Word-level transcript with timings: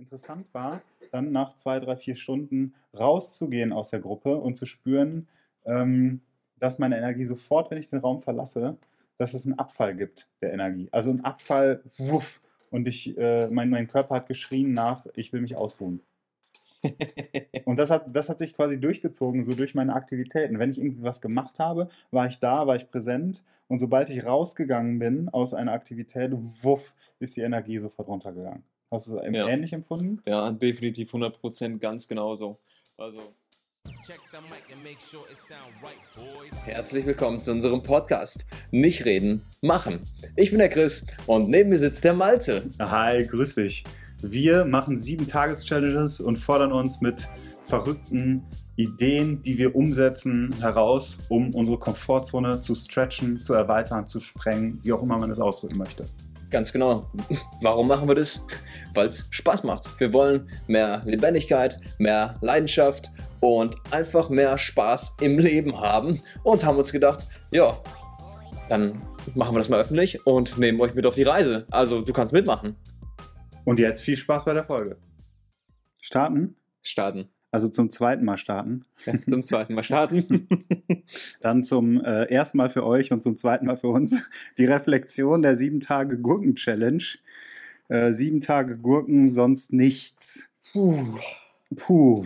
interessant 0.00 0.46
war, 0.52 0.82
dann 1.12 1.30
nach 1.32 1.54
zwei, 1.56 1.78
drei, 1.78 1.96
vier 1.96 2.14
Stunden 2.14 2.74
rauszugehen 2.98 3.72
aus 3.72 3.90
der 3.90 4.00
Gruppe 4.00 4.36
und 4.36 4.56
zu 4.56 4.66
spüren, 4.66 5.28
ähm, 5.64 6.20
dass 6.58 6.78
meine 6.78 6.96
Energie 6.96 7.24
sofort, 7.24 7.70
wenn 7.70 7.78
ich 7.78 7.90
den 7.90 8.00
Raum 8.00 8.20
verlasse, 8.20 8.76
dass 9.18 9.34
es 9.34 9.46
einen 9.46 9.58
Abfall 9.58 9.94
gibt 9.94 10.28
der 10.40 10.52
Energie. 10.52 10.88
Also 10.92 11.10
ein 11.10 11.24
Abfall, 11.24 11.82
wuff, 11.98 12.40
und 12.70 12.86
ich, 12.88 13.16
äh, 13.18 13.48
mein, 13.50 13.68
mein 13.68 13.88
Körper 13.88 14.16
hat 14.16 14.28
geschrien 14.28 14.72
nach, 14.72 15.06
ich 15.14 15.32
will 15.32 15.40
mich 15.40 15.56
ausruhen. 15.56 16.00
und 17.66 17.76
das 17.76 17.90
hat, 17.90 18.14
das 18.14 18.28
hat 18.30 18.38
sich 18.38 18.54
quasi 18.54 18.80
durchgezogen, 18.80 19.42
so 19.42 19.54
durch 19.54 19.74
meine 19.74 19.94
Aktivitäten. 19.94 20.58
Wenn 20.58 20.70
ich 20.70 20.78
irgendwie 20.78 21.02
was 21.02 21.20
gemacht 21.20 21.58
habe, 21.58 21.88
war 22.10 22.26
ich 22.26 22.38
da, 22.38 22.66
war 22.66 22.76
ich 22.76 22.88
präsent. 22.88 23.42
Und 23.68 23.80
sobald 23.80 24.08
ich 24.08 24.24
rausgegangen 24.24 24.98
bin 24.98 25.28
aus 25.28 25.52
einer 25.52 25.72
Aktivität, 25.72 26.32
wuff, 26.32 26.94
ist 27.18 27.36
die 27.36 27.42
Energie 27.42 27.78
sofort 27.78 28.08
runtergegangen. 28.08 28.62
Hast 28.92 29.06
du 29.06 29.18
es 29.18 29.32
Ja. 29.32 29.46
ähnlich 29.46 29.72
empfunden? 29.72 30.20
Ja, 30.26 30.50
definitiv 30.50 31.12
100% 31.12 31.78
ganz 31.78 32.08
genauso. 32.08 32.58
Also. 32.96 33.20
Herzlich 36.64 37.06
willkommen 37.06 37.40
zu 37.40 37.52
unserem 37.52 37.84
Podcast. 37.84 38.46
Nicht 38.72 39.04
reden, 39.04 39.46
machen. 39.62 40.00
Ich 40.34 40.50
bin 40.50 40.58
der 40.58 40.68
Chris 40.70 41.06
und 41.28 41.48
neben 41.50 41.70
mir 41.70 41.78
sitzt 41.78 42.02
der 42.02 42.14
Malte. 42.14 42.68
Hi, 42.80 43.24
grüß 43.24 43.54
dich. 43.54 43.84
Wir 44.22 44.64
machen 44.64 44.98
sieben 44.98 45.28
Tages-Challenges 45.28 46.20
und 46.20 46.36
fordern 46.36 46.72
uns 46.72 47.00
mit 47.00 47.28
verrückten 47.66 48.42
Ideen, 48.74 49.40
die 49.44 49.56
wir 49.56 49.76
umsetzen, 49.76 50.52
heraus, 50.60 51.16
um 51.28 51.54
unsere 51.54 51.78
Komfortzone 51.78 52.60
zu 52.60 52.74
stretchen, 52.74 53.40
zu 53.40 53.54
erweitern, 53.54 54.08
zu 54.08 54.18
sprengen, 54.18 54.80
wie 54.82 54.92
auch 54.92 55.02
immer 55.02 55.16
man 55.16 55.30
es 55.30 55.38
ausdrücken 55.38 55.78
möchte. 55.78 56.06
Ganz 56.50 56.72
genau. 56.72 57.08
Warum 57.62 57.86
machen 57.86 58.08
wir 58.08 58.16
das? 58.16 58.44
Weil 58.94 59.08
es 59.08 59.26
Spaß 59.30 59.62
macht. 59.62 59.98
Wir 60.00 60.12
wollen 60.12 60.50
mehr 60.66 61.02
Lebendigkeit, 61.04 61.78
mehr 61.98 62.36
Leidenschaft 62.40 63.10
und 63.40 63.76
einfach 63.92 64.28
mehr 64.28 64.58
Spaß 64.58 65.16
im 65.20 65.38
Leben 65.38 65.80
haben 65.80 66.20
und 66.42 66.64
haben 66.64 66.76
uns 66.76 66.90
gedacht, 66.90 67.28
ja, 67.52 67.78
dann 68.68 69.00
machen 69.34 69.54
wir 69.54 69.58
das 69.58 69.68
mal 69.68 69.80
öffentlich 69.80 70.26
und 70.26 70.58
nehmen 70.58 70.80
euch 70.80 70.94
mit 70.94 71.06
auf 71.06 71.14
die 71.14 71.22
Reise. 71.22 71.66
Also 71.70 72.02
du 72.02 72.12
kannst 72.12 72.32
mitmachen. 72.32 72.76
Und 73.64 73.78
jetzt 73.78 74.02
viel 74.02 74.16
Spaß 74.16 74.44
bei 74.44 74.52
der 74.52 74.64
Folge. 74.64 74.96
Starten? 76.00 76.56
Starten. 76.82 77.28
Also 77.52 77.68
zum 77.68 77.90
zweiten 77.90 78.24
Mal 78.24 78.36
starten. 78.36 78.84
Ja, 79.06 79.14
zum 79.28 79.42
zweiten 79.42 79.74
Mal 79.74 79.82
starten. 79.82 80.46
Dann 81.40 81.64
zum 81.64 82.02
äh, 82.04 82.24
ersten 82.26 82.58
Mal 82.58 82.70
für 82.70 82.84
euch 82.86 83.10
und 83.12 83.22
zum 83.22 83.34
zweiten 83.34 83.66
Mal 83.66 83.76
für 83.76 83.88
uns 83.88 84.16
die 84.56 84.66
Reflexion 84.66 85.42
der 85.42 85.56
sieben 85.56 85.80
Tage 85.80 86.18
Gurken-Challenge. 86.18 87.02
Äh, 87.88 88.12
sieben 88.12 88.40
Tage 88.40 88.76
Gurken, 88.76 89.30
sonst 89.30 89.72
nichts. 89.72 90.48
Puh. 90.72 91.18
Puh. 91.74 92.24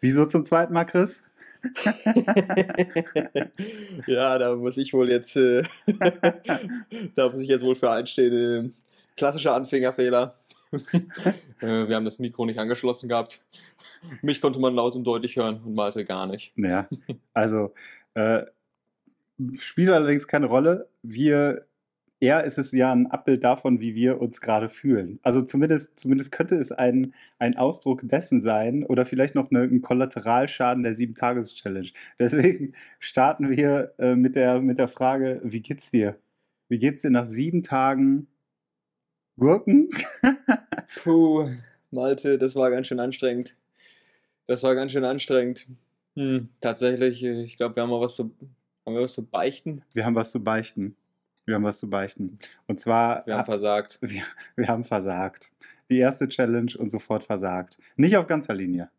Wieso 0.00 0.26
zum 0.26 0.44
zweiten 0.44 0.74
Mal, 0.74 0.84
Chris? 0.84 1.22
ja, 4.06 4.38
da 4.38 4.54
muss 4.54 4.76
ich 4.76 4.92
wohl 4.92 5.08
jetzt, 5.10 5.36
äh, 5.36 5.62
da 7.16 7.30
muss 7.30 7.40
ich 7.40 7.48
jetzt 7.48 7.64
wohl 7.64 7.74
für 7.74 7.90
einstehen. 7.90 8.66
Äh, 8.66 8.70
klassischer 9.16 9.54
Anfängerfehler. 9.54 10.34
äh, 11.60 11.88
wir 11.88 11.96
haben 11.96 12.04
das 12.04 12.18
Mikro 12.18 12.46
nicht 12.46 12.58
angeschlossen 12.58 13.08
gehabt. 13.08 13.44
Mich 14.22 14.40
konnte 14.40 14.58
man 14.60 14.74
laut 14.74 14.94
und 14.94 15.04
deutlich 15.04 15.36
hören 15.36 15.60
und 15.64 15.74
Malte 15.74 16.04
gar 16.04 16.26
nicht. 16.26 16.52
Ja, 16.56 16.88
also 17.32 17.72
äh, 18.14 18.44
spielt 19.56 19.90
allerdings 19.90 20.28
keine 20.28 20.46
Rolle. 20.46 20.88
Wir, 21.02 21.66
eher 22.20 22.44
ist 22.44 22.58
es 22.58 22.72
ja 22.72 22.92
ein 22.92 23.06
Abbild 23.08 23.44
davon, 23.44 23.80
wie 23.80 23.94
wir 23.94 24.20
uns 24.20 24.40
gerade 24.40 24.68
fühlen. 24.68 25.18
Also 25.22 25.42
zumindest, 25.42 25.98
zumindest 25.98 26.32
könnte 26.32 26.56
es 26.56 26.72
ein, 26.72 27.14
ein 27.38 27.56
Ausdruck 27.56 28.00
dessen 28.04 28.40
sein 28.40 28.84
oder 28.84 29.06
vielleicht 29.06 29.34
noch 29.34 29.50
eine, 29.50 29.62
ein 29.62 29.82
Kollateralschaden 29.82 30.82
der 30.82 30.94
Sieben-Tages-Challenge. 30.94 31.90
Deswegen 32.18 32.74
starten 32.98 33.50
wir 33.50 33.94
äh, 33.98 34.14
mit, 34.14 34.36
der, 34.36 34.60
mit 34.60 34.78
der 34.78 34.88
Frage, 34.88 35.40
wie 35.44 35.60
geht's 35.60 35.90
dir? 35.90 36.18
Wie 36.68 36.78
geht's 36.78 37.02
dir 37.02 37.10
nach 37.10 37.26
sieben 37.26 37.62
Tagen 37.62 38.28
Gurken? 39.38 39.88
Puh, 41.02 41.48
Malte, 41.90 42.38
das 42.38 42.54
war 42.54 42.70
ganz 42.70 42.86
schön 42.86 43.00
anstrengend. 43.00 43.56
Das 44.46 44.62
war 44.62 44.74
ganz 44.74 44.92
schön 44.92 45.04
anstrengend. 45.04 45.66
Hm, 46.16 46.48
tatsächlich, 46.60 47.22
ich 47.24 47.56
glaube, 47.56 47.76
wir 47.76 47.82
haben 47.82 47.90
mal 47.90 48.00
was 48.00 48.16
zu, 48.16 48.34
haben 48.86 48.94
wir 48.94 49.02
was 49.02 49.14
zu 49.14 49.26
beichten. 49.26 49.82
Wir 49.92 50.04
haben 50.04 50.14
was 50.14 50.30
zu 50.30 50.42
beichten. 50.42 50.96
Wir 51.46 51.56
haben 51.56 51.64
was 51.64 51.78
zu 51.78 51.90
beichten. 51.90 52.38
Und 52.66 52.80
zwar 52.80 53.26
Wir 53.26 53.36
haben 53.36 53.44
versagt. 53.44 53.98
Wir, 54.00 54.22
wir 54.56 54.68
haben 54.68 54.84
versagt. 54.84 55.50
Die 55.90 55.98
erste 55.98 56.28
Challenge 56.28 56.72
und 56.78 56.90
sofort 56.90 57.24
versagt. 57.24 57.76
Nicht 57.96 58.16
auf 58.16 58.26
ganzer 58.26 58.54
Linie. 58.54 58.90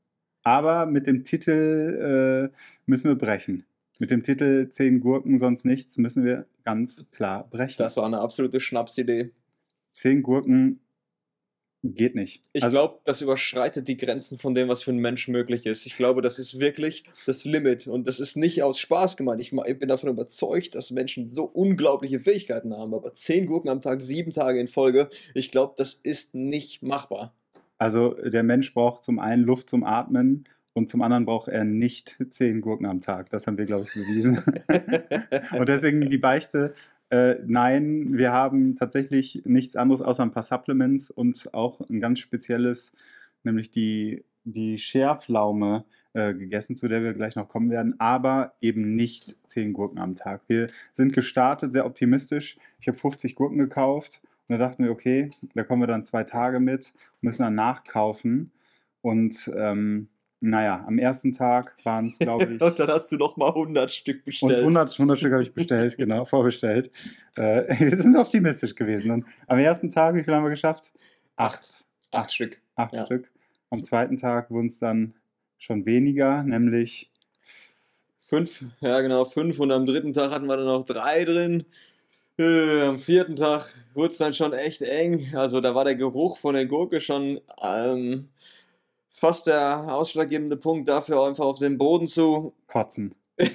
Aber 0.43 0.85
mit 0.85 1.07
dem 1.07 1.23
Titel 1.23 2.51
äh, 2.51 2.55
müssen 2.85 3.09
wir 3.09 3.15
brechen. 3.15 3.65
Mit 3.97 4.11
dem 4.11 4.23
Titel 4.23 4.69
10 4.69 4.99
Gurken, 4.99 5.39
sonst 5.39 5.65
nichts, 5.65 5.97
müssen 5.97 6.25
wir 6.25 6.45
ganz 6.65 7.05
klar 7.11 7.47
brechen. 7.49 7.77
Das 7.77 7.95
war 7.97 8.05
eine 8.05 8.19
absolute 8.19 8.59
Schnapsidee. 8.59 9.31
10 9.95 10.21
Gurken 10.23 10.79
geht 11.83 12.15
nicht. 12.15 12.43
Ich 12.53 12.63
Also- 12.63 12.73
glaube, 12.75 12.99
das 13.05 13.21
überschreitet 13.21 13.87
die 13.87 13.97
Grenzen 13.97 14.39
von 14.39 14.55
dem, 14.55 14.67
was 14.69 14.81
für 14.83 14.89
einen 14.91 14.99
Menschen 15.01 15.31
möglich 15.33 15.65
ist. 15.67 15.85
Ich 15.85 15.95
glaube, 15.97 16.21
das 16.23 16.39
ist 16.39 16.59
wirklich 16.59 17.03
das 17.27 17.45
Limit. 17.45 17.85
Und 17.87 18.07
das 18.07 18.19
ist 18.19 18.35
nicht 18.37 18.63
aus 18.63 18.79
Spaß 18.79 19.17
gemeint. 19.17 19.39
Ich 19.41 19.51
bin 19.51 19.87
davon 19.87 20.09
überzeugt, 20.09 20.73
dass 20.73 20.89
Menschen 20.89 21.27
so 21.29 21.43
unglaubliche 21.43 22.19
Fähigkeiten 22.19 22.73
haben. 22.75 22.93
Aber 22.95 23.13
zehn 23.13 23.45
Gurken 23.45 23.69
am 23.69 23.81
Tag, 23.83 24.01
sieben 24.01 24.31
Tage 24.31 24.59
in 24.59 24.67
Folge, 24.67 25.09
ich 25.35 25.51
glaube, 25.51 25.75
das 25.77 25.93
ist 25.93 26.33
nicht 26.33 26.81
machbar. 26.81 27.35
Also 27.77 28.13
der 28.15 28.43
Mensch 28.43 28.73
braucht 28.73 29.03
zum 29.03 29.19
einen 29.19 29.43
Luft 29.43 29.69
zum 29.69 29.83
Atmen 29.83 30.45
und 30.73 30.89
zum 30.89 31.01
anderen 31.03 31.25
braucht 31.25 31.49
er 31.49 31.65
nicht 31.65 32.17
10 32.31 32.61
Gurken 32.61 32.85
am 32.87 33.01
Tag. 33.01 33.29
Das 33.29 33.45
haben 33.45 33.57
wir, 33.59 33.65
glaube 33.65 33.85
ich, 33.87 33.93
bewiesen. 33.93 34.39
Und 35.59 35.69
deswegen 35.69 36.09
die 36.09 36.17
Beichte, 36.17 36.73
äh, 37.09 37.35
nein, 37.45 38.17
wir 38.17 38.31
haben 38.31 38.75
tatsächlich 38.75 39.43
nichts 39.45 39.75
anderes 39.75 40.01
außer 40.01 40.23
ein 40.23 40.31
paar 40.31 40.43
Supplements 40.43 41.11
und 41.11 41.53
auch 41.53 41.81
ein 41.89 41.99
ganz 41.99 42.19
spezielles, 42.19 42.93
nämlich 43.43 43.71
die, 43.71 44.25
die 44.43 44.77
Schärflaume 44.77 45.85
äh, 46.13 46.33
gegessen, 46.33 46.75
zu 46.75 46.87
der 46.87 47.03
wir 47.03 47.13
gleich 47.13 47.35
noch 47.35 47.49
kommen 47.49 47.69
werden, 47.69 47.99
aber 47.99 48.53
eben 48.61 48.95
nicht 48.95 49.35
10 49.49 49.73
Gurken 49.73 49.99
am 49.99 50.15
Tag. 50.15 50.41
Wir 50.47 50.69
sind 50.93 51.13
gestartet, 51.13 51.73
sehr 51.73 51.85
optimistisch. 51.85 52.57
Ich 52.79 52.87
habe 52.87 52.97
50 52.97 53.35
Gurken 53.35 53.57
gekauft 53.57 54.21
und 54.47 54.57
da 54.57 54.65
dachten 54.65 54.83
wir, 54.83 54.91
okay, 54.91 55.31
da 55.53 55.63
kommen 55.63 55.81
wir 55.81 55.87
dann 55.87 56.05
zwei 56.05 56.23
Tage 56.23 56.59
mit, 56.59 56.93
müssen 57.21 57.43
dann 57.43 57.55
nachkaufen 57.55 58.51
und 59.01 59.51
ähm, 59.55 60.07
naja, 60.49 60.83
am 60.87 60.97
ersten 60.99 61.31
Tag 61.31 61.75
waren 61.83 62.07
es, 62.07 62.19
glaube 62.19 62.45
ich, 62.55 62.61
Und 62.61 62.79
dann 62.79 62.87
hast 62.89 63.11
du 63.11 63.17
noch 63.17 63.37
mal 63.37 63.49
100 63.49 63.91
Stück 63.91 64.17
und 64.17 64.25
bestellt. 64.25 64.59
100, 64.59 64.91
100 64.91 65.17
Stück 65.17 65.33
habe 65.33 65.43
ich 65.43 65.53
bestellt, 65.53 65.95
genau, 65.97 66.25
vorbestellt. 66.25 66.91
Äh, 67.35 67.63
wir 67.79 67.95
sind 67.95 68.15
optimistisch 68.15 68.75
gewesen. 68.75 69.11
Und 69.11 69.25
am 69.47 69.59
ersten 69.59 69.89
Tag, 69.89 70.15
wie 70.15 70.23
viel 70.23 70.33
haben 70.33 70.43
wir 70.43 70.49
geschafft? 70.49 70.93
Acht. 71.35 71.85
Acht 72.11 72.33
Stück. 72.33 72.61
Acht 72.75 72.93
Ja. 72.93 73.05
Stück. 73.05 73.29
Am 73.69 73.83
zweiten 73.83 74.17
Tag 74.17 74.51
wurden 74.51 74.67
es 74.67 74.79
dann 74.79 75.15
schon 75.57 75.85
weniger, 75.85 76.43
nämlich 76.43 77.11
Fünf, 78.27 78.65
ja 78.79 79.01
genau, 79.01 79.23
fünf. 79.23 79.59
Und 79.59 79.71
am 79.71 79.85
dritten 79.85 80.13
Tag 80.13 80.31
hatten 80.31 80.47
wir 80.47 80.57
dann 80.57 80.65
noch 80.65 80.83
drei 80.83 81.25
drin. 81.25 81.63
Äh, 82.39 82.81
am 82.81 82.97
vierten 82.99 83.35
Tag 83.35 83.73
wurde 83.93 84.11
es 84.11 84.17
dann 84.17 84.33
schon 84.33 84.51
echt 84.51 84.81
eng. 84.81 85.35
Also 85.35 85.61
da 85.61 85.75
war 85.75 85.85
der 85.85 85.95
Geruch 85.95 86.37
von 86.37 86.55
der 86.55 86.65
Gurke 86.65 86.99
schon 86.99 87.39
ähm, 87.61 88.29
fast 89.17 89.47
der 89.47 89.93
ausschlaggebende 89.93 90.57
Punkt 90.57 90.89
dafür, 90.89 91.25
einfach 91.25 91.45
auf 91.45 91.59
den 91.59 91.77
Boden 91.77 92.07
zu. 92.07 92.53
Kotzen. 92.67 93.15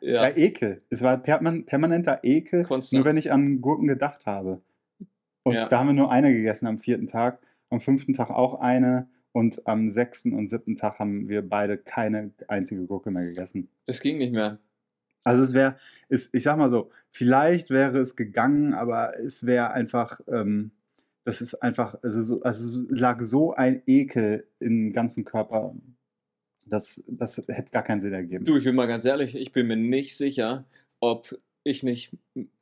Ja, 0.00 0.28
Ja, 0.28 0.36
Ekel. 0.36 0.82
Es 0.90 1.02
war 1.02 1.18
perman 1.18 1.66
permanenter 1.66 2.20
Ekel, 2.22 2.62
Konstant. 2.62 2.98
nur 2.98 3.04
wenn 3.04 3.16
ich 3.16 3.32
an 3.32 3.60
Gurken 3.60 3.86
gedacht 3.88 4.26
habe. 4.26 4.60
Und 5.42 5.54
Ja. 5.54 5.66
da 5.66 5.78
haben 5.80 5.88
wir 5.88 5.92
nur 5.94 6.10
eine 6.10 6.30
gegessen 6.32 6.66
am 6.66 6.78
vierten 6.78 7.06
Tag, 7.06 7.40
am 7.70 7.80
fünften 7.80 8.14
Tag 8.14 8.30
auch 8.30 8.60
eine 8.60 9.08
und 9.32 9.66
am 9.66 9.90
sechsten 9.90 10.32
und 10.32 10.46
siebten 10.46 10.76
Tag 10.76 10.98
haben 10.98 11.28
wir 11.28 11.46
beide 11.46 11.76
keine 11.76 12.30
einzige 12.48 12.86
Gurke 12.86 13.10
mehr 13.10 13.24
gegessen. 13.24 13.68
das 13.86 14.00
ging 14.00 14.18
nicht 14.18 14.32
mehr. 14.32 14.58
Also 15.24 15.42
es 15.42 15.54
wäre, 15.54 15.76
ich 16.08 16.30
sag 16.42 16.56
mal 16.58 16.68
so, 16.68 16.90
vielleicht 17.10 17.70
wäre 17.70 17.98
es 17.98 18.14
gegangen, 18.14 18.74
aber 18.74 19.18
es 19.18 19.44
wäre 19.46 19.72
einfach, 19.72 20.20
ähm, 20.28 20.70
das 21.24 21.40
ist 21.40 21.54
einfach, 21.54 21.96
also, 22.02 22.22
so, 22.22 22.42
also 22.42 22.82
es 22.82 22.98
lag 22.98 23.20
so 23.20 23.54
ein 23.54 23.82
Ekel 23.86 24.46
im 24.60 24.92
ganzen 24.92 25.24
Körper, 25.24 25.74
das, 26.66 27.04
das 27.08 27.42
hätte 27.48 27.70
gar 27.70 27.82
keinen 27.82 28.00
Sinn 28.00 28.12
ergeben. 28.12 28.44
Du, 28.44 28.56
ich 28.56 28.64
bin 28.64 28.74
mal 28.74 28.86
ganz 28.86 29.04
ehrlich, 29.04 29.34
ich 29.34 29.52
bin 29.52 29.66
mir 29.66 29.76
nicht 29.76 30.16
sicher, 30.16 30.64
ob 31.00 31.38
ich 31.64 31.82
nicht 31.82 32.12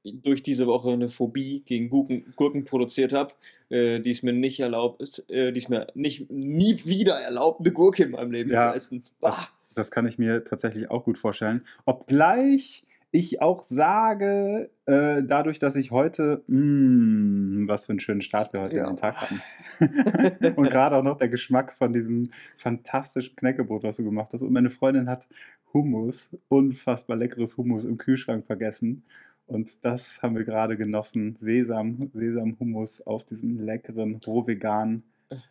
durch 0.04 0.42
diese 0.42 0.66
Woche 0.66 0.92
eine 0.92 1.08
Phobie 1.08 1.62
gegen 1.66 1.90
Gurken, 1.90 2.32
Gurken 2.36 2.64
produziert 2.64 3.12
habe, 3.12 3.34
äh, 3.68 4.00
die 4.00 4.10
es 4.10 4.22
mir 4.22 4.32
nicht 4.32 4.60
erlaubt, 4.60 5.24
äh, 5.28 5.52
die 5.52 5.58
es 5.58 5.68
mir 5.68 5.88
nicht 5.94 6.30
nie 6.30 6.84
wieder 6.84 7.14
erlaubt, 7.14 7.60
eine 7.60 7.72
Gurke 7.72 8.04
in 8.04 8.12
meinem 8.12 8.30
Leben 8.30 8.50
Ja, 8.50 8.70
zu 8.70 8.76
essen. 8.76 9.02
Das, 9.20 9.48
das 9.74 9.90
kann 9.90 10.06
ich 10.06 10.18
mir 10.18 10.44
tatsächlich 10.44 10.88
auch 10.90 11.04
gut 11.04 11.18
vorstellen. 11.18 11.62
Obgleich 11.84 12.84
ich 13.12 13.42
auch 13.42 13.62
sage, 13.62 14.70
äh, 14.86 15.22
dadurch, 15.22 15.58
dass 15.58 15.76
ich 15.76 15.90
heute, 15.90 16.42
mh, 16.48 17.68
was 17.68 17.86
für 17.86 17.92
einen 17.92 18.00
schönen 18.00 18.22
Start 18.22 18.52
wir 18.54 18.62
heute 18.62 18.78
Ja. 18.78 18.86
den 18.86 18.96
Tag 18.96 19.16
hatten. 19.20 19.42
und 20.56 20.70
gerade 20.70 20.96
auch 20.96 21.02
noch 21.02 21.18
der 21.18 21.28
Geschmack 21.28 21.72
von 21.74 21.92
diesem 21.92 22.30
fantastischen 22.56 23.36
Knäckebrot, 23.36 23.82
was 23.82 23.98
du 23.98 24.04
gemacht 24.04 24.30
hast. 24.32 24.42
Und 24.42 24.52
meine 24.52 24.70
Freundin 24.70 25.08
hat 25.10 25.28
Hummus, 25.74 26.34
unfassbar 26.48 27.16
leckeres 27.16 27.56
Hummus 27.56 27.84
im 27.84 27.98
Kühlschrank 27.98 28.46
vergessen. 28.46 29.02
Und 29.46 29.84
das 29.84 30.22
haben 30.22 30.34
wir 30.34 30.44
gerade 30.44 30.78
genossen. 30.78 31.36
Sesam, 31.36 32.08
Sesam-Hummus 32.12 33.02
auf 33.06 33.26
diesem 33.26 33.58
leckeren, 33.60 34.20
roh 34.26 34.46
veganen. 34.46 35.02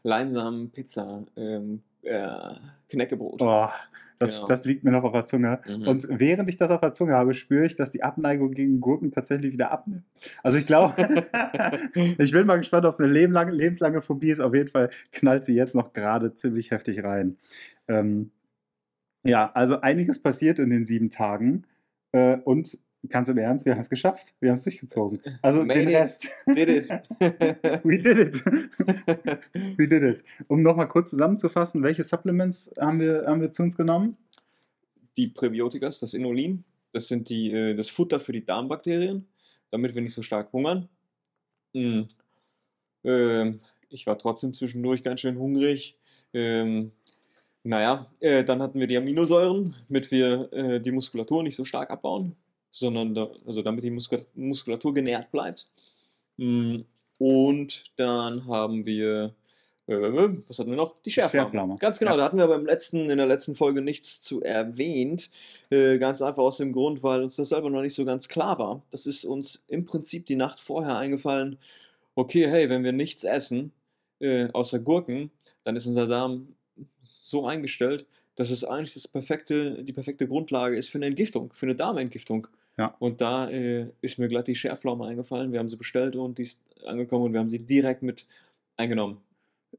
Leinsamen, 0.04 0.72
Pizza, 0.72 1.26
ähm, 1.36 1.84
äh, 2.04 2.56
Knäckebrot. 2.90 3.42
Oh, 3.42 3.70
das, 4.20 4.36
Genau. 4.36 4.48
das 4.48 4.66
liegt 4.66 4.84
mir 4.84 4.92
noch 4.92 5.04
auf 5.04 5.14
der 5.14 5.26
Zunge. 5.26 5.60
Mhm. 5.68 5.88
Und 5.88 6.08
während 6.10 6.48
ich 6.50 6.58
das 6.58 6.70
auf 6.70 6.80
der 6.80 6.94
Zunge 6.94 7.14
habe, 7.14 7.34
spüre 7.34 7.66
ich, 7.66 7.76
dass 7.76 7.90
die 7.90 8.04
Abneigung 8.04 8.52
gegen 8.52 8.80
Gurken 8.80 9.12
tatsächlich 9.12 9.52
wieder 9.52 9.72
abnimmt. 9.72 10.04
Also 10.44 10.60
ich 10.60 10.68
glaube, 10.68 10.94
ich 11.96 12.32
bin 12.32 12.46
mal 12.46 12.58
gespannt, 12.58 12.86
ob 12.86 12.94
es 12.94 13.00
eine 13.00 13.12
lebenlange, 13.12 13.52
lebenslange 13.52 14.02
Phobie 14.02 14.30
ist. 14.30 14.40
Auf 14.40 14.54
jeden 14.54 14.68
Fall 14.68 14.92
knallt 15.12 15.46
sie 15.46 15.56
jetzt 15.56 15.74
noch 15.74 15.94
gerade 15.94 16.36
ziemlich 16.36 16.70
heftig 16.70 17.04
rein. 17.04 17.38
Ähm, 17.88 18.30
ja, 19.24 19.52
also 19.54 19.82
einiges 19.82 20.20
passiert 20.20 20.60
in 20.60 20.70
den 20.70 20.86
sieben 20.86 21.10
Tagen. 21.10 21.66
Äh, 22.12 22.38
und 22.38 22.78
ganz 23.10 23.30
im 23.30 23.38
Ernst, 23.38 23.66
wir 23.66 23.74
haben 23.74 23.80
es 23.80 23.90
geschafft. 23.90 24.34
Wir 24.40 24.50
haben 24.50 24.58
es 24.58 24.64
durchgezogen. 24.64 25.22
Also 25.42 25.64
Made 25.64 25.80
den 25.80 25.90
it. 25.90 25.96
Rest. 25.96 26.30
Did 26.48 26.70
it. 26.70 26.90
We 27.84 27.98
did 27.98 28.18
it. 28.18 28.46
We 29.78 29.88
did 29.88 30.04
it. 30.04 30.24
Um 30.48 30.62
nochmal 30.62 30.88
kurz 30.88 31.10
zusammenzufassen, 31.10 31.84
welche 31.84 32.04
Supplements 32.04 32.74
haben 32.80 33.00
wir, 33.00 33.26
haben 33.26 33.42
wir 33.42 33.52
zu 33.52 33.64
uns 33.64 33.78
genommen? 33.78 34.18
die 35.18 35.28
Präbiotikas, 35.28 36.00
das 36.00 36.14
Inulin, 36.14 36.64
das 36.92 37.08
sind 37.08 37.30
die, 37.30 37.52
äh, 37.52 37.76
das 37.76 37.90
Futter 37.90 38.20
für 38.20 38.32
die 38.32 38.46
Darmbakterien, 38.46 39.28
damit 39.70 39.96
wir 39.96 40.02
nicht 40.02 40.14
so 40.14 40.22
stark 40.22 40.52
hungern. 40.54 40.90
Mm. 41.74 42.04
Ähm, 43.04 43.62
ich 43.90 44.08
war 44.08 44.18
trotzdem 44.18 44.54
zwischendurch 44.54 45.04
ganz 45.04 45.22
schön 45.22 45.38
hungrig. 45.38 45.98
Ähm, 46.34 46.92
naja, 47.64 48.12
äh, 48.20 48.44
dann 48.44 48.62
hatten 48.62 48.80
wir 48.80 48.88
die 48.88 48.98
Aminosäuren, 48.98 49.76
damit 49.88 50.12
wir 50.12 50.52
äh, 50.54 50.82
die 50.82 50.92
Muskulatur 50.92 51.44
nicht 51.44 51.56
so 51.56 51.66
stark 51.66 51.90
abbauen, 51.90 52.36
sondern 52.72 53.14
da, 53.14 53.30
also 53.46 53.62
damit 53.62 53.84
die 53.84 53.92
Muskula- 53.92 54.26
Muskulatur 54.36 54.94
genährt 54.94 55.32
bleibt. 55.32 55.68
Mm. 56.38 56.82
Und 57.18 57.84
dann 57.98 58.48
haben 58.48 58.86
wir, 58.86 59.36
äh, 59.86 59.94
was 60.48 60.58
hatten 60.58 60.72
wir 60.72 60.78
noch? 60.78 61.00
Die 61.04 61.12
Schärflaume. 61.12 61.46
Schärflaume. 61.46 61.78
Ganz 61.78 62.00
genau, 62.00 62.12
Ja. 62.12 62.18
da 62.18 62.24
hatten 62.24 62.38
wir 62.38 62.48
beim 62.48 62.66
letzten, 62.66 63.10
in 63.12 63.18
der 63.18 63.28
letzten 63.28 63.54
Folge 63.56 63.82
nichts 63.82 64.22
zu 64.22 64.42
erwähnt. 64.42 65.30
Äh, 65.70 66.00
ganz 66.00 66.22
einfach 66.24 66.42
aus 66.42 66.58
dem 66.58 66.72
Grund, 66.74 67.04
weil 67.04 67.22
uns 67.22 67.36
das 67.36 67.50
selber 67.50 67.70
noch 67.70 67.82
nicht 67.82 67.94
so 67.94 68.06
ganz 68.06 68.28
klar 68.28 68.58
war. 68.58 68.82
Das 68.90 69.06
ist 69.06 69.26
uns 69.26 69.64
im 69.68 69.86
Prinzip 69.86 70.26
die 70.26 70.36
Nacht 70.36 70.60
vorher 70.60 70.98
eingefallen. 70.98 71.60
Okay, 72.16 72.48
hey, 72.50 72.70
wenn 72.70 72.84
wir 72.84 72.92
nichts 72.92 73.24
essen, 73.24 73.72
äh, 74.20 74.48
außer 74.54 74.80
Gurken, 74.80 75.30
dann 75.64 75.76
ist 75.76 75.86
unser 75.86 76.08
Darm 76.08 76.56
so 77.04 77.46
eingestellt, 77.46 78.06
dass 78.36 78.50
es 78.50 78.64
eigentlich 78.64 78.94
das 78.96 79.08
perfekte, 79.08 79.84
die 79.84 79.94
perfekte 79.94 80.28
Grundlage 80.28 80.76
ist 80.76 80.90
für 80.90 80.98
eine 80.98 81.06
Entgiftung, 81.06 81.54
für 81.54 81.68
eine 81.68 81.76
Darmentgiftung. 81.76 82.48
Ja. 82.82 82.96
Und 82.98 83.22
da 83.22 83.48
äh, 83.48 83.92
ist 84.02 84.18
mir 84.18 84.28
glatt 84.28 84.48
die 84.48 84.56
Schärflaume 84.56 85.06
eingefallen. 85.06 85.52
Wir 85.52 85.60
haben 85.60 85.70
sie 85.70 85.78
bestellt 85.78 86.16
und 86.16 86.40
die 86.40 86.44
ist 86.44 86.64
angekommen 86.84 87.26
und 87.26 87.34
wir 87.34 87.40
haben 87.40 87.48
sie 87.48 87.64
direkt 87.64 88.02
mit 88.02 88.26
eingenommen. 88.76 89.18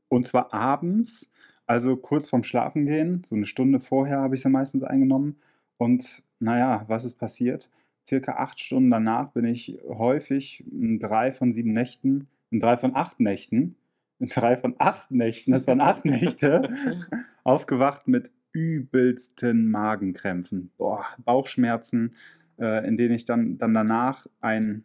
Und 0.08 0.24
zwar 0.24 0.54
abends, 0.54 1.32
also 1.66 1.96
kurz 1.96 2.28
vorm 2.28 2.44
Schlafengehen, 2.44 3.24
so 3.24 3.34
eine 3.34 3.46
Stunde 3.46 3.80
vorher 3.80 4.20
habe 4.20 4.36
ich 4.36 4.42
sie 4.42 4.50
meistens 4.50 4.84
eingenommen. 4.84 5.40
Und 5.78 6.22
naja, 6.38 6.84
was 6.86 7.04
ist 7.04 7.16
passiert? 7.16 7.68
Circa 8.06 8.36
acht 8.36 8.60
Stunden 8.60 8.92
danach 8.92 9.30
bin 9.32 9.46
ich 9.46 9.80
häufig 9.88 10.62
in 10.70 11.00
drei 11.00 11.32
von 11.32 11.50
sieben 11.50 11.72
Nächten, 11.72 12.28
in 12.50 12.60
drei 12.60 12.76
von 12.76 12.94
acht 12.94 13.18
Nächten, 13.18 13.74
in 14.20 14.28
drei 14.28 14.56
von 14.56 14.76
acht 14.78 15.10
Nächten, 15.10 15.50
das 15.50 15.66
waren 15.66 15.80
acht 15.80 16.04
Nächte, 16.04 16.72
aufgewacht 17.42 18.06
mit 18.06 18.30
übelsten 18.52 19.72
Magenkrämpfen, 19.72 20.70
Boah, 20.76 21.04
Bauchschmerzen, 21.24 22.14
äh, 22.62 22.86
in 22.86 22.96
denen 22.96 23.14
ich 23.14 23.24
dann, 23.26 23.58
dann 23.58 23.74
danach 23.74 24.26
ein 24.40 24.84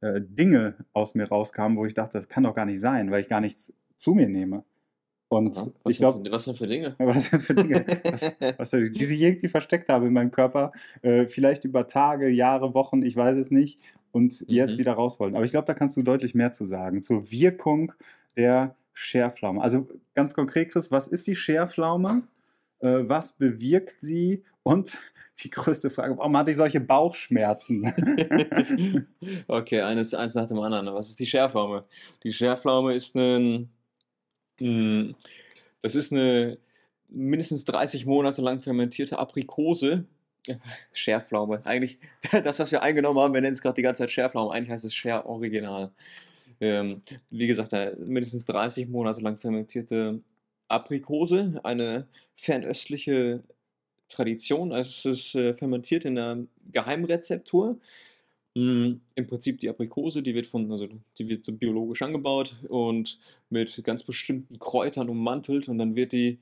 äh, 0.00 0.20
Dinge 0.20 0.74
aus 0.92 1.14
mir 1.14 1.28
rauskamen, 1.28 1.78
wo 1.78 1.86
ich 1.86 1.94
dachte, 1.94 2.12
das 2.14 2.28
kann 2.28 2.44
doch 2.44 2.54
gar 2.54 2.66
nicht 2.66 2.80
sein, 2.80 3.10
weil 3.10 3.20
ich 3.22 3.28
gar 3.28 3.40
nichts 3.40 3.76
zu 3.96 4.14
mir 4.14 4.28
nehme. 4.28 4.64
Und 5.30 5.56
was, 5.56 5.70
ich 5.88 5.98
glaube, 5.98 6.24
für- 6.24 6.32
was 6.32 6.44
denn 6.46 6.54
für 6.54 6.66
Dinge? 6.66 6.94
was 6.98 7.30
denn 7.30 7.40
für 7.40 7.54
Dinge, 7.54 7.84
was, 8.04 8.32
was, 8.56 8.70
für- 8.70 8.90
die 8.90 9.04
sich 9.04 9.20
irgendwie 9.20 9.48
versteckt 9.48 9.88
habe 9.88 10.06
in 10.06 10.12
meinem 10.12 10.30
Körper, 10.30 10.72
äh, 11.02 11.26
vielleicht 11.26 11.64
über 11.64 11.86
Tage, 11.88 12.28
Jahre, 12.28 12.74
Wochen, 12.74 13.02
ich 13.02 13.14
weiß 13.16 13.36
es 13.36 13.50
nicht, 13.50 13.78
und 14.10 14.44
jetzt 14.48 14.74
Mhm. 14.74 14.78
wieder 14.78 14.92
raus 14.92 15.20
wollen. 15.20 15.36
Aber 15.36 15.44
ich 15.44 15.50
glaube, 15.50 15.66
da 15.66 15.74
kannst 15.74 15.96
du 15.96 16.02
deutlich 16.02 16.34
mehr 16.34 16.52
zu 16.52 16.64
sagen, 16.64 17.02
zur 17.02 17.30
Wirkung 17.30 17.92
der 18.36 18.74
Scherflaume. 18.94 19.60
Also 19.62 19.86
ganz 20.14 20.32
konkret, 20.34 20.70
Chris, 20.70 20.90
was 20.90 21.08
ist 21.08 21.26
die 21.26 21.36
Scherflaume? 21.36 22.22
Äh, 22.80 23.00
was 23.08 23.32
bewirkt 23.32 24.00
sie? 24.00 24.44
Und 24.62 24.96
die 25.42 25.50
größte 25.50 25.90
Frage, 25.90 26.16
warum 26.18 26.36
hatte 26.36 26.50
ich 26.50 26.56
solche 26.56 26.80
Bauchschmerzen? 26.80 27.84
okay, 29.46 29.82
eines, 29.82 30.14
eins 30.14 30.34
nach 30.34 30.48
dem 30.48 30.58
anderen. 30.58 30.92
Was 30.94 31.08
ist 31.08 31.20
die 31.20 31.26
Schärflaume? 31.26 31.84
Die 32.24 32.32
Schärflaume 32.32 32.94
ist 32.94 33.14
ein, 33.14 33.70
mm, 34.58 35.12
das 35.82 35.94
ist 35.94 36.12
eine 36.12 36.58
mindestens 37.08 37.64
30 37.64 38.06
Monate 38.06 38.42
lang 38.42 38.60
fermentierte 38.60 39.18
Aprikose. 39.18 40.06
Schärflaume. 40.92 41.64
Eigentlich, 41.64 41.98
das, 42.44 42.58
was 42.58 42.72
wir 42.72 42.82
eingenommen 42.82 43.20
haben, 43.20 43.34
wir 43.34 43.40
nennen 43.40 43.54
es 43.54 43.62
gerade 43.62 43.76
die 43.76 43.82
ganze 43.82 44.02
Zeit 44.02 44.10
Schärflaume. 44.10 44.52
Eigentlich 44.52 44.70
heißt 44.70 44.84
es 44.84 44.94
Scher 44.94 45.26
Original. 45.26 45.92
Ähm, 46.60 47.02
wie 47.30 47.46
gesagt, 47.46 47.72
eine 47.72 47.96
mindestens 47.96 48.44
30 48.46 48.88
Monate 48.88 49.20
lang 49.20 49.38
fermentierte 49.38 50.20
Aprikose, 50.66 51.60
eine 51.62 52.08
fernöstliche 52.34 53.44
Tradition. 54.08 54.72
Also 54.72 55.10
es 55.10 55.18
ist 55.18 55.34
äh, 55.34 55.54
fermentiert 55.54 56.04
in 56.04 56.18
einer 56.18 56.46
Geheimrezeptur. 56.72 57.78
Mm, 58.54 58.94
Im 59.14 59.26
Prinzip 59.26 59.58
die 59.58 59.68
Aprikose, 59.68 60.22
die 60.22 60.34
wird 60.34 60.46
von, 60.46 60.70
also 60.72 60.88
die 61.18 61.28
wird 61.28 61.44
so 61.44 61.52
biologisch 61.52 62.02
angebaut 62.02 62.56
und 62.68 63.18
mit 63.50 63.82
ganz 63.84 64.02
bestimmten 64.02 64.58
Kräutern 64.58 65.08
ummantelt 65.08 65.68
und 65.68 65.78
dann 65.78 65.94
wird 65.94 66.12
die 66.12 66.38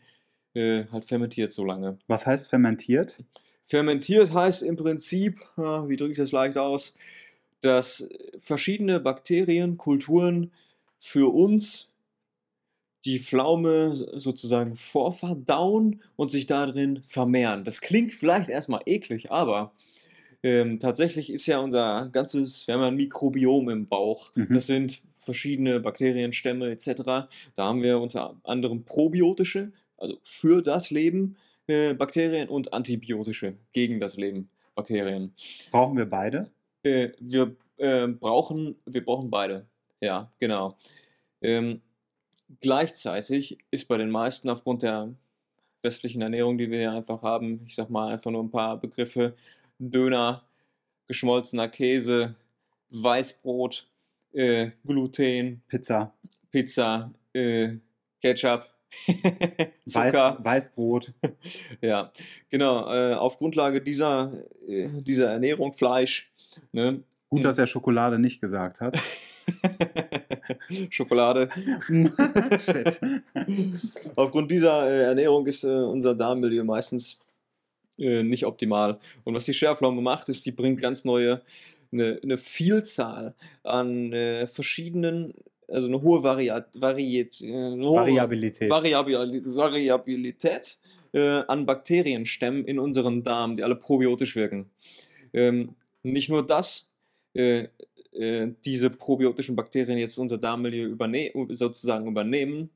äh, 0.55 0.85
halt 0.91 1.05
fermentiert 1.05 1.53
so 1.53 1.65
lange. 1.65 1.99
Was 2.07 2.27
heißt 2.27 2.49
fermentiert? 2.49 3.19
Fermentiert 3.65 4.33
heißt 4.33 4.63
im 4.63 4.77
Prinzip, 4.77 5.41
ja, 5.57 5.89
wie 5.89 5.97
drücke 5.97 6.13
ich 6.13 6.19
das 6.19 6.33
leicht 6.33 6.57
aus, 6.57 6.95
dass 7.61 8.09
verschiedene 8.39 9.01
Bakterien, 9.01 9.77
Kulturen 9.77 10.53
für 11.01 11.35
uns 11.35 11.93
die 13.07 13.21
Pflaume 13.21 13.95
sozusagen 13.95 14.77
vorverdauen 14.77 16.03
und 16.17 16.31
sich 16.31 16.47
darin 16.47 17.03
vermehren. 17.03 17.65
Das 17.65 17.81
klingt 17.81 18.13
vielleicht 18.13 18.51
erstmal 18.51 18.83
eklig, 18.85 19.31
aber 19.31 19.73
ähm, 20.43 20.81
tatsächlich 20.81 21.31
ist 21.31 21.47
ja 21.47 21.59
unser 21.59 22.09
ganzes, 22.13 22.67
wir 22.67 22.75
haben 22.75 22.83
ja 22.83 22.89
ein 22.89 22.97
Mikrobiom 22.97 23.71
im 23.71 23.87
Bauch. 23.87 24.33
Mhm. 24.35 24.55
Das 24.55 24.67
sind 24.67 25.03
verschiedene 25.17 25.81
Bakterienstämme 25.81 26.71
etc. 26.71 27.03
Da 27.05 27.29
haben 27.59 27.83
wir 27.83 28.01
unter 28.01 28.37
anderem 28.45 28.85
probiotische, 28.85 29.73
also 29.97 30.19
für 30.23 30.63
das 30.63 30.91
Leben 30.91 31.37
äh, 31.67 31.95
Bakterien 31.95 32.49
und 32.49 32.73
antibiotische 32.73 33.55
gegen 33.73 33.99
das 34.01 34.17
Leben 34.17 34.51
Bakterien. 34.75 35.33
Brauchen 35.71 35.97
wir 35.97 36.07
beide? 36.07 36.51
Äh, 36.83 37.11
wir, 37.19 37.57
äh, 37.79 38.07
brauchen, 38.07 38.77
wir 38.85 39.05
brauchen 39.05 39.31
beide. 39.31 39.67
Ja, 40.01 40.31
genau. 40.39 40.77
Ähm, 41.41 41.81
gleichzeitig 42.61 43.59
ist 43.71 43.89
bei 43.89 43.97
den 43.99 44.11
meisten 44.11 44.49
aufgrund 44.51 44.83
der 44.83 45.09
westlichen 45.83 46.23
Ernährung, 46.23 46.59
die 46.59 46.71
wir 46.71 46.79
hier 46.79 46.93
einfach 46.93 47.23
haben, 47.23 47.61
ich 47.67 47.75
sag 47.75 47.91
mal 47.91 48.13
einfach 48.13 48.31
nur 48.31 48.43
ein 48.43 48.51
paar 48.51 48.81
Begriffe, 48.81 49.35
Döner, 49.79 50.43
geschmolzener 51.07 51.69
Käse, 51.69 52.35
Weißbrot, 52.91 53.87
äh, 54.33 54.71
Gluten, 54.87 55.63
Pizza, 55.69 56.13
Pizza, 56.51 57.13
äh, 57.33 57.75
Ketchup, 58.21 58.67
Weiß, 59.07 60.13
Zucker. 60.13 60.39
Weißbrot. 60.43 61.13
Ja, 61.81 62.13
genau. 62.51 62.91
Äh, 62.93 63.15
auf 63.15 63.37
Grundlage 63.37 63.81
dieser, 63.83 64.33
äh, 64.67 64.89
dieser 65.03 65.31
Ernährung, 65.33 65.75
Fleisch, 65.75 66.31
ne? 66.73 67.03
Gut, 67.29 67.41
Mhm. 67.41 67.45
dass 67.45 67.59
er 67.59 67.67
Schokolade 67.67 68.19
nicht 68.19 68.41
gesagt 68.41 68.81
hat. 68.81 68.99
Schokolade. 70.91 71.49
Shit. 72.65 73.01
Aufgrund 74.17 74.51
dieser 74.51 74.89
äh, 74.89 75.03
Ernährung 75.05 75.47
ist 75.47 75.65
äh, 75.65 75.69
unser 75.69 76.15
Darmmilieu 76.15 76.65
meistens 76.65 77.21
äh, 77.99 78.23
nicht 78.23 78.47
optimal. 78.47 78.99
Und 79.25 79.35
was 79.35 79.45
die 79.45 79.55
Schärflaume 79.55 80.03
macht, 80.03 80.29
ist, 80.29 80.45
die 80.47 80.53
bringt 80.53 80.81
ganz 80.81 81.05
neue, 81.05 81.43
eine, 81.93 82.21
eine 82.23 82.39
Vielzahl 82.39 83.35
an 83.63 84.13
äh, 84.13 84.47
verschiedenen, 84.47 85.35
also 85.69 85.89
eine 85.89 86.03
hohe 86.03 86.23
Variat, 86.23 86.69
Variet, 86.75 87.41
äh, 87.41 87.53
Variabilität. 87.53 88.71
Variabil 88.71 89.43
Variabilität 89.47 90.79
äh, 91.13 91.43
an 91.47 91.67
Bakterienstämmen 91.67 92.65
in 92.65 92.79
unseren 92.79 93.25
Darm, 93.25 93.57
die 93.57 93.63
alle 93.63 93.77
probiotisch 93.77 94.37
wirken. 94.37 94.71
Ähm, 95.33 95.75
nicht 96.03 96.29
nur 96.29 96.47
das, 96.47 96.89
äh, 97.35 97.69
äh, 98.19 98.53
diese 98.65 98.91
probiotischen 98.91 99.57
Bakterien 99.57 99.99
jetzt 99.99 100.19
unser 100.19 100.39
Darmmilieu 100.39 100.87
überne 100.87 101.33
sozusagen 101.51 102.07
übernehmen, 102.07 102.71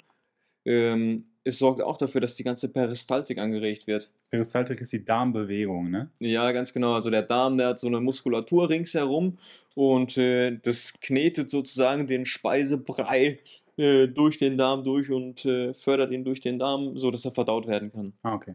ähm, 0.64 1.26
es 1.42 1.58
sorgt 1.58 1.82
auch 1.82 1.96
dafür, 1.96 2.20
dass 2.20 2.36
die 2.36 2.44
ganze 2.44 2.68
Peristaltik 2.68 3.38
angeregt 3.38 3.86
wird. 3.86 4.12
Peristaltik 4.30 4.80
ist 4.80 4.92
die 4.92 5.04
Darmbewegung, 5.04 5.90
ne? 5.90 6.10
Ja, 6.20 6.52
ganz 6.52 6.72
genau. 6.72 6.92
Also 6.92 7.10
der 7.10 7.22
Darm, 7.22 7.56
der 7.56 7.68
hat 7.68 7.78
so 7.78 7.86
eine 7.86 8.00
Muskulatur 8.00 8.68
ringsherum 8.68 9.38
und 9.74 10.16
äh, 10.18 10.58
das 10.58 11.00
knetet 11.00 11.50
sozusagen 11.50 12.06
den 12.06 12.26
Speisebrei 12.26 13.40
äh, 13.76 14.06
durch 14.08 14.38
den 14.38 14.58
Darm 14.58 14.84
durch 14.84 15.10
und 15.10 15.44
äh, 15.46 15.72
fördert 15.72 16.12
ihn 16.12 16.24
durch 16.24 16.40
den 16.40 16.58
Darm, 16.58 16.98
sodass 16.98 17.24
er 17.24 17.32
verdaut 17.32 17.66
werden 17.66 17.90
kann. 17.90 18.12
Ah, 18.22 18.34
okay. 18.34 18.54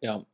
Ja. 0.00 0.24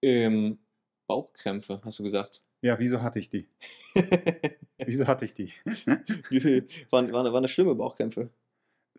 Ähm, 0.00 0.58
Bauchkrämpfe, 1.06 1.80
hast 1.84 1.98
du 1.98 2.04
gesagt. 2.04 2.42
Ja, 2.60 2.78
wieso 2.78 3.02
hatte 3.02 3.18
ich 3.18 3.30
die? 3.30 3.48
wieso 4.84 5.06
hatte 5.06 5.24
ich 5.24 5.34
die? 5.34 5.52
waren, 6.90 7.12
waren, 7.12 7.32
waren 7.32 7.42
das 7.42 7.50
schlimme 7.50 7.74
Bauchkrämpfe? 7.74 8.30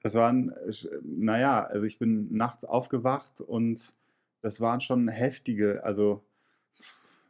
Das 0.01 0.15
waren, 0.15 0.53
naja, 1.03 1.65
also 1.65 1.85
ich 1.85 1.99
bin 1.99 2.33
nachts 2.33 2.63
aufgewacht 2.63 3.41
und 3.41 3.93
das 4.41 4.61
waren 4.61 4.79
schon 4.79 5.09
heftige, 5.09 5.83
also 5.83 6.23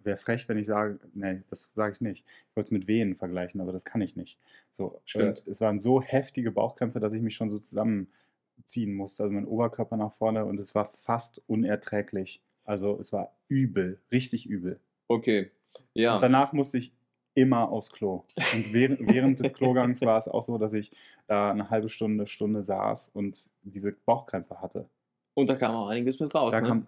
wäre 0.03 0.17
frech, 0.17 0.47
wenn 0.47 0.57
ich 0.57 0.67
sage, 0.67 0.99
nee, 1.13 1.41
das 1.49 1.73
sage 1.73 1.93
ich 1.93 2.01
nicht. 2.01 2.25
Ich 2.49 2.55
wollte 2.55 2.67
es 2.67 2.71
mit 2.71 2.87
Wehen 2.87 3.15
vergleichen, 3.15 3.59
aber 3.59 3.71
das 3.71 3.85
kann 3.85 4.01
ich 4.01 4.15
nicht. 4.15 4.37
So, 4.71 5.01
Stimmt. 5.05 5.45
Äh, 5.47 5.49
es 5.49 5.61
waren 5.61 5.79
so 5.79 6.01
heftige 6.01 6.51
Bauchkrämpfe, 6.51 6.99
dass 6.99 7.13
ich 7.13 7.21
mich 7.21 7.35
schon 7.35 7.49
so 7.49 7.57
zusammenziehen 7.57 8.93
musste, 8.93 9.23
also 9.23 9.33
mein 9.33 9.45
Oberkörper 9.45 9.97
nach 9.97 10.13
vorne 10.13 10.45
und 10.45 10.59
es 10.59 10.75
war 10.75 10.85
fast 10.85 11.41
unerträglich. 11.47 12.41
Also 12.65 12.99
es 12.99 13.11
war 13.11 13.35
übel, 13.47 13.99
richtig 14.11 14.45
übel. 14.45 14.79
Okay, 15.07 15.49
ja. 15.93 16.15
Und 16.15 16.21
danach 16.21 16.53
musste 16.53 16.77
ich 16.77 16.93
immer 17.35 17.69
aufs 17.69 17.91
Klo. 17.91 18.23
Und 18.53 18.73
während, 18.73 18.99
während 19.13 19.39
des 19.39 19.53
Klogangs 19.53 20.01
war 20.01 20.17
es 20.17 20.27
auch 20.27 20.43
so, 20.43 20.57
dass 20.57 20.73
ich 20.73 20.91
da 21.27 21.51
eine 21.51 21.69
halbe 21.69 21.89
Stunde, 21.89 22.27
Stunde 22.27 22.61
saß 22.61 23.09
und 23.09 23.49
diese 23.61 23.93
Bauchkrämpfe 24.05 24.61
hatte. 24.61 24.89
Und 25.35 25.49
da 25.49 25.55
kam 25.55 25.75
auch 25.75 25.89
einiges 25.89 26.19
mit 26.19 26.33
raus. 26.35 26.51
Da 26.51 26.61
ne? 26.61 26.67
kam 26.67 26.87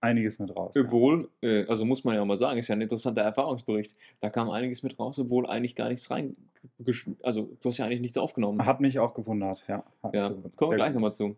einiges 0.00 0.38
mit 0.38 0.54
raus. 0.54 0.74
ja. 0.74 0.82
Obwohl, 0.82 1.28
äh, 1.42 1.66
also 1.66 1.84
muss 1.84 2.04
man 2.04 2.14
ja 2.14 2.22
auch 2.22 2.26
mal 2.26 2.36
sagen, 2.36 2.58
ist 2.58 2.68
ja 2.68 2.74
ein 2.74 2.80
interessanter 2.80 3.22
Erfahrungsbericht. 3.22 3.94
Da 4.20 4.30
kam 4.30 4.50
einiges 4.50 4.82
mit 4.82 4.98
raus, 4.98 5.18
obwohl 5.18 5.46
eigentlich 5.46 5.74
gar 5.74 5.88
nichts 5.88 6.10
rein. 6.10 6.36
Also, 7.22 7.56
du 7.60 7.68
hast 7.68 7.78
ja 7.78 7.86
eigentlich 7.86 8.00
nichts 8.00 8.18
aufgenommen. 8.18 8.64
Hat 8.64 8.80
mich 8.80 8.98
auch 8.98 9.14
gewundert, 9.14 9.64
ja. 9.66 9.84
Hat 10.02 10.14
Ja, 10.14 10.28
gewundert. 10.28 10.56
kommen 10.56 10.72
wir 10.72 10.76
gleich 10.76 10.92
nochmal 10.92 11.14
zu. 11.14 11.36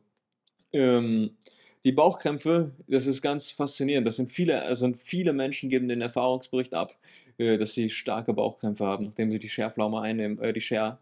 Ähm, 0.72 1.36
die 1.84 1.92
Bauchkrämpfe, 1.92 2.72
das 2.86 3.06
ist 3.06 3.22
ganz 3.22 3.50
faszinierend. 3.50 4.06
Das 4.06 4.16
sind 4.16 4.30
viele, 4.30 4.62
also 4.62 4.92
viele 4.94 5.32
Menschen 5.32 5.68
geben 5.68 5.88
den 5.88 6.00
Erfahrungsbericht 6.00 6.74
ab, 6.74 6.96
äh, 7.38 7.58
dass 7.58 7.74
sie 7.74 7.90
starke 7.90 8.32
Bauchkrämpfe 8.32 8.86
haben, 8.86 9.04
nachdem 9.04 9.30
sie 9.30 9.38
die 9.38 9.48
Scherpflaume 9.48 10.00
einnehmen, 10.00 10.38
äh, 10.38 10.52
die 10.52 10.60
Scher, 10.60 10.98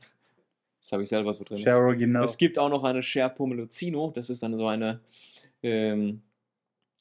das 0.78 0.92
habe 0.92 1.02
ich 1.02 1.08
selber 1.08 1.34
so 1.34 1.44
drin. 1.44 1.58
Share 1.58 1.80
Original. 1.80 2.24
Es 2.24 2.38
gibt 2.38 2.58
auch 2.58 2.70
noch 2.70 2.84
eine 2.84 3.02
Scher 3.02 3.28
Pommeluzino, 3.28 4.12
das 4.14 4.30
ist 4.30 4.42
dann 4.42 4.56
so 4.56 4.66
eine, 4.66 5.00
ähm, 5.62 6.22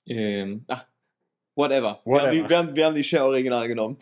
ähm, 0.06 0.66
ach, 0.68 0.86
whatever. 1.56 2.02
Wir, 2.04 2.22
haben 2.22 2.26
Whatever. 2.28 2.32
die, 2.32 2.50
wir, 2.50 2.58
haben, 2.58 2.76
wir 2.76 2.86
haben 2.86 2.96
die 2.96 3.04
Scher 3.04 3.26
Original 3.26 3.68
genommen. 3.68 3.98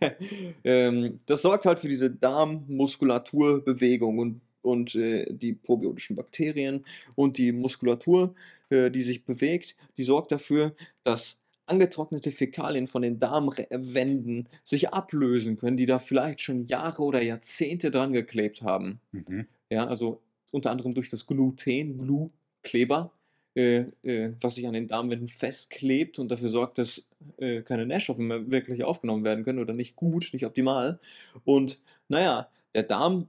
ähm, 0.64 1.20
das 1.26 1.42
sorgt 1.42 1.66
halt 1.66 1.80
für 1.80 1.88
diese 1.88 2.10
Darmmuskulaturbewegung 2.10 4.18
und, 4.18 4.40
und 4.64 4.94
äh, 4.94 5.26
die 5.30 5.52
probiotischen 5.52 6.16
Bakterien 6.16 6.84
und 7.14 7.38
die 7.38 7.52
Muskulatur, 7.52 8.34
äh, 8.70 8.90
die 8.90 9.02
sich 9.02 9.24
bewegt, 9.24 9.76
die 9.96 10.04
sorgt 10.04 10.32
dafür, 10.32 10.74
dass 11.02 11.40
angetrocknete 11.66 12.30
Fäkalien 12.30 12.86
von 12.86 13.02
den 13.02 13.18
Darmwänden 13.18 14.48
sich 14.62 14.90
ablösen 14.90 15.56
können, 15.56 15.76
die 15.76 15.86
da 15.86 15.98
vielleicht 15.98 16.40
schon 16.40 16.62
Jahre 16.62 17.02
oder 17.02 17.22
Jahrzehnte 17.22 17.90
dran 17.90 18.12
geklebt 18.12 18.62
haben. 18.62 19.00
Mhm. 19.12 19.46
Ja, 19.70 19.86
also 19.86 20.20
unter 20.50 20.70
anderem 20.70 20.94
durch 20.94 21.08
das 21.08 21.26
Gluten, 21.26 21.98
Glu-Kleber, 21.98 23.12
äh, 23.54 23.84
äh, 24.02 24.32
was 24.40 24.56
sich 24.56 24.66
an 24.66 24.74
den 24.74 24.88
Darmwänden 24.88 25.28
festklebt 25.28 26.18
und 26.18 26.30
dafür 26.30 26.48
sorgt, 26.48 26.78
dass 26.78 27.08
äh, 27.38 27.62
keine 27.62 27.86
Nährstoffe 27.86 28.18
mehr 28.18 28.50
wirklich 28.50 28.84
aufgenommen 28.84 29.24
werden 29.24 29.44
können 29.44 29.58
oder 29.58 29.74
nicht 29.74 29.96
gut, 29.96 30.30
nicht 30.32 30.44
optimal. 30.44 30.98
Und 31.44 31.80
naja, 32.08 32.48
der 32.74 32.82
Darm, 32.82 33.28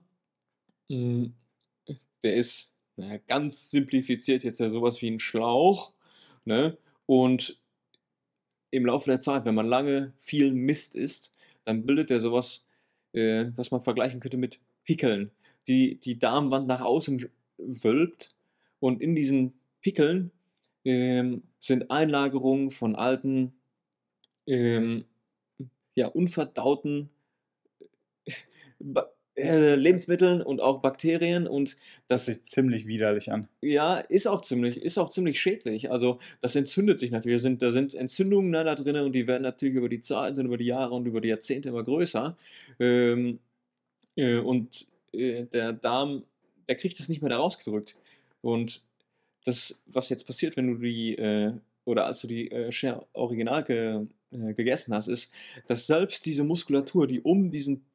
der 0.89 2.35
ist 2.35 2.73
naja, 2.95 3.19
ganz 3.27 3.71
simplifiziert 3.71 4.43
jetzt 4.43 4.59
ja 4.59 4.69
sowas 4.69 5.01
wie 5.01 5.09
ein 5.09 5.19
Schlauch. 5.19 5.93
Ne? 6.45 6.77
Und 7.05 7.59
im 8.71 8.85
Laufe 8.85 9.09
der 9.09 9.21
Zeit, 9.21 9.45
wenn 9.45 9.55
man 9.55 9.67
lange 9.67 10.13
viel 10.17 10.51
Mist 10.53 10.95
isst, 10.95 11.33
dann 11.63 11.85
bildet 11.85 12.11
er 12.11 12.19
sowas, 12.19 12.65
äh, 13.13 13.45
was 13.55 13.71
man 13.71 13.81
vergleichen 13.81 14.19
könnte 14.19 14.37
mit 14.37 14.59
Pickeln 14.83 15.31
die 15.67 15.99
die 15.99 16.19
Darmwand 16.19 16.67
nach 16.67 16.81
außen 16.81 17.29
wölbt 17.57 18.33
und 18.79 19.01
in 19.01 19.15
diesen 19.15 19.53
Pickeln 19.81 20.31
ähm, 20.83 21.43
sind 21.59 21.89
Einlagerungen 21.89 22.71
von 22.71 22.95
alten, 22.95 23.53
ähm, 24.47 25.05
ja, 25.95 26.07
unverdauten 26.07 27.09
ba 28.79 29.09
äh, 29.37 29.75
Lebensmitteln 29.75 30.41
und 30.41 30.61
auch 30.61 30.81
Bakterien 30.81 31.47
und 31.47 31.75
Das 32.07 32.25
das 32.25 32.25
sieht 32.25 32.45
ziemlich 32.45 32.87
widerlich 32.87 33.31
an. 33.31 33.47
ja, 33.61 33.97
ist 33.97 34.27
auch 34.27 34.41
ziemlich 34.41 34.77
ist 34.81 34.97
auch 34.97 35.09
ziemlich 35.09 35.39
schädlich. 35.39 35.91
Also, 35.91 36.19
das 36.41 36.55
entzündet 36.55 36.99
sich 36.99 37.11
natürlich. 37.11 37.37
Da 37.37 37.41
sind 37.41 37.61
da 37.61 37.71
sind 37.71 37.95
Entzündungen, 37.95 38.51
ne, 38.51 38.63
da 38.63 38.75
drinnen 38.75 39.05
und 39.05 39.13
die 39.13 39.27
werden 39.27 39.43
natürlich 39.43 39.75
über 39.75 39.89
die 39.89 40.01
Zeit 40.01 40.37
und 40.37 40.45
über 40.45 40.57
die 40.57 40.65
Jahre 40.65 40.93
und 40.93 41.05
über 41.07 41.21
die 41.21 41.29
Jahrzehnte 41.29 41.69
immer 41.69 41.83
größer. 41.83 42.37
Ähm, 42.79 43.39
äh, 44.15 44.37
und, 44.39 44.87
äh, 45.13 45.45
der 45.45 45.73
Darm, 45.73 46.23
der 46.67 46.75
kriegt 46.75 46.99
das 46.99 47.09
nicht 47.09 47.21
mehr 47.21 47.29
da 47.29 47.37
rausgedrückt. 47.37 47.97
Und 48.41 48.83
das, 49.45 49.79
was 49.87 50.09
jetzt 50.09 50.25
passiert, 50.27 50.57
wenn 50.57 50.67
du 50.67 50.75
die, 50.79 51.15
äh 51.17 51.53
oder 51.85 52.05
als 52.07 52.21
du 52.21 52.27
die, 52.27 52.51
äh, 52.51 52.71
Share 52.71 53.05
Original 53.13 53.63
ge 53.63 54.07
äh, 54.31 54.53
gegessen 54.53 54.93
hast, 54.95 55.07
ist, 55.07 55.31
dass 55.67 55.87
selbst 55.87 56.25
diese 56.25 56.43
Muskulatur, 56.43 57.07
die 57.07 57.21
um 57.21 57.51
diesen 57.51 57.85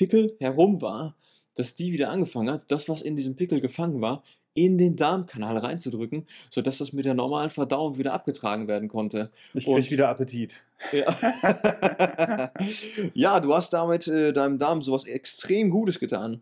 Pickel 0.00 0.34
herum 0.40 0.80
war, 0.80 1.14
dass 1.56 1.74
die 1.74 1.92
wieder 1.92 2.08
angefangen 2.08 2.50
hat, 2.50 2.70
das, 2.70 2.88
was 2.88 3.02
in 3.02 3.16
diesem 3.16 3.36
Pickel 3.36 3.60
gefangen 3.60 4.00
war, 4.00 4.22
in 4.54 4.78
den 4.78 4.96
Darmkanal 4.96 5.58
reinzudrücken, 5.58 6.26
sodass 6.48 6.78
das 6.78 6.94
mit 6.94 7.04
der 7.04 7.12
normalen 7.12 7.50
Verdauung 7.50 7.98
wieder 7.98 8.14
abgetragen 8.14 8.66
werden 8.66 8.88
konnte. 8.88 9.30
Ich 9.52 9.66
Und- 9.66 9.78
krieg 9.78 9.90
wieder 9.90 10.08
Appetit. 10.08 10.62
Ja, 10.90 12.50
ja 13.12 13.40
du 13.40 13.52
hast 13.52 13.74
damit 13.74 14.08
äh, 14.08 14.32
deinem 14.32 14.58
Darm 14.58 14.80
sowas 14.80 15.04
extrem 15.04 15.68
Gutes 15.68 16.00
getan. 16.00 16.40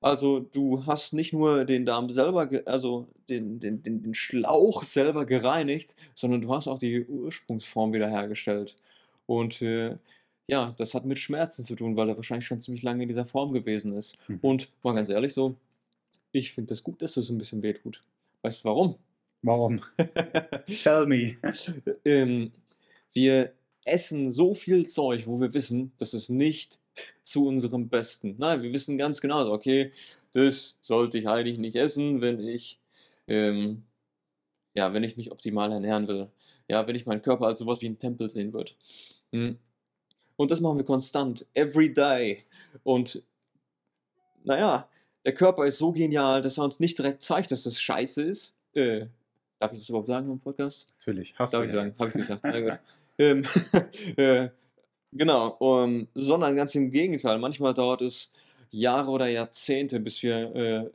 Also 0.00 0.40
du 0.40 0.84
hast 0.84 1.12
nicht 1.12 1.32
nur 1.32 1.64
den 1.64 1.86
Darm 1.86 2.10
selber, 2.10 2.48
also 2.66 3.06
den, 3.28 3.60
den, 3.60 3.84
den, 3.84 4.02
den 4.02 4.14
Schlauch 4.14 4.82
selber 4.82 5.26
gereinigt, 5.26 5.94
sondern 6.16 6.40
du 6.40 6.52
hast 6.52 6.66
auch 6.66 6.78
die 6.78 7.04
Ursprungsform 7.04 7.92
wiederhergestellt. 7.92 8.76
Und 9.26 9.62
äh, 9.62 9.96
ja, 10.50 10.74
das 10.78 10.94
hat 10.94 11.04
mit 11.04 11.18
Schmerzen 11.18 11.62
zu 11.62 11.76
tun, 11.76 11.96
weil 11.96 12.08
er 12.08 12.16
wahrscheinlich 12.16 12.46
schon 12.46 12.60
ziemlich 12.60 12.82
lange 12.82 13.04
in 13.04 13.08
dieser 13.08 13.24
Form 13.24 13.52
gewesen 13.52 13.92
ist. 13.92 14.18
Mhm. 14.28 14.38
Und 14.42 14.68
mal 14.82 14.94
ganz 14.94 15.08
ehrlich 15.08 15.32
so, 15.32 15.54
ich 16.32 16.52
finde 16.52 16.70
das 16.70 16.82
gut, 16.82 17.00
dass 17.02 17.14
das 17.14 17.30
ein 17.30 17.38
bisschen 17.38 17.62
wehtut. 17.62 18.02
Weißt 18.42 18.64
du 18.64 18.68
warum? 18.68 18.96
Warum? 19.42 19.80
Tell 20.82 21.06
me. 21.06 21.36
ähm, 22.04 22.50
wir 23.12 23.52
essen 23.84 24.30
so 24.30 24.54
viel 24.54 24.88
Zeug, 24.88 25.28
wo 25.28 25.40
wir 25.40 25.54
wissen, 25.54 25.92
das 25.98 26.14
ist 26.14 26.30
nicht 26.30 26.80
zu 27.22 27.46
unserem 27.46 27.88
Besten. 27.88 28.34
Nein, 28.38 28.62
wir 28.62 28.72
wissen 28.72 28.98
ganz 28.98 29.20
genau, 29.20 29.44
so, 29.44 29.52
okay, 29.52 29.92
das 30.32 30.78
sollte 30.82 31.16
ich 31.18 31.28
eigentlich 31.28 31.58
nicht 31.58 31.76
essen, 31.76 32.20
wenn 32.20 32.40
ich, 32.40 32.80
ähm, 33.28 33.84
ja, 34.74 34.92
wenn 34.92 35.04
ich 35.04 35.16
mich 35.16 35.30
optimal 35.30 35.70
ernähren 35.70 36.08
will. 36.08 36.28
Ja, 36.68 36.88
wenn 36.88 36.96
ich 36.96 37.06
meinen 37.06 37.22
Körper 37.22 37.46
als 37.46 37.60
sowas 37.60 37.80
wie 37.82 37.88
ein 37.88 38.00
Tempel 38.00 38.30
sehen 38.30 38.52
würde. 38.52 38.72
Hm. 39.32 39.58
Und 40.40 40.50
das 40.50 40.62
machen 40.62 40.78
wir 40.78 40.86
konstant, 40.86 41.44
every 41.52 41.92
day. 41.92 42.44
Und 42.82 43.22
naja, 44.42 44.88
der 45.26 45.34
Körper 45.34 45.66
ist 45.66 45.76
so 45.76 45.92
genial, 45.92 46.40
dass 46.40 46.56
er 46.56 46.64
uns 46.64 46.80
nicht 46.80 46.98
direkt 46.98 47.22
zeigt, 47.22 47.50
dass 47.50 47.64
das 47.64 47.78
scheiße 47.78 48.22
ist. 48.22 48.56
Äh, 48.72 49.04
darf 49.58 49.70
ich 49.74 49.80
das 49.80 49.90
überhaupt 49.90 50.06
sagen 50.06 50.30
im 50.30 50.40
Podcast? 50.40 50.88
Natürlich. 50.98 51.38
Hast 51.38 51.52
Darf 51.52 51.60
du 51.60 51.66
ich 51.66 51.72
ja 51.74 51.80
sagen, 51.80 51.92
habe 51.98 52.08
ich 52.08 52.14
gesagt. 52.14 52.40
Na 52.42 52.58
gut. 52.58 52.78
ähm, 53.18 53.44
äh, 54.16 54.48
genau, 55.12 55.56
um, 55.58 56.08
sondern 56.14 56.56
ganz 56.56 56.74
im 56.74 56.90
Gegenteil. 56.90 57.38
Manchmal 57.38 57.74
dauert 57.74 58.00
es 58.00 58.32
Jahre 58.70 59.10
oder 59.10 59.26
Jahrzehnte, 59.28 60.00
bis 60.00 60.22
wir, 60.22 60.56
äh, 60.56 60.90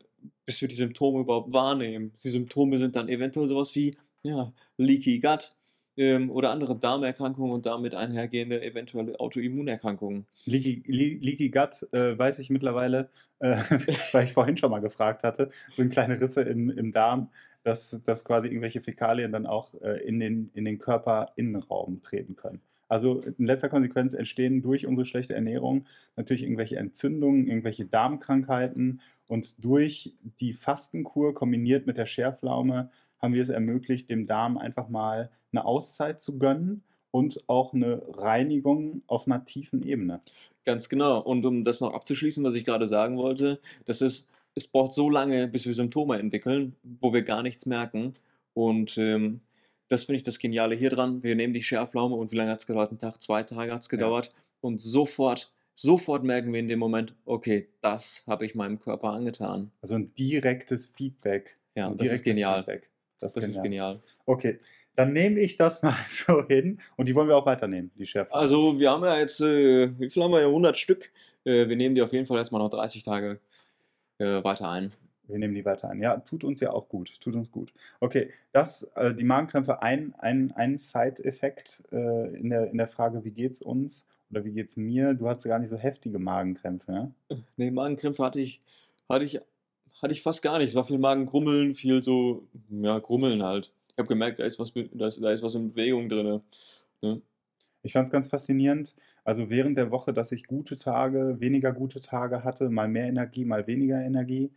bis 0.47 0.59
wir 0.59 0.69
die 0.69 0.73
Symptome 0.73 1.19
überhaupt 1.19 1.53
wahrnehmen. 1.53 2.13
Die 2.23 2.29
Symptome 2.29 2.79
sind 2.79 2.95
dann 2.95 3.09
eventuell 3.09 3.45
sowas 3.45 3.75
wie 3.75 3.95
ja, 4.23 4.51
Leaky 4.77 5.19
Gut 5.19 5.53
ähm, 5.97 6.29
oder 6.29 6.51
andere 6.51 6.75
Darmerkrankungen 6.77 7.53
und 7.53 7.65
damit 7.65 7.95
einhergehende 7.95 8.61
eventuelle 8.61 9.19
Autoimmunerkrankungen. 9.19 10.25
Leaky, 10.45 10.83
Le- 10.87 11.17
Leaky 11.19 11.49
Gut 11.49 11.87
äh, 11.93 12.17
weiß 12.17 12.39
ich 12.39 12.49
mittlerweile, 12.49 13.09
äh, 13.39 13.55
weil 14.11 14.25
ich 14.25 14.33
vorhin 14.33 14.57
schon 14.57 14.71
mal 14.71 14.79
gefragt 14.79 15.23
hatte, 15.23 15.49
sind 15.71 15.91
kleine 15.91 16.19
Risse 16.19 16.41
im, 16.41 16.69
im 16.69 16.91
Darm, 16.91 17.29
dass, 17.63 18.01
dass 18.03 18.23
quasi 18.23 18.47
irgendwelche 18.47 18.81
Fäkalien 18.81 19.31
dann 19.31 19.45
auch 19.45 19.73
äh, 19.81 20.03
in 20.05 20.19
den, 20.19 20.51
in 20.53 20.65
den 20.65 20.77
Körperinnenraum 20.77 22.01
treten 22.03 22.35
können. 22.35 22.61
Also 22.87 23.21
in 23.21 23.47
letzter 23.47 23.69
Konsequenz 23.69 24.13
entstehen 24.13 24.61
durch 24.61 24.85
unsere 24.85 25.05
schlechte 25.05 25.33
Ernährung 25.33 25.85
natürlich 26.15 26.43
irgendwelche 26.43 26.77
Entzündungen, 26.77 27.47
irgendwelche 27.47 27.85
Darmkrankheiten 27.85 29.01
und 29.27 29.63
durch 29.65 30.13
die 30.39 30.53
Fastenkur 30.53 31.33
kombiniert 31.33 31.87
mit 31.87 31.97
der 31.97 32.05
Scherflaume 32.05 32.91
haben 33.25 33.33
wir 33.33 33.41
es 33.41 33.49
ermöglicht, 33.49 34.09
dem 34.09 34.27
Darm 34.27 34.57
einfach 34.57 34.87
mal 34.87 35.29
eine 35.51 35.65
Auszeit 35.65 36.21
zu 36.21 36.39
gönnen 36.39 36.83
und 37.11 37.43
auch 37.47 37.73
eine 37.73 38.01
Reinigung 38.17 39.01
auf 39.07 39.25
einer 39.25 39.45
tiefen 39.45 39.83
Ebene. 39.83 40.21
Ganz 40.65 40.89
genau. 40.89 41.21
Und 41.21 41.45
um 41.45 41.63
das 41.63 41.79
noch 41.79 41.93
abzuschließen, 41.93 42.43
was 42.43 42.55
ich 42.55 42.65
gerade 42.65 42.87
sagen 42.87 43.17
wollte, 43.17 43.59
das 43.85 44.01
ist, 44.01 44.27
es 44.53 44.67
braucht 44.67 44.93
so 44.93 45.09
lange, 45.09 45.47
bis 45.47 45.65
wir 45.65 45.73
Symptome 45.73 46.19
entwickeln, 46.19 46.75
wo 47.01 47.13
wir 47.13 47.21
gar 47.21 47.43
nichts 47.43 47.65
merken. 47.65 48.15
Und 48.53 48.97
ähm, 48.97 49.41
das 49.87 50.05
finde 50.05 50.17
ich 50.17 50.23
das 50.23 50.39
Geniale 50.39 50.75
hier 50.75 50.89
dran. 50.89 51.23
Wir 51.23 51.35
nehmen 51.35 51.53
die 51.53 51.63
Schärflaume 51.63 52.15
und 52.15 52.31
wie 52.31 52.35
lange 52.35 52.51
hat 52.51 52.61
es 52.61 52.67
gedauert? 52.67 52.91
Ein 52.91 52.99
Tag, 52.99 53.21
zwei 53.21 53.43
Tage 53.43 53.71
hat 53.71 53.81
es 53.81 53.89
gedauert. 53.89 54.27
Ja. 54.27 54.33
Und 54.61 54.81
sofort, 54.81 55.53
sofort 55.73 56.23
merken 56.23 56.51
wir 56.51 56.59
in 56.59 56.67
dem 56.67 56.79
Moment, 56.79 57.13
okay, 57.25 57.69
das 57.81 58.23
habe 58.27 58.45
ich 58.45 58.55
meinem 58.55 58.79
Körper 58.79 59.11
angetan. 59.11 59.71
Also 59.81 59.95
ein 59.95 60.13
direktes 60.15 60.85
Feedback. 60.87 61.57
Ja, 61.75 61.91
das 61.91 62.07
ist 62.09 62.23
genial. 62.23 62.63
Feedback. 62.63 62.89
Das, 63.19 63.33
das 63.33 63.47
ist 63.47 63.61
genial. 63.61 64.01
Okay, 64.25 64.59
dann 64.95 65.13
nehme 65.13 65.39
ich 65.39 65.57
das 65.57 65.81
mal 65.83 65.95
so 66.07 66.45
hin 66.47 66.79
und 66.95 67.07
die 67.07 67.15
wollen 67.15 67.27
wir 67.27 67.37
auch 67.37 67.45
weiternehmen, 67.45 67.91
die 67.97 68.05
Schärflaume. 68.05 68.41
Also 68.41 68.79
wir 68.79 68.91
haben 68.91 69.03
ja 69.03 69.17
jetzt, 69.17 69.41
äh, 69.41 69.97
wie 69.99 70.09
viel 70.09 70.23
haben 70.23 70.31
wir 70.31 70.41
ja? 70.41 70.47
100 70.47 70.77
Stück. 70.77 71.11
Äh, 71.43 71.67
wir 71.67 71.75
nehmen 71.75 71.95
die 71.95 72.01
auf 72.01 72.13
jeden 72.13 72.25
Fall 72.25 72.37
erstmal 72.37 72.61
noch 72.61 72.69
30 72.69 73.03
Tage 73.03 73.39
äh, 74.17 74.43
weiter 74.43 74.69
ein. 74.69 74.91
Wir 75.27 75.39
nehmen 75.39 75.55
die 75.55 75.65
weiter 75.65 75.89
ein. 75.89 76.01
Ja, 76.01 76.17
tut 76.17 76.43
uns 76.43 76.59
ja 76.59 76.71
auch 76.71 76.87
gut. 76.87 77.19
Tut 77.19 77.35
uns 77.35 77.51
gut. 77.51 77.73
Okay, 77.99 78.31
das, 78.51 78.83
äh, 78.95 79.13
die 79.13 79.23
Magenkrämpfe, 79.23 79.81
ein, 79.81 80.13
ein, 80.19 80.51
ein 80.51 80.77
Side-Effekt 80.77 81.83
äh, 81.91 82.35
in, 82.35 82.49
der, 82.51 82.69
in 82.69 82.77
der 82.77 82.87
Frage, 82.87 83.23
wie 83.25 83.31
geht's 83.31 83.61
uns 83.61 84.07
oder 84.29 84.45
wie 84.45 84.51
geht's 84.51 84.77
mir? 84.77 85.13
Du 85.13 85.27
hattest 85.27 85.47
gar 85.47 85.59
nicht 85.59 85.69
so 85.69 85.77
heftige 85.77 86.19
Magenkrämpfe, 86.19 86.91
ne? 86.91 87.11
Nee, 87.57 87.71
Magenkrämpfe 87.71 88.23
hatte 88.23 88.39
ich, 88.39 88.61
hatte 89.09 89.25
ich, 89.25 89.39
hatte 90.01 90.13
ich 90.13 90.21
fast 90.21 90.41
gar 90.41 90.57
nicht. 90.57 90.69
Es 90.69 90.75
war 90.75 90.85
viel 90.85 90.97
Magengrummeln, 90.97 91.73
viel 91.73 92.03
so, 92.03 92.47
ja, 92.69 92.99
Grummeln 92.99 93.43
halt. 93.43 93.71
Ich 93.89 93.97
habe 93.97 94.07
gemerkt, 94.07 94.39
da 94.39 94.43
ist, 94.43 94.59
was, 94.59 94.73
da, 94.73 95.07
ist, 95.07 95.23
da 95.23 95.31
ist 95.31 95.43
was 95.43 95.55
in 95.55 95.71
Bewegung 95.71 96.09
drin. 96.09 96.41
Ne? 97.01 97.21
Ich 97.81 97.93
fand 97.93 98.07
es 98.07 98.11
ganz 98.11 98.27
faszinierend. 98.27 98.95
Also 99.23 99.49
während 99.49 99.77
der 99.77 99.91
Woche, 99.91 100.11
dass 100.11 100.31
ich 100.31 100.47
gute 100.47 100.75
Tage, 100.75 101.39
weniger 101.39 101.71
gute 101.71 101.99
Tage 101.99 102.43
hatte, 102.43 102.69
mal 102.69 102.87
mehr 102.87 103.05
Energie, 103.05 103.45
mal 103.45 103.67
weniger 103.67 104.01
Energie. 104.01 104.51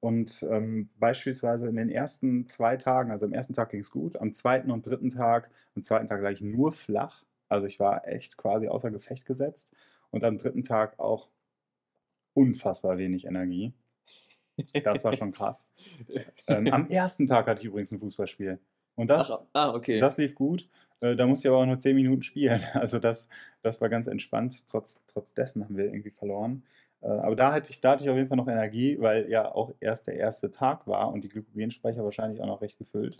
Und 0.00 0.46
ähm, 0.50 0.88
beispielsweise 0.98 1.68
in 1.68 1.76
den 1.76 1.88
ersten 1.88 2.46
zwei 2.46 2.76
Tagen, 2.76 3.10
also 3.10 3.26
am 3.26 3.32
ersten 3.32 3.54
Tag 3.54 3.70
ging 3.70 3.80
es 3.80 3.90
gut, 3.90 4.16
am 4.18 4.32
zweiten 4.32 4.70
und 4.70 4.86
dritten 4.86 5.10
Tag, 5.10 5.50
am 5.74 5.82
zweiten 5.82 6.08
Tag 6.08 6.20
gleich 6.20 6.40
nur 6.42 6.70
flach. 6.70 7.24
Also 7.48 7.66
ich 7.66 7.80
war 7.80 8.06
echt 8.06 8.36
quasi 8.36 8.68
außer 8.68 8.90
Gefecht 8.90 9.26
gesetzt. 9.26 9.74
Und 10.10 10.22
am 10.22 10.38
dritten 10.38 10.62
Tag 10.62 10.98
auch 10.98 11.28
unfassbar 12.34 12.98
wenig 12.98 13.24
Energie. 13.24 13.72
Das 14.82 15.04
war 15.04 15.12
schon 15.12 15.32
krass. 15.32 15.68
ähm, 16.46 16.66
am 16.72 16.88
ersten 16.88 17.26
Tag 17.26 17.46
hatte 17.46 17.60
ich 17.60 17.66
übrigens 17.66 17.92
ein 17.92 17.98
Fußballspiel. 17.98 18.58
Und 18.94 19.08
das, 19.08 19.30
Ach, 19.30 19.44
ah, 19.52 19.74
okay. 19.74 20.00
das 20.00 20.18
lief 20.18 20.34
gut. 20.34 20.68
Äh, 21.00 21.16
da 21.16 21.26
musste 21.26 21.46
ich 21.46 21.50
aber 21.50 21.62
auch 21.62 21.66
nur 21.66 21.78
zehn 21.78 21.94
Minuten 21.94 22.22
spielen. 22.22 22.62
Also 22.74 22.98
das, 22.98 23.28
das 23.62 23.80
war 23.80 23.88
ganz 23.88 24.06
entspannt. 24.06 24.66
Trotz, 24.68 25.04
trotz 25.06 25.34
dessen 25.34 25.64
haben 25.64 25.76
wir 25.76 25.84
irgendwie 25.84 26.10
verloren. 26.10 26.64
Äh, 27.02 27.08
aber 27.08 27.36
da 27.36 27.52
hatte, 27.52 27.70
ich, 27.70 27.80
da 27.80 27.92
hatte 27.92 28.04
ich 28.04 28.10
auf 28.10 28.16
jeden 28.16 28.28
Fall 28.28 28.36
noch 28.36 28.48
Energie, 28.48 28.96
weil 29.00 29.30
ja 29.30 29.54
auch 29.54 29.74
erst 29.80 30.06
der 30.06 30.14
erste 30.14 30.50
Tag 30.50 30.86
war 30.86 31.12
und 31.12 31.22
die 31.22 31.28
Glykogenspeicher 31.28 32.02
wahrscheinlich 32.04 32.40
auch 32.40 32.46
noch 32.46 32.62
recht 32.62 32.78
gefüllt. 32.78 33.16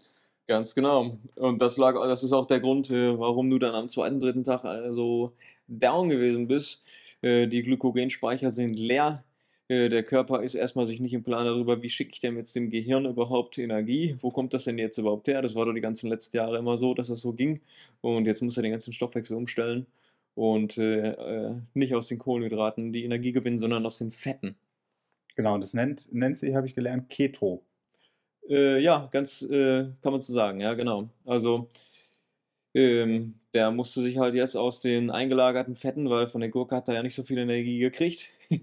Ganz 0.47 0.75
genau. 0.75 1.19
Und 1.35 1.61
das 1.61 1.77
lag, 1.77 1.95
das 1.95 2.23
ist 2.23 2.33
auch 2.33 2.47
der 2.47 2.61
Grund, 2.61 2.91
äh, 2.91 3.19
warum 3.19 3.51
du 3.51 3.59
dann 3.59 3.75
am 3.75 3.89
zweiten, 3.89 4.21
dritten 4.21 4.45
Tag 4.45 4.63
so 4.91 5.33
down 5.69 6.09
gewesen 6.09 6.49
bist. 6.49 6.85
Die 7.23 7.63
Glykogenspeicher 7.63 8.51
sind 8.51 8.75
leer. 8.79 9.25
Der 9.69 10.05
Körper 10.05 10.45
ist 10.45 10.55
erstmal 10.55 10.87
sich 10.87 11.01
nicht 11.01 11.13
im 11.13 11.25
Plan 11.25 11.45
darüber, 11.45 11.83
wie 11.83 11.91
schicke 11.91 12.13
ich 12.13 12.21
denn 12.21 12.37
jetzt 12.37 12.55
dem 12.55 12.71
Gehirn 12.71 13.05
überhaupt 13.05 13.59
Energie? 13.59 14.17
Wo 14.21 14.31
kommt 14.31 14.55
das 14.55 14.63
denn 14.63 14.79
jetzt 14.79 14.97
überhaupt 14.97 15.27
her? 15.27 15.43
Das 15.43 15.57
war 15.57 15.67
doch 15.67 15.73
die 15.73 15.81
ganzen 15.81 16.09
letzten 16.09 16.37
Jahre 16.37 16.59
immer 16.59 16.77
so, 16.77 16.95
dass 16.95 17.09
das 17.09 17.21
so 17.21 17.33
ging. 17.33 17.61
Und 18.01 18.27
jetzt 18.27 18.43
muss 18.43 18.57
er 18.57 18.63
den 18.63 18.71
ganzen 18.71 18.93
Stoffwechsel 18.93 19.37
umstellen 19.37 19.87
und 20.37 20.79
äh, 20.79 21.11
äh, 21.11 21.55
nicht 21.75 21.95
aus 21.97 22.09
den 22.09 22.19
Kohlenhydraten 22.19 22.93
die 22.93 23.05
Energie 23.05 23.33
gewinnen, 23.33 23.59
sondern 23.59 23.85
aus 23.87 23.99
den 23.99 24.13
Fetten. 24.13 24.55
Genau, 25.35 25.59
das 25.59 25.75
nennt, 25.75 26.13
nennt 26.13 26.39
sich, 26.39 26.55
habe 26.55 26.69
ich 26.69 26.75
gelernt, 26.75 27.11
Keto. 27.11 27.63
Äh, 28.49 28.81
ja, 28.81 29.09
ganz 29.13 29.43
äh, 29.43 29.87
kann 30.03 30.13
man 30.13 30.21
so 30.21 30.33
sagen, 30.33 30.61
ja, 30.61 30.75
genau. 30.75 31.09
Also, 31.25 31.69
ähm, 32.75 33.35
der 33.57 33.71
musste 33.71 34.03
sich 34.03 34.19
halt 34.19 34.35
jetzt 34.35 34.55
aus 34.55 34.81
den 34.81 35.11
eingelagerten 35.11 35.77
Fetten, 35.77 36.11
weil 36.11 36.29
von 36.29 36.43
der 36.43 36.51
Gurke 36.51 36.77
hat 36.77 36.89
er 36.89 36.95
ja 36.97 37.03
nicht 37.03 37.15
so 37.15 37.23
viel 37.23 37.39
Energie 37.39 37.79
gekriegt. 37.79 38.31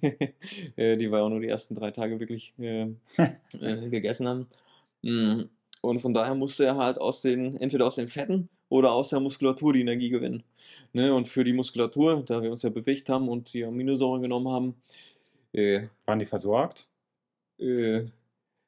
Äh, 0.77 0.97
die 0.97 1.11
war 1.11 1.19
ja 1.19 1.25
auch 1.25 1.29
nur 1.29 1.41
die 1.41 1.49
ersten 1.49 1.75
drei 1.75 1.91
Tage 1.91 2.19
wirklich 2.19 2.53
äh, 2.57 2.87
gegessen 3.89 4.27
haben. 4.27 4.47
Mm, 5.01 5.49
und 5.81 5.99
von 5.99 6.13
daher 6.13 6.35
musste 6.35 6.65
er 6.65 6.77
halt 6.77 6.99
aus 7.01 7.21
den, 7.21 7.57
entweder 7.57 7.85
aus 7.87 7.95
den 7.95 8.07
Fetten 8.07 8.49
oder 8.69 8.93
aus 8.93 9.09
der 9.09 9.19
Muskulatur 9.19 9.73
die 9.73 9.81
Energie 9.81 10.09
gewinnen. 10.09 10.43
Ne? 10.93 11.13
Und 11.13 11.27
für 11.27 11.43
die 11.43 11.53
Muskulatur, 11.53 12.23
da 12.25 12.41
wir 12.41 12.51
uns 12.51 12.63
ja 12.63 12.69
bewegt 12.69 13.09
haben 13.09 13.27
und 13.29 13.53
die 13.53 13.65
Aminosäuren 13.65 14.21
genommen 14.21 14.47
haben, 14.49 14.75
äh, 15.53 15.87
waren 16.05 16.19
die 16.19 16.25
versorgt? 16.25 16.87
Äh, 17.59 18.05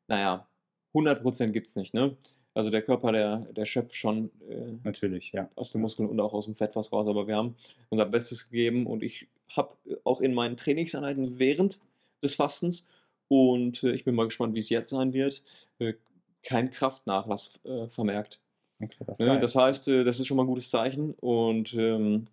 naja, 0.07 0.47
100% 0.93 1.51
gibt 1.51 1.67
es 1.67 1.75
nicht. 1.75 1.93
Ne? 1.93 2.17
Also 2.55 2.69
der 2.69 2.81
Körper, 2.81 3.11
der, 3.11 3.37
der 3.55 3.65
schöpft 3.65 3.95
schon 3.95 4.31
äh, 4.49 4.77
natürlich 4.83 5.33
ja. 5.33 5.49
aus 5.55 5.71
den 5.71 5.81
Muskeln 5.81 6.09
und 6.09 6.19
auch 6.21 6.33
aus 6.33 6.45
dem 6.45 6.55
Fett 6.55 6.75
was 6.75 6.91
raus. 6.91 7.07
Aber 7.07 7.27
wir 7.27 7.35
haben 7.35 7.55
unser 7.89 8.05
Bestes 8.05 8.49
gegeben 8.49 8.87
und 8.87 9.03
ich 9.03 9.27
habe 9.55 9.75
auch 10.05 10.21
in 10.21 10.33
meinen 10.33 10.57
Trainingseinheiten 10.57 11.37
während 11.37 11.79
des 12.23 12.35
Fastens 12.35 12.87
und 13.27 13.83
äh, 13.83 13.91
ich 13.91 14.05
bin 14.05 14.15
mal 14.15 14.25
gespannt, 14.25 14.55
wie 14.55 14.59
es 14.59 14.69
jetzt 14.69 14.89
sein 14.89 15.13
wird, 15.13 15.43
äh, 15.79 15.93
kein 16.43 16.71
Kraftnachlass 16.71 17.59
äh, 17.65 17.87
vermerkt. 17.87 18.39
Okay, 18.81 19.03
das, 19.05 19.19
ne? 19.19 19.39
das, 19.39 19.55
heißt, 19.55 19.87
äh, 19.87 20.03
das 20.03 20.19
ist 20.19 20.27
schon 20.27 20.37
mal 20.37 20.43
ein 20.43 20.47
gutes 20.47 20.69
Zeichen. 20.69 21.13
Und 21.15 21.73
ähm, 21.73 22.27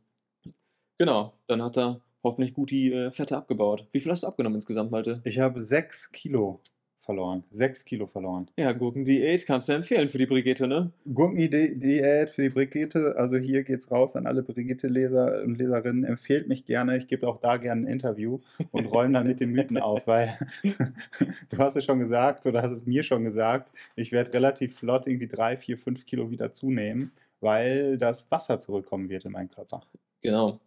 genau, 0.98 1.32
dann 1.46 1.62
hat 1.62 1.76
er 1.76 2.00
hoffentlich 2.22 2.54
gut 2.54 2.70
die 2.70 2.92
äh, 2.92 3.10
Fette 3.10 3.36
abgebaut. 3.36 3.86
Wie 3.92 4.00
viel 4.00 4.12
hast 4.12 4.22
du 4.22 4.26
abgenommen 4.26 4.56
insgesamt, 4.56 4.90
Malte? 4.90 5.20
Ich 5.24 5.38
habe 5.38 5.60
sechs 5.60 6.12
Kilo 6.12 6.60
verloren. 7.02 7.44
Sechs 7.50 7.84
Kilo 7.84 8.06
verloren. 8.06 8.48
Ja, 8.56 8.72
Gurkendiät 8.72 9.46
kannst 9.46 9.68
du 9.68 9.72
empfehlen 9.72 10.08
für 10.08 10.18
die 10.18 10.26
Brigitte, 10.26 10.66
ne? 10.66 10.90
Gurkendiät 11.12 12.30
für 12.30 12.42
die 12.42 12.48
Brigitte. 12.48 13.14
Also 13.16 13.36
hier 13.36 13.64
geht's 13.64 13.90
raus 13.90 14.16
an 14.16 14.26
alle 14.26 14.42
Brigitte-Leser 14.42 15.42
und 15.42 15.56
Leserinnen. 15.56 16.04
Empfehlt 16.04 16.48
mich 16.48 16.64
gerne. 16.64 16.96
Ich 16.96 17.08
gebe 17.08 17.26
auch 17.28 17.40
da 17.40 17.56
gerne 17.56 17.82
ein 17.82 17.86
Interview 17.86 18.40
und 18.70 18.86
räume 18.86 19.14
dann 19.14 19.26
mit 19.26 19.40
den 19.40 19.50
Mythen 19.50 19.78
auf, 19.78 20.06
weil 20.06 20.38
du 21.50 21.58
hast 21.58 21.76
es 21.76 21.84
schon 21.84 21.98
gesagt 21.98 22.46
oder 22.46 22.62
hast 22.62 22.72
es 22.72 22.86
mir 22.86 23.02
schon 23.02 23.24
gesagt, 23.24 23.72
ich 23.96 24.12
werde 24.12 24.32
relativ 24.32 24.76
flott 24.76 25.06
irgendwie 25.06 25.28
drei, 25.28 25.56
vier, 25.56 25.76
fünf 25.76 26.06
Kilo 26.06 26.30
wieder 26.30 26.52
zunehmen, 26.52 27.12
weil 27.40 27.98
das 27.98 28.30
Wasser 28.30 28.58
zurückkommen 28.58 29.08
wird 29.08 29.24
in 29.24 29.32
meinen 29.32 29.50
Körper. 29.50 29.82
Genau. 30.20 30.60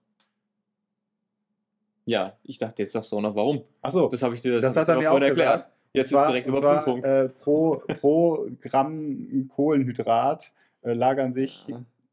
Ja, 2.05 2.37
ich 2.43 2.59
dachte, 2.59 2.83
jetzt 2.83 2.91
sagst 2.91 3.11
du 3.11 3.17
auch 3.17 3.21
noch 3.21 3.35
warum. 3.35 3.63
Achso, 3.81 4.07
das 4.07 4.21
habe 4.21 4.35
ich 4.35 4.41
dir 4.41 4.61
das, 4.61 4.73
das 4.73 4.81
hat 4.81 4.89
er 4.89 4.99
mir 4.99 5.11
auch 5.11 5.19
erklärt. 5.19 5.55
Gesagt. 5.55 5.71
Jetzt 5.95 6.09
zwar, 6.09 6.23
ist 6.23 6.29
direkt 6.29 6.47
Überprüfung. 6.47 7.03
Äh, 7.03 7.29
pro, 7.29 7.81
pro 7.99 8.47
Gramm 8.61 9.49
Kohlenhydrat 9.55 10.51
äh, 10.81 10.93
lagern 10.93 11.31
sich. 11.31 11.65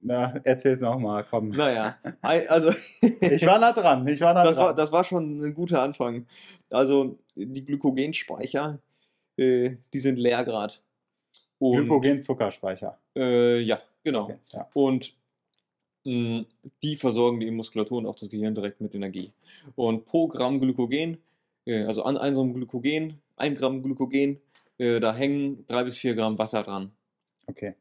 Na, 0.04 0.34
erzähl's 0.42 0.80
nochmal, 0.80 1.24
komm. 1.28 1.50
Naja, 1.50 1.96
also. 2.22 2.72
ich 3.20 3.46
war 3.46 3.58
nah 3.60 3.72
dran. 3.72 4.06
Ich 4.08 4.20
war 4.20 4.34
nah 4.34 4.42
das 4.42 4.56
dran. 4.56 4.66
War, 4.66 4.74
das 4.74 4.90
war 4.90 5.04
schon 5.04 5.38
ein 5.38 5.54
guter 5.54 5.80
Anfang. 5.80 6.26
Also, 6.70 7.18
die 7.36 7.64
Glykogenspeicher, 7.64 8.80
äh, 9.36 9.76
die 9.92 10.00
sind 10.00 10.18
leer 10.18 10.44
gerade. 10.44 10.74
Glykogen-Zuckerspeicher. 11.60 12.98
Äh, 13.16 13.60
ja, 13.60 13.80
genau. 14.02 14.24
Okay, 14.24 14.38
ja. 14.52 14.68
Und 14.74 15.14
mh, 16.04 16.40
mm, 16.40 16.46
die 16.82 16.96
versorgen 16.96 17.40
die 17.40 17.50
Muskulatur 17.50 17.98
und 17.98 18.06
auch 18.06 18.16
das 18.16 18.30
Gehirn 18.30 18.54
direkt 18.54 18.80
mit 18.80 18.94
Energie. 18.94 19.32
Und 19.76 20.04
pro 20.06 20.26
Gramm 20.26 20.60
Glykogen, 20.60 21.18
also 21.66 22.02
an 22.04 22.16
einem 22.16 22.54
Glykogen, 22.54 23.20
1 23.36 23.58
Gramm 23.58 23.82
Glykogen, 23.82 24.40
äh, 24.78 25.00
da 25.00 25.14
hängen 25.14 25.64
3 25.66 25.84
bis 25.84 25.96
4 25.98 26.14
Gramm 26.14 26.38
Wasser 26.38 26.62
dran. 26.62 26.92
Okay. 27.46 27.74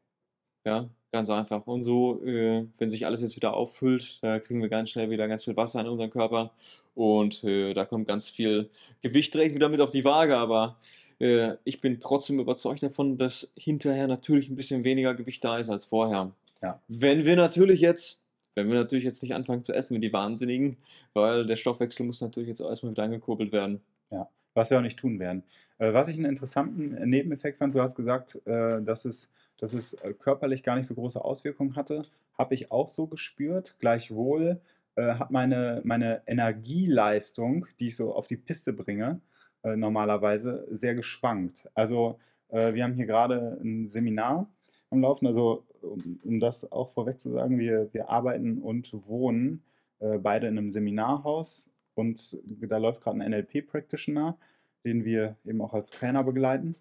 Ja, 0.64 0.88
ganz 1.10 1.30
einfach. 1.30 1.66
Und 1.66 1.82
so, 1.82 2.22
äh, 2.24 2.66
wenn 2.78 2.90
sich 2.90 3.06
alles 3.06 3.20
jetzt 3.20 3.36
wieder 3.36 3.54
auffüllt, 3.54 4.18
da 4.22 4.38
kriegen 4.38 4.62
wir 4.62 4.68
ganz 4.68 4.90
schnell 4.90 5.10
wieder 5.10 5.28
ganz 5.28 5.44
viel 5.44 5.56
Wasser 5.56 5.80
in 5.80 5.88
unseren 5.88 6.10
Körper 6.10 6.52
und 6.94 7.42
äh, 7.44 7.74
da 7.74 7.84
kommt 7.84 8.06
ganz 8.06 8.30
viel 8.30 8.70
Gewicht 9.00 9.34
direkt 9.34 9.54
wieder 9.54 9.68
mit 9.68 9.80
auf 9.80 9.90
die 9.90 10.04
Waage, 10.04 10.36
aber 10.36 10.76
äh, 11.18 11.56
ich 11.64 11.80
bin 11.80 12.00
trotzdem 12.00 12.38
überzeugt 12.38 12.82
davon, 12.82 13.18
dass 13.18 13.52
hinterher 13.56 14.06
natürlich 14.06 14.48
ein 14.48 14.56
bisschen 14.56 14.84
weniger 14.84 15.14
Gewicht 15.14 15.42
da 15.44 15.58
ist 15.58 15.70
als 15.70 15.84
vorher. 15.84 16.32
Ja. 16.62 16.80
Wenn 16.88 17.24
wir 17.24 17.36
natürlich 17.36 17.80
jetzt 17.80 18.21
wenn 18.54 18.68
wir 18.68 18.74
natürlich 18.74 19.04
jetzt 19.04 19.22
nicht 19.22 19.34
anfangen 19.34 19.64
zu 19.64 19.72
essen 19.72 19.96
wie 19.96 20.00
die 20.00 20.12
Wahnsinnigen, 20.12 20.76
weil 21.14 21.46
der 21.46 21.56
Stoffwechsel 21.56 22.06
muss 22.06 22.20
natürlich 22.20 22.48
jetzt 22.48 22.60
erstmal 22.60 22.92
wieder 22.92 23.04
angekurbelt 23.04 23.52
werden. 23.52 23.80
Ja 24.10 24.28
was 24.54 24.70
wir 24.70 24.78
auch 24.78 24.82
nicht 24.82 24.98
tun 24.98 25.18
werden. 25.18 25.42
Äh, 25.78 25.92
was 25.92 26.08
ich 26.08 26.16
einen 26.16 26.26
interessanten 26.26 27.08
Nebeneffekt 27.08 27.58
fand, 27.58 27.74
du 27.74 27.80
hast 27.80 27.96
gesagt, 27.96 28.44
äh, 28.46 28.82
dass 28.82 29.04
es 29.04 29.32
dass 29.58 29.74
es 29.74 29.94
äh, 29.94 30.12
körperlich 30.12 30.64
gar 30.64 30.74
nicht 30.74 30.86
so 30.86 30.94
große 30.94 31.24
Auswirkungen 31.24 31.76
hatte. 31.76 32.02
Habe 32.36 32.54
ich 32.54 32.72
auch 32.72 32.88
so 32.88 33.06
gespürt. 33.06 33.76
Gleichwohl 33.78 34.60
hat 34.94 35.30
meine, 35.30 35.80
meine 35.84 36.20
Energieleistung, 36.26 37.66
die 37.80 37.86
ich 37.86 37.96
so 37.96 38.14
auf 38.14 38.26
die 38.26 38.36
Piste 38.36 38.74
bringe, 38.74 39.22
normalerweise 39.62 40.66
sehr 40.70 40.94
geschwankt. 40.94 41.66
Also 41.72 42.18
wir 42.50 42.84
haben 42.84 42.92
hier 42.92 43.06
gerade 43.06 43.58
ein 43.62 43.86
Seminar 43.86 44.50
am 44.90 45.00
Laufen. 45.00 45.26
Also 45.26 45.64
um, 45.82 46.18
um 46.24 46.40
das 46.40 46.70
auch 46.72 46.90
vorweg 46.92 47.20
zu 47.20 47.30
sagen, 47.30 47.58
wir, 47.58 47.88
wir 47.92 48.08
arbeiten 48.08 48.58
und 48.58 48.92
wohnen 49.06 49.62
äh, 50.00 50.18
beide 50.18 50.46
in 50.48 50.58
einem 50.58 50.70
Seminarhaus 50.70 51.74
und 51.94 52.38
da 52.46 52.78
läuft 52.78 53.02
gerade 53.02 53.20
ein 53.20 53.30
NLP-Practitioner, 53.30 54.36
den 54.84 55.04
wir 55.04 55.36
eben 55.44 55.60
auch 55.60 55.74
als 55.74 55.90
Trainer 55.90 56.24
begleiten. 56.24 56.74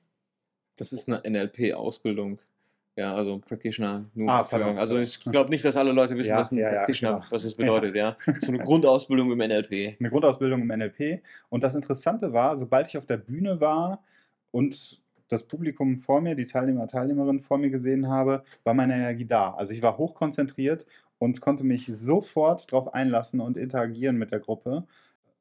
Das 0.77 0.93
ist 0.93 1.09
eine 1.09 1.21
NLP-Ausbildung. 1.29 2.39
Ja, 2.97 3.15
also 3.15 3.39
Practitioner 3.39 4.05
nur 4.13 4.29
Ah, 4.29 4.43
pardon. 4.43 4.77
also 4.77 4.97
ich 4.97 5.19
glaube 5.21 5.49
nicht, 5.49 5.63
dass 5.63 5.77
alle 5.77 5.93
Leute 5.93 6.15
wissen, 6.17 6.29
Ja, 6.31 6.39
was 6.39 6.51
ein 6.51 6.57
ja, 6.57 6.67
ja, 6.71 6.77
Practitioner, 6.79 7.19
klar. 7.19 7.27
was 7.31 7.43
es 7.45 7.55
bedeutet, 7.55 7.95
ja. 7.95 8.17
So 8.39 8.51
eine 8.51 8.63
Grundausbildung 8.63 9.31
im 9.31 9.37
NLP. 9.37 9.95
eine 9.99 10.09
Grundausbildung 10.09 10.61
im 10.61 10.67
NLP. 10.67 11.21
Und 11.49 11.63
das 11.63 11.73
Interessante 11.75 12.33
war, 12.33 12.57
sobald 12.57 12.87
ich 12.87 12.97
auf 12.97 13.05
der 13.05 13.17
Bühne 13.17 13.61
war 13.61 14.03
und 14.51 15.00
das 15.31 15.43
Publikum 15.43 15.95
vor 15.95 16.19
mir, 16.19 16.35
die 16.35 16.45
Teilnehmer, 16.45 16.87
Teilnehmerinnen 16.87 17.41
vor 17.41 17.57
mir 17.57 17.69
gesehen 17.69 18.09
habe, 18.09 18.43
war 18.65 18.73
meine 18.73 18.95
Energie 18.95 19.25
da. 19.25 19.53
Also 19.53 19.73
ich 19.73 19.81
war 19.81 19.97
hochkonzentriert 19.97 20.85
und 21.19 21.39
konnte 21.39 21.63
mich 21.63 21.85
sofort 21.87 22.71
darauf 22.71 22.93
einlassen 22.93 23.39
und 23.39 23.55
interagieren 23.55 24.17
mit 24.17 24.33
der 24.33 24.41
Gruppe, 24.41 24.83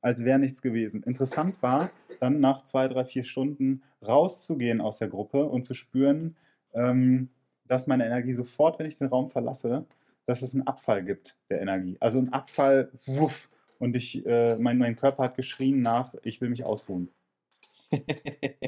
als 0.00 0.24
wäre 0.24 0.38
nichts 0.38 0.62
gewesen. 0.62 1.02
Interessant 1.02 1.56
war, 1.60 1.90
dann 2.20 2.38
nach 2.38 2.62
zwei, 2.62 2.86
drei, 2.86 3.04
vier 3.04 3.24
Stunden 3.24 3.82
rauszugehen 4.06 4.80
aus 4.80 4.98
der 4.98 5.08
Gruppe 5.08 5.44
und 5.44 5.64
zu 5.64 5.74
spüren, 5.74 6.36
ähm, 6.72 7.28
dass 7.66 7.88
meine 7.88 8.06
Energie 8.06 8.32
sofort, 8.32 8.78
wenn 8.78 8.86
ich 8.86 8.98
den 8.98 9.08
Raum 9.08 9.28
verlasse, 9.28 9.86
dass 10.26 10.42
es 10.42 10.54
einen 10.54 10.68
Abfall 10.68 11.02
gibt 11.02 11.36
der 11.48 11.60
Energie. 11.60 11.96
Also 11.98 12.18
ein 12.18 12.32
Abfall, 12.32 12.90
wuff, 13.06 13.48
und 13.80 13.96
ich, 13.96 14.24
äh, 14.24 14.56
mein, 14.56 14.78
mein 14.78 14.94
Körper 14.94 15.24
hat 15.24 15.36
geschrien 15.36 15.82
nach, 15.82 16.14
ich 16.22 16.40
will 16.40 16.50
mich 16.50 16.64
ausruhen. 16.64 17.08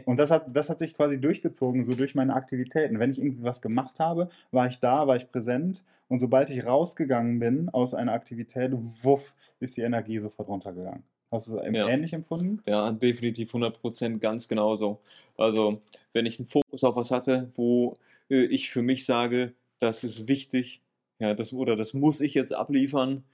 Und 0.04 0.16
das 0.18 0.30
hat, 0.30 0.54
das 0.54 0.68
hat 0.68 0.78
sich 0.78 0.94
quasi 0.94 1.20
durchgezogen, 1.20 1.84
so 1.84 1.94
durch 1.94 2.14
meine 2.14 2.34
Aktivitäten. 2.34 2.98
Wenn 2.98 3.10
ich 3.10 3.18
irgendwie 3.18 3.44
was 3.44 3.62
gemacht 3.62 4.00
habe, 4.00 4.28
war 4.50 4.66
ich 4.66 4.80
da, 4.80 5.06
war 5.06 5.16
ich 5.16 5.30
präsent. 5.30 5.84
Und 6.08 6.18
sobald 6.18 6.50
ich 6.50 6.64
rausgegangen 6.66 7.38
bin 7.38 7.68
aus 7.70 7.94
einer 7.94 8.12
Aktivität, 8.12 8.72
wuff, 8.72 9.34
ist 9.60 9.76
die 9.76 9.82
Energie 9.82 10.18
sofort 10.18 10.48
runtergegangen. 10.48 11.04
Hast 11.30 11.48
du 11.48 11.58
es 11.58 11.74
Ja. 11.74 11.88
ähnlich 11.88 12.12
empfunden? 12.12 12.62
Ja, 12.66 12.90
definitiv 12.92 13.52
100% 13.54 14.20
ganz 14.20 14.48
genauso. 14.48 15.00
Also, 15.36 15.80
wenn 16.12 16.26
ich 16.26 16.38
einen 16.38 16.46
Fokus 16.46 16.84
auf 16.84 16.96
was 16.96 17.10
hatte, 17.10 17.50
wo 17.54 17.96
äh, 18.28 18.44
ich 18.44 18.70
für 18.70 18.82
mich 18.82 19.06
sage, 19.06 19.52
das 19.78 20.04
ist 20.04 20.28
wichtig, 20.28 20.82
ja, 21.18 21.34
das, 21.34 21.52
oder 21.52 21.76
das 21.76 21.94
muss 21.94 22.20
ich 22.20 22.34
jetzt 22.34 22.52
abliefern, 22.54 23.24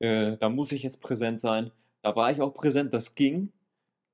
äh, 0.00 0.36
da 0.38 0.48
muss 0.48 0.72
ich 0.72 0.82
jetzt 0.82 1.00
präsent 1.00 1.38
sein, 1.40 1.70
da 2.02 2.16
war 2.16 2.30
ich 2.32 2.40
auch 2.40 2.54
präsent, 2.54 2.92
das 2.92 3.14
ging. 3.14 3.52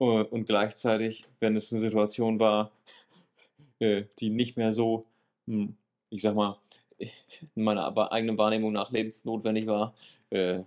Äh, 0.00 0.04
und 0.04 0.46
gleichzeitig, 0.46 1.26
wenn 1.40 1.56
es 1.56 1.72
eine 1.72 1.80
Situation 1.80 2.40
war, 2.40 2.72
äh, 3.78 4.04
die 4.18 4.30
nicht 4.30 4.56
mehr 4.56 4.72
so, 4.72 5.06
hm, 5.46 5.76
ich 6.10 6.22
sag 6.22 6.34
mal, 6.34 6.58
in 6.98 7.64
meiner 7.64 8.12
eigenen 8.12 8.36
Wahrnehmung 8.38 8.72
nach 8.72 8.90
lebensnotwendig 8.90 9.66
war, 9.66 9.94
äh, 10.30 10.60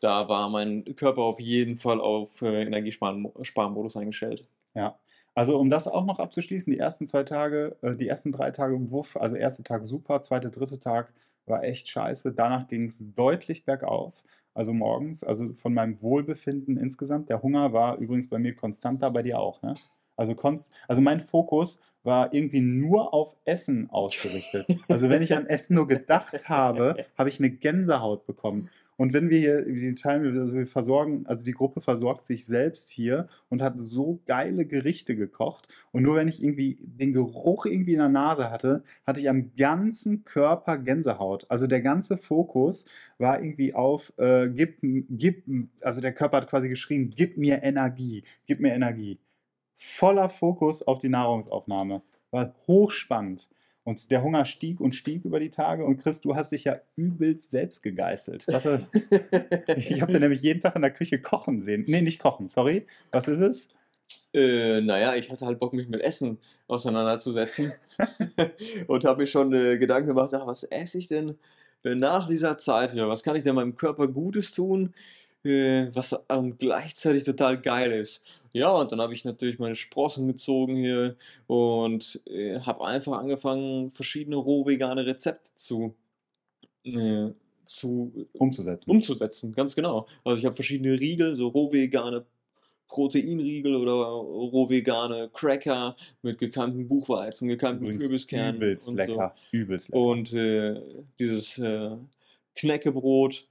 da 0.00 0.28
war 0.28 0.48
mein 0.48 0.84
Körper 0.96 1.22
auf 1.22 1.40
jeden 1.40 1.76
Fall 1.76 2.00
auf 2.00 2.42
Energiesparmodus 2.42 3.96
eingestellt. 3.96 4.48
Ja. 4.74 4.98
Also 5.34 5.58
um 5.58 5.70
das 5.70 5.88
auch 5.88 6.04
noch 6.04 6.18
abzuschließen, 6.20 6.72
die 6.72 6.78
ersten 6.78 7.06
zwei 7.06 7.24
Tage, 7.24 7.76
die 7.82 8.08
ersten 8.08 8.32
drei 8.32 8.50
Tage 8.52 8.90
wuff, 8.90 9.16
also 9.16 9.36
erster 9.36 9.64
Tag 9.64 9.86
super, 9.86 10.20
zweiter, 10.20 10.50
dritter 10.50 10.80
Tag 10.80 11.12
war 11.46 11.64
echt 11.64 11.88
scheiße. 11.88 12.32
Danach 12.32 12.68
ging 12.68 12.84
es 12.84 13.04
deutlich 13.14 13.64
bergauf, 13.64 14.14
also 14.58 14.74
morgens, 14.74 15.22
also 15.22 15.52
von 15.54 15.72
meinem 15.72 16.02
Wohlbefinden 16.02 16.76
insgesamt. 16.76 17.30
Der 17.30 17.42
Hunger 17.42 17.72
war 17.72 17.98
übrigens 17.98 18.28
bei 18.28 18.40
mir 18.40 18.56
konstant 18.56 19.00
da, 19.02 19.08
bei 19.08 19.22
dir 19.22 19.38
auch, 19.38 19.62
ne? 19.62 19.74
Also, 20.16 20.34
konst 20.34 20.72
also 20.88 21.00
mein 21.00 21.20
Fokus 21.20 21.80
war 22.02 22.34
irgendwie 22.34 22.60
nur 22.60 23.14
auf 23.14 23.36
Essen 23.44 23.88
ausgerichtet. 23.90 24.66
Also 24.88 25.08
wenn 25.08 25.22
ich 25.22 25.36
an 25.36 25.46
Essen 25.46 25.74
nur 25.74 25.86
gedacht 25.86 26.48
habe, 26.48 27.04
habe 27.18 27.28
ich 27.28 27.38
eine 27.38 27.50
Gänsehaut 27.50 28.26
bekommen. 28.26 28.68
Und 28.98 29.12
wenn 29.12 29.30
wir 29.30 29.38
hier, 29.38 29.62
die 29.62 29.94
teilen, 29.94 30.36
also 30.36 30.54
wir 30.54 30.66
versorgen, 30.66 31.24
also 31.26 31.44
die 31.44 31.52
Gruppe 31.52 31.80
versorgt 31.80 32.26
sich 32.26 32.44
selbst 32.44 32.90
hier 32.90 33.28
und 33.48 33.62
hat 33.62 33.78
so 33.78 34.20
geile 34.26 34.66
Gerichte 34.66 35.14
gekocht. 35.14 35.68
Und 35.92 36.02
nur 36.02 36.16
wenn 36.16 36.26
ich 36.26 36.42
irgendwie 36.42 36.76
den 36.80 37.12
Geruch 37.12 37.64
irgendwie 37.64 37.92
in 37.92 38.00
der 38.00 38.08
Nase 38.08 38.50
hatte, 38.50 38.82
hatte 39.06 39.20
ich 39.20 39.30
am 39.30 39.54
ganzen 39.56 40.24
Körper 40.24 40.78
Gänsehaut. 40.78 41.46
Also 41.48 41.68
der 41.68 41.80
ganze 41.80 42.16
Fokus 42.16 42.86
war 43.18 43.40
irgendwie 43.40 43.72
auf, 43.72 44.12
äh, 44.18 44.48
gib, 44.48 44.78
gib, 44.82 45.44
also 45.80 46.00
der 46.00 46.12
Körper 46.12 46.38
hat 46.38 46.50
quasi 46.50 46.68
geschrien, 46.68 47.10
gib 47.14 47.38
mir 47.38 47.62
Energie, 47.62 48.24
gib 48.46 48.58
mir 48.58 48.74
Energie. 48.74 49.20
Voller 49.76 50.28
Fokus 50.28 50.82
auf 50.82 50.98
die 50.98 51.08
Nahrungsaufnahme. 51.08 52.02
War 52.32 52.52
hochspannend. 52.66 53.48
Und 53.88 54.10
der 54.10 54.22
Hunger 54.22 54.44
stieg 54.44 54.80
und 54.80 54.94
stieg 54.94 55.24
über 55.24 55.40
die 55.40 55.48
Tage. 55.48 55.82
Und 55.82 55.96
Chris, 55.96 56.20
du 56.20 56.36
hast 56.36 56.52
dich 56.52 56.64
ja 56.64 56.78
übelst 56.96 57.50
selbst 57.50 57.82
gegeißelt. 57.82 58.44
Was, 58.46 58.66
ich 59.76 60.02
habe 60.02 60.12
dir 60.12 60.20
nämlich 60.20 60.42
jeden 60.42 60.60
Tag 60.60 60.76
in 60.76 60.82
der 60.82 60.90
Küche 60.90 61.22
kochen 61.22 61.58
sehen. 61.58 61.84
Nee, 61.88 62.02
nicht 62.02 62.18
kochen, 62.18 62.48
sorry. 62.48 62.84
Was 63.12 63.28
ist 63.28 63.38
es? 63.38 63.68
Äh, 64.34 64.82
naja, 64.82 65.14
ich 65.14 65.30
hatte 65.30 65.46
halt 65.46 65.58
Bock, 65.58 65.72
mich 65.72 65.88
mit 65.88 66.02
Essen 66.02 66.36
auseinanderzusetzen 66.66 67.72
und 68.88 69.04
habe 69.06 69.22
mir 69.22 69.26
schon 69.26 69.54
äh, 69.54 69.78
Gedanken 69.78 70.08
gemacht, 70.08 70.34
ach, 70.34 70.46
was 70.46 70.64
esse 70.64 70.98
ich 70.98 71.08
denn 71.08 71.38
äh, 71.82 71.94
nach 71.94 72.28
dieser 72.28 72.58
Zeit? 72.58 72.94
Was 72.94 73.22
kann 73.22 73.36
ich 73.36 73.42
denn 73.42 73.54
meinem 73.54 73.74
Körper 73.74 74.06
Gutes 74.06 74.52
tun, 74.52 74.92
was 75.94 76.16
gleichzeitig 76.58 77.24
total 77.24 77.60
geil 77.60 77.92
ist? 77.92 78.24
Ja, 78.52 78.70
und 78.72 78.92
dann 78.92 79.00
habe 79.00 79.14
ich 79.14 79.24
natürlich 79.24 79.58
meine 79.58 79.76
Sprossen 79.76 80.26
gezogen 80.26 80.76
hier 80.76 81.16
und 81.46 82.20
äh, 82.26 82.60
habe 82.60 82.84
einfach 82.86 83.18
angefangen, 83.18 83.90
verschiedene 83.92 84.36
roh-vegane 84.36 85.04
Rezepte 85.06 85.50
zu, 85.54 85.94
äh, 86.84 87.28
zu 87.66 88.26
Umzusetzen. 88.32 88.90
umzusetzen, 88.90 89.52
ganz 89.52 89.74
genau. 89.74 90.06
Also 90.24 90.38
ich 90.38 90.46
habe 90.46 90.54
verschiedene 90.54 90.98
Riegel, 90.98 91.36
so 91.36 91.48
rohvegane 91.48 92.24
Proteinriegel 92.88 93.76
oder 93.76 93.92
rohvegane 93.92 95.28
Cracker 95.34 95.94
mit 96.22 96.38
gekeimtem 96.38 96.88
Buchweizen, 96.88 97.48
gekeimtem 97.48 97.84
Übrigens 97.84 98.02
Kürbiskern 98.02 98.56
übelst 98.56 98.88
und 98.88 98.96
lecker. 98.96 99.34
Übelst 99.52 99.86
so. 99.88 99.92
lecker. 99.92 100.10
Und 100.10 100.32
äh, 100.32 100.80
dieses 101.18 101.58
äh, 101.58 101.90
Knäckebrot, 102.56 103.46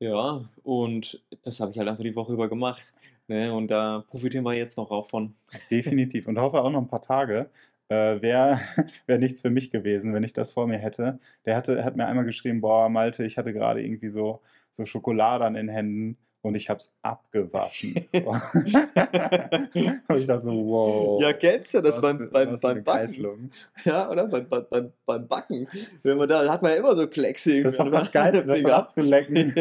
ja, 0.00 0.44
und 0.62 1.22
das 1.42 1.60
habe 1.60 1.72
ich 1.72 1.78
halt 1.78 1.88
einfach 1.88 2.02
die 2.02 2.16
Woche 2.16 2.32
über 2.32 2.48
gemacht. 2.48 2.92
Ne? 3.28 3.52
Und 3.52 3.68
da 3.70 4.04
profitieren 4.08 4.44
wir 4.44 4.54
jetzt 4.54 4.76
noch 4.76 4.90
auch 4.90 5.06
von. 5.08 5.34
Definitiv. 5.70 6.26
Und 6.26 6.38
hoffe 6.38 6.60
auch 6.60 6.70
noch 6.70 6.80
ein 6.80 6.88
paar 6.88 7.02
Tage. 7.02 7.50
Äh, 7.88 8.20
Wäre 8.22 8.60
wär 9.06 9.18
nichts 9.18 9.40
für 9.40 9.50
mich 9.50 9.70
gewesen, 9.70 10.14
wenn 10.14 10.24
ich 10.24 10.32
das 10.32 10.50
vor 10.50 10.66
mir 10.66 10.78
hätte. 10.78 11.20
Der 11.44 11.56
hatte, 11.56 11.84
hat 11.84 11.96
mir 11.96 12.06
einmal 12.06 12.24
geschrieben, 12.24 12.60
boah, 12.60 12.88
Malte, 12.88 13.24
ich 13.24 13.38
hatte 13.38 13.52
gerade 13.52 13.82
irgendwie 13.82 14.08
so, 14.08 14.40
so 14.70 14.86
Schokolade 14.86 15.44
an 15.44 15.54
den 15.54 15.68
Händen 15.68 16.16
und 16.42 16.54
ich 16.54 16.70
habe 16.70 16.78
es 16.78 16.96
abgewaschen. 17.02 17.94
und 18.12 20.16
ich 20.16 20.26
dachte 20.26 20.42
so, 20.42 20.52
wow. 20.52 21.22
Ja, 21.22 21.32
kennst 21.32 21.74
du 21.74 21.80
das 21.80 21.96
was 21.96 22.02
beim, 22.02 22.30
beim, 22.30 22.52
was 22.52 22.60
beim 22.60 22.82
Backen? 22.82 23.52
Ja, 23.84 24.10
oder? 24.10 24.26
Beim, 24.26 24.46
beim, 24.48 24.92
beim, 25.04 25.28
Backen. 25.28 25.68
Wenn 26.02 26.18
man 26.18 26.28
da, 26.28 26.50
hat 26.50 26.62
man 26.62 26.72
ja 26.72 26.78
immer 26.78 26.94
so 26.94 27.06
Kleckse. 27.06 27.62
Das 27.62 27.74
ist 27.74 27.80
doch 27.80 27.90
das 27.90 28.10
Geilste, 28.10 28.46
das 28.46 28.64
abzulecken. 28.72 29.54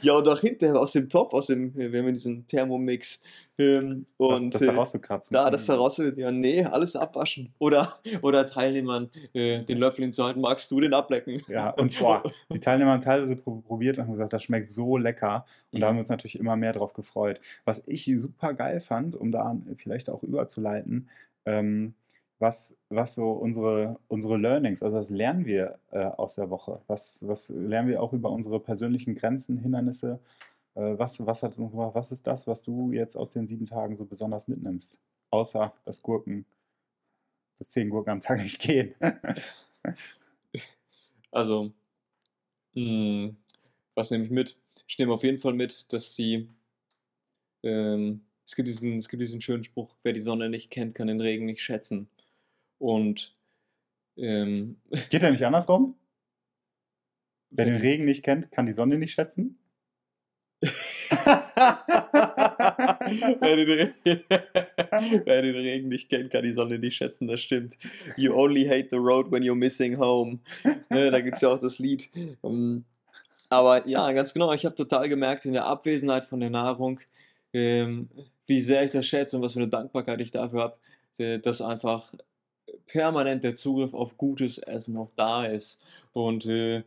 ja, 0.00 0.14
und 0.14 0.28
auch 0.28 0.40
hinterher 0.40 0.78
aus 0.78 0.92
dem 0.92 1.08
Topf, 1.08 1.32
aus 1.32 1.46
dem, 1.46 1.74
wir 1.74 1.86
haben 1.86 2.06
ja 2.06 2.12
diesen 2.12 2.46
Thermomix. 2.46 3.20
Ähm, 3.58 4.06
Das, 4.18 4.40
und 4.40 4.54
das 4.54 4.62
da 4.62 4.72
äh, 4.72 4.76
rauszukratzen. 4.76 5.34
da, 5.34 5.50
das 5.50 5.64
da 5.66 5.76
raus, 5.76 6.00
ja, 6.16 6.30
nee, 6.30 6.62
alles 6.64 6.94
abwaschen. 6.94 7.52
Oder, 7.58 7.98
oder 8.22 8.46
Teilnehmern 8.46 9.08
äh, 9.32 9.62
den 9.62 9.78
Löffel 9.78 10.02
hinzuhalten, 10.02 10.42
magst 10.42 10.70
du 10.70 10.80
den 10.80 10.92
ablecken? 10.92 11.42
Ja, 11.48 11.70
und 11.70 11.98
boah, 11.98 12.22
die 12.52 12.60
Teilnehmer 12.60 12.92
haben 12.92 13.00
teilweise 13.02 13.36
pro- 13.36 13.60
probiert 13.62 13.96
und 13.98 14.04
haben 14.04 14.12
gesagt, 14.12 14.32
das 14.32 14.42
schmeckt 14.42 14.68
so 14.68 14.96
lecker. 14.98 15.46
Und 15.72 15.80
da 15.80 15.86
Mhm. 15.86 15.88
haben 15.88 15.96
wir 15.96 16.00
uns 16.00 16.08
natürlich 16.10 16.38
immer 16.38 16.56
mehr 16.56 16.72
drauf 16.74 16.92
gefreut. 16.92 17.40
Was 17.64 17.82
ich 17.86 18.04
super 18.16 18.52
geil 18.54 18.80
fand, 18.80 19.16
um 19.16 19.32
da 19.32 19.56
vielleicht 19.76 20.10
auch 20.10 20.22
überzuleiten, 20.22 21.08
ähm, 21.46 21.94
was, 22.38 22.76
was 22.90 23.14
so 23.14 23.30
unsere, 23.30 23.96
unsere 24.08 24.36
Learnings, 24.36 24.82
also 24.82 24.98
was 24.98 25.08
lernen 25.08 25.46
wir 25.46 25.78
äh, 25.92 26.04
aus 26.04 26.34
der 26.34 26.50
Woche? 26.50 26.80
Was, 26.86 27.26
was 27.26 27.48
lernen 27.48 27.88
wir 27.88 28.02
auch 28.02 28.12
über 28.12 28.28
unsere 28.30 28.60
persönlichen 28.60 29.14
Grenzen, 29.14 29.56
Hindernisse? 29.56 30.18
Äh, 30.76 30.96
was, 30.98 31.24
was, 31.26 31.42
hat, 31.42 31.58
was 31.58 32.12
ist 32.12 32.26
das, 32.28 32.46
was 32.46 32.62
du 32.62 32.92
jetzt 32.92 33.16
aus 33.16 33.32
den 33.32 33.46
sieben 33.48 33.66
Tagen 33.66 33.96
so 33.96 34.04
besonders 34.06 34.48
mitnimmst? 34.48 34.98
Außer 35.30 35.74
dass 35.84 36.02
Gurken, 36.02 36.46
dass 37.58 37.70
zehn 37.70 37.90
Gurken 37.90 38.10
am 38.12 38.20
Tag 38.20 38.38
nicht 38.42 38.60
gehen. 38.60 38.94
Also, 41.32 41.72
mh, 42.74 43.34
was 43.94 44.10
nehme 44.10 44.24
ich 44.24 44.30
mit? 44.30 44.56
Ich 44.88 44.98
nehme 44.98 45.12
auf 45.14 45.24
jeden 45.24 45.38
Fall 45.38 45.54
mit, 45.54 45.92
dass 45.92 46.14
sie, 46.16 46.48
ähm, 47.62 48.22
es 48.46 48.54
gibt 48.54 48.68
diesen, 48.68 48.96
es 48.96 49.08
gibt 49.08 49.20
diesen 49.22 49.40
schönen 49.40 49.64
Spruch, 49.64 49.94
wer 50.02 50.12
die 50.12 50.20
Sonne 50.20 50.48
nicht 50.48 50.70
kennt, 50.70 50.94
kann 50.94 51.08
den 51.08 51.20
Regen 51.20 51.46
nicht 51.46 51.62
schätzen. 51.62 52.08
Und 52.78 53.34
Ähm, 54.18 54.80
Geht 55.10 55.22
er 55.24 55.30
nicht 55.30 55.44
andersrum? 55.44 55.96
Wer 57.50 57.64
den 57.64 57.74
Regen 57.78 58.04
nicht 58.04 58.22
kennt, 58.24 58.52
kann 58.52 58.66
die 58.66 58.72
Sonne 58.72 58.98
nicht 58.98 59.12
schätzen. 59.14 59.58
wer, 63.40 63.56
den 63.56 63.94
wer, 65.24 65.42
den 65.42 65.54
Regen 65.54 65.88
nicht 65.88 66.08
kennt, 66.08 66.30
kann 66.30 66.44
die 66.44 66.52
Sonne 66.52 66.78
nicht 66.78 66.96
schätzen, 66.96 67.28
das 67.28 67.40
stimmt. 67.40 67.76
You 68.16 68.34
only 68.34 68.64
hate 68.64 68.88
the 68.90 68.96
road 68.96 69.30
when 69.30 69.42
you're 69.42 69.54
missing 69.54 69.98
home. 69.98 70.38
Ne, 70.90 71.10
da 71.10 71.20
gibt 71.20 71.36
es 71.36 71.42
ja 71.42 71.50
auch 71.50 71.58
das 71.58 71.78
Lied. 71.78 72.08
Um, 72.40 72.84
aber 73.50 73.86
ja, 73.86 74.10
ganz 74.12 74.32
genau, 74.32 74.52
ich 74.52 74.64
habe 74.64 74.74
total 74.74 75.08
gemerkt 75.08 75.44
in 75.44 75.52
der 75.52 75.66
Abwesenheit 75.66 76.26
von 76.26 76.40
der 76.40 76.50
Nahrung, 76.50 77.00
ähm, 77.52 78.08
wie 78.46 78.60
sehr 78.60 78.84
ich 78.84 78.90
das 78.90 79.06
schätze 79.06 79.36
und 79.36 79.42
was 79.42 79.52
für 79.52 79.60
eine 79.60 79.68
Dankbarkeit 79.68 80.20
ich 80.20 80.30
dafür 80.30 80.60
habe, 80.62 80.76
äh, 81.18 81.38
dass 81.38 81.60
einfach 81.60 82.12
permanent 82.86 83.44
der 83.44 83.54
Zugriff 83.54 83.94
auf 83.94 84.16
gutes 84.16 84.58
Essen 84.58 84.94
noch 84.94 85.10
da 85.16 85.46
ist. 85.46 85.82
Und 86.12 86.46
äh, 86.46 86.82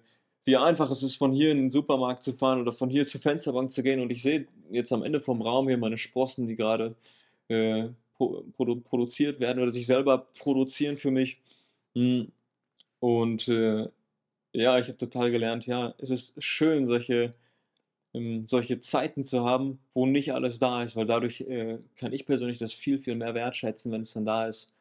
wie 0.49 0.57
einfach 0.57 0.89
es 0.89 1.03
ist, 1.03 1.17
von 1.17 1.31
hier 1.31 1.51
in 1.51 1.57
den 1.57 1.71
Supermarkt 1.71 2.23
zu 2.23 2.33
fahren 2.33 2.59
oder 2.61 2.73
von 2.73 2.89
hier 2.89 3.05
zur 3.05 3.21
Fensterbank 3.21 3.71
zu 3.71 3.83
gehen. 3.83 3.99
Und 3.99 4.11
ich 4.11 4.23
sehe 4.23 4.47
jetzt 4.71 4.91
am 4.91 5.03
Ende 5.03 5.21
vom 5.21 5.43
Raum 5.43 5.67
hier 5.67 5.77
meine 5.77 5.97
Sprossen, 5.99 6.47
die 6.47 6.55
gerade 6.55 6.95
äh, 7.49 7.89
produ 8.17 8.81
produziert 8.81 9.39
werden 9.39 9.61
oder 9.61 9.71
sich 9.71 9.85
selber 9.85 10.27
produzieren 10.39 10.97
für 10.97 11.11
mich. 11.11 11.39
Hm. 11.95 12.31
Und 12.99 13.47
äh, 13.47 13.89
ja, 14.53 14.79
ich 14.79 14.87
habe 14.87 14.97
total 14.97 15.31
gelernt, 15.31 15.67
ja, 15.67 15.93
es 15.99 16.09
ist 16.09 16.41
schön, 16.43 16.85
solche, 16.85 17.35
ähm, 18.13 18.45
solche 18.45 18.79
Zeiten 18.79 19.25
zu 19.25 19.45
haben, 19.45 19.79
wo 19.93 20.05
nicht 20.07 20.33
alles 20.33 20.59
da 20.59 20.83
ist, 20.83 20.95
weil 20.95 21.05
dadurch 21.05 21.41
äh, 21.41 21.79
kann 21.97 22.13
ich 22.13 22.25
persönlich 22.25 22.57
das 22.59 22.73
viel, 22.73 22.99
viel 22.99 23.15
mehr 23.15 23.35
wertschätzen, 23.35 23.91
wenn 23.91 24.01
es 24.01 24.13
dann 24.13 24.25
da 24.25 24.47
ist. 24.47 24.73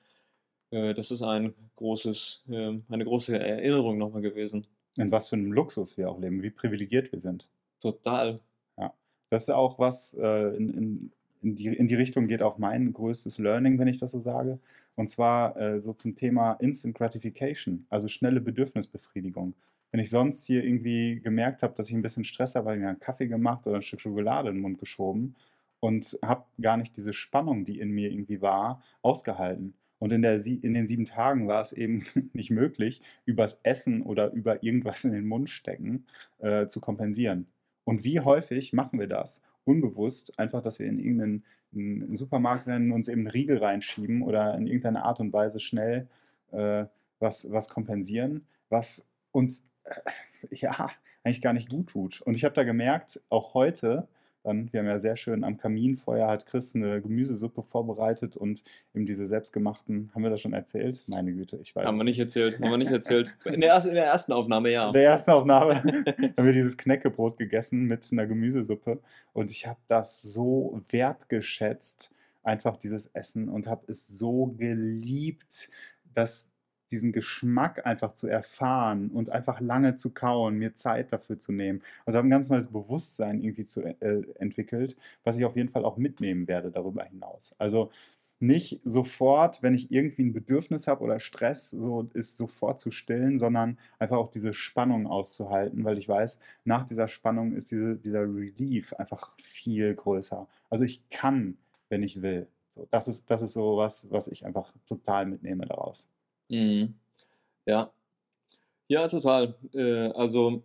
Äh, 0.71 0.95
das 0.95 1.11
ist 1.11 1.23
ein 1.23 1.55
großes, 1.77 2.45
äh, 2.51 2.79
eine 2.89 3.05
große 3.05 3.39
Erinnerung 3.39 3.99
nochmal 3.99 4.23
gewesen. 4.23 4.67
In 4.99 5.13
was 5.13 5.29
für 5.29 5.37
einem 5.37 5.53
Luxus 5.53 5.97
wir 5.97 6.11
auch 6.11 6.19
leben, 6.19 6.43
wie 6.43 6.51
privilegiert 6.51 7.13
wir 7.13 7.19
sind. 7.19 7.49
Total. 7.81 8.41
Ja. 8.77 8.93
Das 9.31 9.45
ist 9.45 9.51
auch 9.51 9.79
was, 9.79 10.15
äh, 10.15 10.57
in, 10.57 10.71
in, 10.75 11.13
in, 11.43 11.55
die, 11.55 11.69
in 11.69 11.89
die 11.89 11.95
Richtung 11.95 12.27
geht 12.27 12.43
auch 12.43 12.59
mein 12.59 12.93
größtes 12.93 13.39
Learning, 13.39 13.79
wenn 13.79 13.89
ich 13.89 13.99
das 13.99 14.11
so 14.11 14.21
sage. 14.21 14.59
Und 14.97 15.09
zwar 15.09 15.57
äh, 15.57 15.79
so 15.79 15.93
zum 15.93 16.17
Thema 16.17 16.55
Instant 16.55 16.97
Gratification, 16.97 17.87
also 17.89 18.09
schnelle 18.09 18.41
Bedürfnisbefriedigung. 18.41 19.55
Wenn 19.93 20.01
ich 20.01 20.11
sonst 20.11 20.45
hier 20.45 20.65
irgendwie 20.65 21.21
gemerkt 21.21 21.63
habe, 21.63 21.75
dass 21.77 21.89
ich 21.89 21.95
ein 21.95 22.03
bisschen 22.03 22.25
Stress 22.25 22.57
habe, 22.57 22.67
habe 22.67 22.77
ich 22.77 22.83
mir 22.83 22.89
einen 22.89 23.01
Kaffee 23.01 23.29
gemacht 23.29 23.67
oder 23.67 23.77
ein 23.77 23.83
Stück 23.83 24.01
Schokolade 24.01 24.49
in 24.49 24.57
den 24.57 24.63
Mund 24.63 24.79
geschoben 24.79 25.37
und 25.81 26.19
habe 26.23 26.45
gar 26.61 26.77
nicht 26.77 26.97
diese 26.97 27.13
Spannung, 27.13 27.65
die 27.65 27.79
in 27.79 27.91
mir 27.91 28.11
irgendwie 28.11 28.43
war, 28.43 28.83
ausgehalten. 29.03 29.75
Und 29.99 30.13
in, 30.13 30.23
der, 30.23 30.35
in 30.35 30.75
den 30.75 30.87
sieben 30.87 31.05
Tagen 31.05 31.49
war 31.49 31.61
es 31.61 31.73
eben 31.73 32.05
nicht 32.33 32.51
möglich, 32.51 33.01
übers 33.25 33.61
Essen 33.63 34.03
oder 34.03 34.33
über 34.33 34.63
irgendwas 34.63 35.05
in 35.05 35.13
den 35.13 35.27
Mund 35.27 35.51
stecken 35.51 36.07
äh, 36.39 36.67
zu 36.67 36.81
kompensieren. 36.81 37.47
Und 37.85 38.05
wie 38.05 38.21
häufig 38.21 38.73
machen 38.73 38.99
wir 38.99 39.07
das? 39.07 39.43
Unbewusst, 39.65 40.39
einfach, 40.39 40.63
dass 40.63 40.79
wir 40.79 40.87
in 40.87 40.99
irgendeinen 40.99 42.17
Supermarkt 42.17 42.67
rennen, 42.67 42.93
uns 42.93 43.09
eben 43.09 43.23
einen 43.23 43.31
Riegel 43.31 43.59
reinschieben 43.59 44.23
oder 44.23 44.55
in 44.55 44.67
irgendeiner 44.67 45.05
Art 45.05 45.21
und 45.21 45.33
Weise 45.33 45.61
schnell 45.61 46.09
äh, 46.53 46.85
was, 47.19 47.51
was 47.51 47.69
kompensieren, 47.69 48.47
was 48.69 49.09
uns 49.33 49.67
äh, 49.85 49.91
ja 50.55 50.91
eigentlich 51.25 51.43
gar 51.43 51.53
nicht 51.53 51.69
gut 51.69 51.89
tut. 51.89 52.21
Und 52.23 52.37
ich 52.37 52.45
habe 52.45 52.55
da 52.55 52.65
gemerkt, 52.65 53.21
auch 53.29 53.55
heute, 53.55 54.09
dann, 54.43 54.73
wir 54.73 54.81
haben 54.81 54.87
ja 54.87 54.99
sehr 54.99 55.17
schön 55.17 55.45
am 55.45 55.57
Kaminfeuer, 55.57 56.29
hat 56.29 56.47
Chris 56.47 56.75
eine 56.75 57.01
Gemüsesuppe 57.03 57.63
vorbereitet 57.63 58.37
und 58.37 58.63
eben 58.95 59.07
diese 59.07 59.27
selbstgemachten, 59.27 60.11
haben 60.15 60.23
wir 60.23 60.31
das 60.31 60.41
schon 60.41 60.53
erzählt? 60.53 61.05
Meine 61.07 61.33
Güte, 61.33 61.59
ich 61.63 61.75
weiß. 61.75 61.85
Haben 61.85 61.99
wir 61.99 62.05
nicht 62.05 62.19
erzählt, 62.19 62.61
haben 62.61 62.71
wir 62.71 62.79
nicht 62.79 62.93
erzählt. 62.93 63.37
In 63.45 63.61
der, 63.61 63.71
ersten, 63.71 63.91
in 63.91 63.95
der 63.95 64.07
ersten 64.07 64.33
Aufnahme, 64.33 64.71
ja. 64.71 64.89
In 64.89 64.93
der 64.93 65.05
ersten 65.05 65.31
Aufnahme 65.31 65.75
haben 65.83 66.45
wir 66.47 66.53
dieses 66.53 66.77
Knäckebrot 66.77 67.37
gegessen 67.37 67.85
mit 67.85 68.09
einer 68.13 68.27
Gemüsesuppe 68.27 69.01
und 69.33 69.51
ich 69.51 69.67
habe 69.67 69.81
das 69.89 70.23
so 70.23 70.81
wertgeschätzt, 70.91 72.11
einfach 72.43 72.77
dieses 72.77 73.09
Essen 73.09 73.49
und 73.49 73.67
habe 73.67 73.85
es 73.89 74.07
so 74.09 74.55
geliebt, 74.57 75.71
dass 76.15 76.55
diesen 76.91 77.13
Geschmack 77.13 77.87
einfach 77.87 78.13
zu 78.13 78.27
erfahren 78.27 79.11
und 79.11 79.31
einfach 79.31 79.61
lange 79.61 79.97
zu 79.97 80.13
kauen, 80.13 80.57
mir 80.57 80.75
Zeit 80.75 81.13
dafür 81.13 81.39
zu 81.39 81.53
nehmen. 81.53 81.83
Also 82.07 82.19
habe 82.19 82.29
ein 82.29 82.31
ganz 82.31 82.51
neues 82.51 82.69
Bewusstsein 82.69 83.41
irgendwie 83.43 83.65
zu, 83.65 83.83
äh, 83.83 84.23
entwickelt, 84.39 84.97
was 85.25 85.37
ich 85.37 85.45
auf 85.45 85.57
jeden 85.57 85.69
Fall 85.69 85.85
auch 85.85 85.97
mitnehmen 85.97 86.49
werde 86.49 86.71
darüber 86.71 87.05
hinaus. 87.05 87.55
Also 87.59 87.91
nicht 88.41 88.81
sofort, 88.85 89.63
wenn 89.63 89.75
ich 89.75 89.91
irgendwie 89.91 90.23
ein 90.23 90.33
Bedürfnis 90.33 90.87
habe 90.87 91.03
oder 91.03 91.19
Stress, 91.19 91.71
so 91.71 92.09
ist 92.15 92.37
sofort 92.37 92.79
zu 92.79 92.91
stillen, 92.91 93.37
sondern 93.39 93.79
einfach 93.99 94.17
auch 94.17 94.31
diese 94.31 94.55
Spannung 94.55 95.07
auszuhalten, 95.07 95.85
weil 95.85 95.99
ich 95.99 96.09
weiß, 96.09 96.39
nach 96.65 96.87
dieser 96.87 97.09
Spannung 97.09 97.53
ist 97.53 97.71
diese, 97.71 97.97
dieser 97.97 98.23
Relief 98.23 98.93
einfach 98.95 99.37
viel 99.41 99.95
größer. 99.95 100.47
Also 100.71 100.85
ich 100.85 101.09
kann, 101.11 101.59
wenn 101.89 102.03
ich 102.03 102.23
will. 102.23 102.47
Das, 102.91 103.09
ist, 103.09 103.29
das 103.31 103.43
ist 103.43 103.55
so 103.55 103.77
was, 103.77 104.11
was 104.13 104.29
ich 104.29 104.47
einfach 104.47 104.73
total 104.87 105.27
mitnehme 105.27 105.67
daraus. 105.67 106.09
Mhm. 106.49 106.95
Ja. 107.67 107.93
Ja, 108.89 109.09
total. 109.09 109.55
Äh, 109.75 110.09
also, 110.13 110.63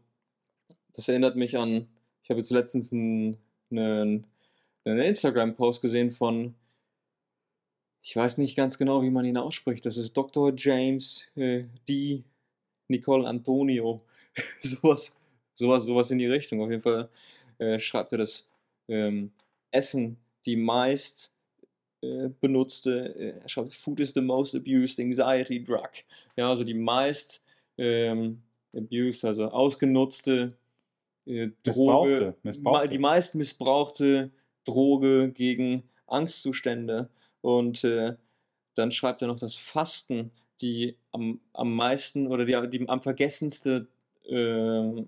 das 0.94 1.10
erinnert 1.10 1.36
mich 1.36 1.58
an, 1.58 1.88
ich 2.24 2.30
habe 2.30 2.40
jetzt 2.40 2.52
letztens 2.52 2.92
einen, 2.92 3.38
einen, 3.72 4.26
einen 4.86 5.00
Instagram-Post 5.00 5.82
gesehen 5.82 6.12
von, 6.12 6.56
ich 8.02 8.16
weiß 8.16 8.38
nicht 8.38 8.56
ganz 8.56 8.78
genau, 8.78 9.02
wie 9.02 9.10
man 9.10 9.26
ihn 9.26 9.38
ausspricht. 9.38 9.86
Das 9.86 9.98
ist 9.98 10.16
Dr. 10.16 10.54
James 10.56 11.30
äh, 11.36 11.66
D. 11.88 12.24
Nicole 12.88 13.28
Antonio. 13.28 14.02
sowas, 14.62 15.16
sowas, 15.54 15.84
sowas 15.84 16.12
in 16.12 16.20
die 16.20 16.28
Richtung. 16.28 16.62
Auf 16.62 16.70
jeden 16.70 16.82
Fall 16.82 17.10
äh, 17.60 17.80
schreibt 17.80 18.12
er 18.12 18.20
das 18.20 18.50
ähm, 18.88 19.32
Essen 19.72 20.18
die 20.46 20.56
meist 20.56 21.33
äh, 22.04 22.30
benutzte, 22.42 23.16
äh, 23.48 23.70
Food 23.72 24.00
is 24.00 24.14
the 24.14 24.22
most 24.22 24.56
abused 24.56 25.00
anxiety 25.00 25.64
drug. 25.64 25.90
Ja, 26.36 26.50
also 26.50 26.64
die 26.64 26.74
meist 26.74 27.42
ähm, 27.78 28.42
abused, 28.74 29.24
also 29.24 29.46
ausgenutzte 29.46 30.54
äh, 31.26 31.50
Droge, 31.64 32.36
missbrauchte. 32.44 32.90
die 32.90 33.00
meist 33.00 33.36
missbrauchte 33.36 34.32
Droge 34.66 35.32
gegen 35.32 35.84
Angstzustände. 36.08 37.10
Und 37.42 37.84
äh, 37.84 38.16
dann 38.76 38.92
schreibt 38.92 39.22
er 39.22 39.28
noch, 39.28 39.40
dass 39.40 39.56
Fasten 39.56 40.32
die 40.62 40.98
am, 41.12 41.40
am 41.54 41.74
meisten 41.74 42.28
oder 42.28 42.46
die, 42.46 42.70
die 42.70 42.88
am 42.88 43.02
vergessenste 43.02 43.88
äh, 44.28 45.04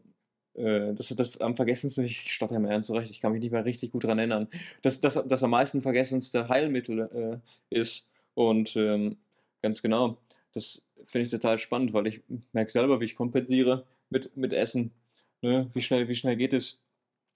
das, 0.57 1.09
das 1.09 1.41
am 1.41 1.55
vergessensten, 1.55 2.05
ich 2.05 2.31
stotter 2.31 2.59
mir 2.59 2.69
ernst 2.69 2.89
recht, 2.91 3.11
ich 3.11 3.19
kann 3.19 3.33
mich 3.33 3.41
nicht 3.41 3.51
mehr 3.51 3.65
richtig 3.65 3.91
gut 3.91 4.05
daran 4.05 4.19
erinnern, 4.19 4.47
dass 4.81 5.01
das, 5.01 5.21
das 5.27 5.43
am 5.43 5.49
meisten 5.49 5.81
vergessenste 5.81 6.47
Heilmittel 6.47 7.41
äh, 7.71 7.77
ist. 7.77 8.09
Und 8.35 8.75
ähm, 8.75 9.17
ganz 9.61 9.81
genau, 9.81 10.17
das 10.53 10.85
finde 11.03 11.25
ich 11.25 11.31
total 11.31 11.59
spannend, 11.59 11.93
weil 11.93 12.07
ich 12.07 12.21
merke 12.53 12.71
selber, 12.71 13.01
wie 13.01 13.05
ich 13.05 13.15
kompensiere 13.15 13.85
mit, 14.09 14.35
mit 14.37 14.53
Essen. 14.53 14.91
Ne? 15.41 15.69
Wie, 15.73 15.81
schnell, 15.81 16.07
wie 16.07 16.15
schnell 16.15 16.37
geht 16.37 16.53
es? 16.53 16.81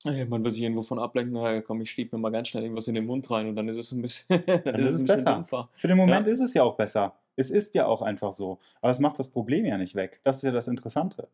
Man 0.06 0.46
will 0.46 0.52
sich 0.52 0.62
irgendwo 0.62 0.82
von 0.82 0.98
ablenken, 0.98 1.36
ja, 1.36 1.62
komm, 1.62 1.82
ich 1.82 1.92
schiebe 1.92 2.16
mir 2.16 2.22
mal 2.22 2.30
ganz 2.30 2.48
schnell 2.48 2.64
irgendwas 2.64 2.88
in 2.88 2.96
den 2.96 3.06
Mund 3.06 3.30
rein 3.30 3.50
und 3.50 3.58
dann 3.58 3.68
ist 3.68 3.76
es 3.76 3.92
ein 3.92 4.02
bisschen, 4.02 4.42
dann 4.46 4.64
dann 4.64 4.76
ist 4.76 4.94
es 4.94 5.06
besser. 5.06 5.34
Dumpfer. 5.34 5.70
Für 5.74 5.90
den 5.90 5.98
Moment 5.98 6.26
ja. 6.26 6.32
ist 6.32 6.40
es 6.40 6.54
ja 6.54 6.64
auch 6.64 6.78
besser. 6.78 7.16
Es 7.36 7.52
ist 7.52 7.76
ja 7.76 7.86
auch 7.86 8.02
einfach 8.02 8.32
so. 8.32 8.60
Aber 8.82 8.94
es 8.94 9.00
macht 9.00 9.20
das 9.20 9.28
Problem 9.28 9.66
ja 9.66 9.78
nicht 9.78 9.96
weg. 9.96 10.22
Das 10.24 10.38
ist 10.38 10.44
ja 10.44 10.52
das 10.52 10.70
Interessante. 10.70 11.28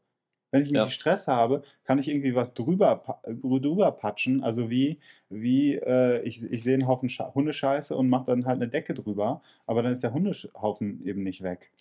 Wenn 0.55 0.61
ich 0.61 0.69
irgendwie 0.69 0.85
ja. 0.85 0.89
Stress 0.89 1.27
habe, 1.27 1.63
kann 1.83 1.99
ich 1.99 2.07
irgendwie 2.07 2.33
was 2.33 2.53
drüber, 2.53 3.19
drüber 3.27 3.91
patschen. 3.91 4.41
Also 4.41 4.69
wie, 4.69 4.99
wie 5.27 5.73
äh, 5.73 6.21
ich, 6.21 6.49
ich 6.49 6.63
sehe 6.63 6.75
einen 6.75 6.87
Haufen 6.87 7.09
Hundescheiße 7.09 7.93
und 7.93 8.07
mache 8.07 8.27
dann 8.27 8.45
halt 8.45 8.61
eine 8.61 8.69
Decke 8.69 8.93
drüber, 8.93 9.41
aber 9.65 9.83
dann 9.83 9.91
ist 9.91 10.01
der 10.01 10.13
Hundehaufen 10.13 11.05
eben 11.05 11.23
nicht 11.23 11.43
weg. 11.43 11.73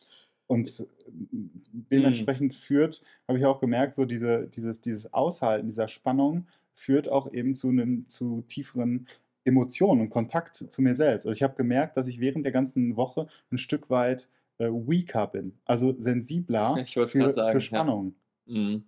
Und 0.49 0.89
dementsprechend 1.07 2.53
mhm. 2.53 2.57
führt, 2.57 3.03
habe 3.29 3.39
ich 3.39 3.47
auch 3.47 3.61
gemerkt, 3.61 3.95
so 3.95 4.07
diese, 4.07 4.49
dieses, 4.49 4.81
dieses 4.81 5.15
Aushalten 5.15 5.69
dieser 5.69 5.87
Spannung 5.87 6.49
führt 6.73 7.09
auch 7.09 7.33
eben 7.33 7.55
zu 7.55 7.69
einem 7.69 8.09
zu 8.09 8.43
tieferen 8.49 9.07
Emotionen 9.45 10.01
und 10.01 10.11
Kontakt 10.11 10.57
zu 10.57 10.83
mir 10.83 10.97
selbst. 10.97 11.29
Also 11.29 11.37
ich 11.37 11.45
habe 11.45 11.55
gemerkt, 11.55 11.97
dass 11.97 12.09
ich 12.09 12.19
während 12.19 12.45
der 12.45 12.53
ganzen 12.53 12.97
Woche 12.97 13.29
ein 13.53 13.59
Stück 13.59 13.89
weit 13.89 14.27
äh, 14.59 14.67
weaker 14.67 15.29
bin, 15.29 15.53
also 15.65 15.95
sensibler 15.97 16.85
für, 16.89 17.07
für 17.07 17.61
Spannung. 17.61 18.17
Mhm. 18.47 18.85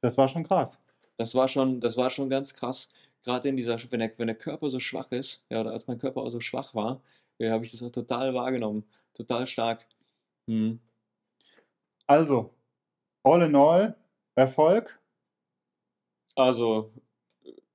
Das 0.00 0.16
war 0.18 0.28
schon 0.28 0.44
krass. 0.44 0.82
Das 1.16 1.34
war 1.34 1.48
schon, 1.48 1.80
das 1.80 1.96
war 1.96 2.10
schon 2.10 2.30
ganz 2.30 2.54
krass. 2.54 2.90
Gerade 3.22 3.48
in 3.48 3.56
dieser, 3.56 3.78
wenn 3.90 4.00
der, 4.00 4.12
wenn 4.18 4.28
der 4.28 4.36
Körper 4.36 4.70
so 4.70 4.80
schwach 4.80 5.12
ist, 5.12 5.44
ja, 5.50 5.60
oder 5.60 5.72
als 5.72 5.86
mein 5.86 5.98
Körper 5.98 6.22
auch 6.22 6.30
so 6.30 6.40
schwach 6.40 6.74
war, 6.74 7.02
ja, 7.38 7.52
habe 7.52 7.64
ich 7.64 7.72
das 7.72 7.82
auch 7.82 7.90
total 7.90 8.34
wahrgenommen. 8.34 8.84
Total 9.14 9.46
stark. 9.46 9.86
Mhm. 10.46 10.80
Also, 12.06 12.54
all 13.22 13.42
in 13.42 13.54
all, 13.54 13.96
Erfolg? 14.34 14.98
Also, 16.34 16.92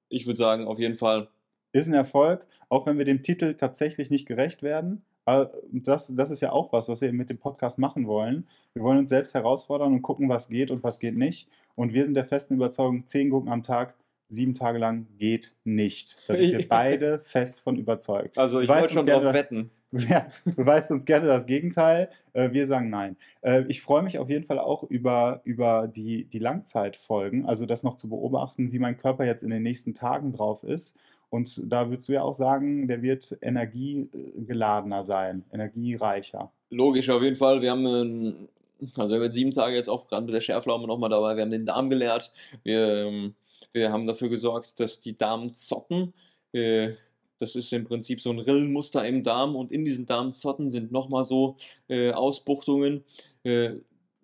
ich 0.10 0.26
würde 0.26 0.38
sagen, 0.38 0.68
auf 0.68 0.80
jeden 0.80 0.96
Fall. 0.96 1.30
Ist 1.72 1.88
ein 1.88 1.94
Erfolg, 1.94 2.48
auch 2.70 2.86
wenn 2.86 2.98
wir 2.98 3.06
dem 3.06 3.22
Titel 3.22 3.56
tatsächlich 3.56 4.10
nicht 4.10 4.28
gerecht 4.28 4.64
werden. 4.64 5.06
Äh, 5.26 5.46
das, 5.72 6.14
das 6.16 6.32
ist 6.32 6.42
ja 6.42 6.52
auch 6.52 6.72
was, 6.74 6.90
was 6.90 7.02
wir 7.02 7.12
mit 7.14 7.30
dem 7.30 7.38
Podcast 7.38 7.80
machen 7.80 8.08
wollen. 8.08 8.48
Wir 8.74 8.84
wollen 8.84 9.00
uns 9.00 9.10
selbst 9.10 9.34
herausfordern 9.34 9.94
und 9.94 10.02
gucken, 10.02 10.30
was 10.30 10.50
geht 10.50 10.72
und 10.72 10.84
was 10.84 11.00
geht 11.00 11.16
nicht. 11.18 11.48
Und 11.76 11.94
wir 11.94 12.06
sind 12.06 12.14
der 12.14 12.26
festen 12.26 12.56
Überzeugung, 12.56 13.06
zehn 13.08 13.30
Gurken 13.30 13.52
am 13.52 13.64
Tag, 13.64 13.96
sieben 14.28 14.54
Tage 14.56 14.80
lang 14.80 15.08
geht 15.18 15.54
nicht. 15.64 16.18
Da 16.28 16.36
sind 16.36 16.58
wir 16.58 16.68
beide 16.70 17.20
fest 17.20 17.62
von 17.62 17.76
überzeugt. 17.78 18.38
Also 18.38 18.60
ich 18.60 18.70
wollte 18.70 18.94
schon 18.94 19.06
gerne- 19.06 19.24
drauf 19.26 19.34
wetten. 19.34 19.72
Ja, 20.10 20.28
beweist 20.58 20.92
uns 20.92 21.06
gerne 21.06 21.26
das 21.26 21.46
Gegenteil. 21.46 22.10
Äh, 22.34 22.52
Wir 22.52 22.66
sagen 22.68 22.90
nein. 22.90 23.16
Äh, 23.42 23.64
Ich 23.70 23.82
freue 23.82 24.04
mich 24.04 24.20
auf 24.20 24.30
jeden 24.30 24.44
Fall 24.44 24.60
auch 24.60 24.84
über, 24.84 25.40
über 25.46 25.88
die, 25.88 26.26
die 26.26 26.40
Langzeitfolgen, 26.40 27.46
also 27.46 27.66
das 27.66 27.84
noch 27.84 27.96
zu 27.96 28.10
beobachten, 28.10 28.74
wie 28.74 28.80
mein 28.80 28.98
Körper 28.98 29.24
jetzt 29.26 29.42
in 29.44 29.52
den 29.52 29.64
nächsten 29.64 29.94
Tagen 29.94 30.34
drauf 30.34 30.64
ist. 30.64 31.00
Und 31.30 31.62
da 31.66 31.90
würdest 31.90 32.08
du 32.10 32.14
ja 32.14 32.22
auch 32.22 32.36
sagen, 32.36 32.88
der 32.88 33.02
wird 33.02 33.38
energiegeladener 33.42 35.04
sein, 35.04 35.44
energiereicher. 35.52 36.52
Logisch, 36.70 37.10
auf 37.10 37.22
jeden 37.22 37.36
Fall. 37.36 37.62
Wir 37.62 37.72
haben, 37.72 37.86
ähm, 37.86 38.50
also 38.96 39.14
wir 39.14 39.18
haben 39.18 39.24
jetzt 39.24 39.36
sieben 39.36 39.52
Tage 39.52 39.76
jetzt 39.76 39.90
auch 39.90 40.08
gerade 40.08 40.26
mit 40.26 40.34
der 40.34 40.42
Schärflaume 40.42 40.88
nochmal 40.88 41.10
dabei. 41.10 41.36
Wir 41.36 41.44
haben 41.44 41.52
den 41.52 41.66
Darm 41.66 41.90
geleert. 41.90 42.32
Wir, 42.64 43.06
ähm, 43.06 43.36
wir 43.74 43.92
haben 43.92 44.08
dafür 44.08 44.30
gesorgt, 44.30 44.80
dass 44.80 45.00
die 45.00 45.18
Darmzotten, 45.18 46.14
äh, 46.54 46.94
das 47.38 47.56
ist 47.56 47.74
im 47.74 47.84
Prinzip 47.84 48.22
so 48.22 48.32
ein 48.32 48.40
Rillenmuster 48.40 49.06
im 49.06 49.24
Darm 49.24 49.56
und 49.56 49.72
in 49.72 49.84
diesen 49.84 50.06
Darmzotten 50.06 50.70
sind 50.70 50.92
nochmal 50.92 51.26
so 51.26 51.58
äh, 51.90 52.12
Ausbuchtungen, 52.12 53.04
äh, 53.44 53.72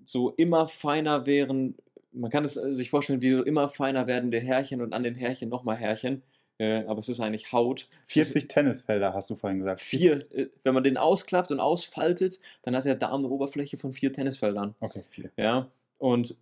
so 0.03 0.31
immer 0.31 0.67
feiner 0.67 1.25
wären. 1.25 1.75
Man 2.13 2.31
kann 2.31 2.45
es 2.45 2.53
sich 2.53 2.89
vorstellen, 2.89 3.21
wie 3.21 3.31
immer 3.31 3.69
feiner 3.69 4.07
werdende 4.07 4.39
Härchen 4.39 4.81
und 4.81 4.93
an 4.93 5.03
den 5.03 5.15
Härchen 5.15 5.49
nochmal 5.49 5.75
Härchen. 5.75 6.23
Äh, 6.61 6.85
aber 6.85 6.99
es 6.99 7.09
ist 7.09 7.19
eigentlich 7.19 7.51
Haut. 7.51 7.87
Es 8.07 8.15
ist- 8.15 8.33
40 8.33 8.47
Tennisfelder, 8.47 9.15
hast 9.15 9.31
du 9.31 9.35
vorhin 9.35 9.57
gesagt. 9.57 9.79
Vier, 9.79 10.17
äh, 10.31 10.47
wenn 10.61 10.75
man 10.75 10.83
den 10.83 10.95
ausklappt 10.95 11.49
und 11.51 11.59
ausfaltet, 11.59 12.39
dann 12.61 12.75
hat 12.75 12.85
der 12.85 12.93
Darm 12.93 13.21
eine 13.21 13.29
Oberfläche 13.29 13.77
von 13.77 13.91
vier 13.93 14.13
Tennisfeldern. 14.13 14.75
Okay, 14.79 15.01
vier. 15.09 15.31
Ja, 15.37 15.71
und 15.97 16.35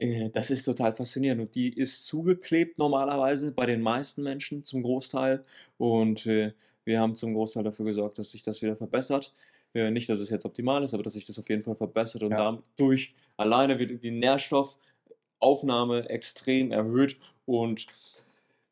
äh, 0.00 0.30
das 0.30 0.50
ist 0.50 0.64
total 0.64 0.92
faszinierend. 0.94 1.40
Und 1.42 1.54
die 1.54 1.72
ist 1.72 2.06
zugeklebt 2.06 2.76
normalerweise 2.78 3.52
bei 3.52 3.66
den 3.66 3.82
meisten 3.82 4.24
Menschen 4.24 4.64
zum 4.64 4.82
Großteil. 4.82 5.44
Und 5.78 6.26
äh, 6.26 6.52
wir 6.84 6.98
haben 6.98 7.14
zum 7.14 7.34
Großteil 7.34 7.62
dafür 7.62 7.84
gesorgt, 7.84 8.18
dass 8.18 8.32
sich 8.32 8.42
das 8.42 8.62
wieder 8.62 8.74
verbessert. 8.74 9.32
Äh, 9.74 9.92
nicht, 9.92 10.08
dass 10.08 10.18
es 10.18 10.28
jetzt 10.30 10.44
optimal 10.44 10.82
ist, 10.82 10.92
aber 10.92 11.04
dass 11.04 11.12
sich 11.12 11.24
das 11.24 11.38
auf 11.38 11.48
jeden 11.48 11.62
Fall 11.62 11.76
verbessert 11.76 12.24
und 12.24 12.32
Ja. 12.32 12.58
dadurch 12.76 13.14
alleine 13.36 13.78
wird 13.78 14.02
die 14.02 14.10
Nährstoffaufnahme 14.10 16.08
extrem 16.08 16.72
erhöht. 16.72 17.16
Und 17.46 17.86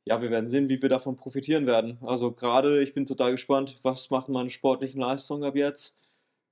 ja, 0.05 0.21
wir 0.21 0.31
werden 0.31 0.49
sehen, 0.49 0.69
wie 0.69 0.83
wir 0.83 0.88
davon 0.88 1.17
profitieren 1.17 1.67
werden. 1.67 1.99
Also 2.03 2.33
gerade, 2.33 2.83
ich 2.83 2.95
bin 2.95 3.07
total 3.07 3.33
gespannt, 3.33 3.79
was 3.83 4.11
macht 4.11 4.29
meine 4.29 4.51
sportlichen 4.51 5.01
Leistungen 5.01 5.45
ab 5.45 5.57
jetzt. 5.57 5.97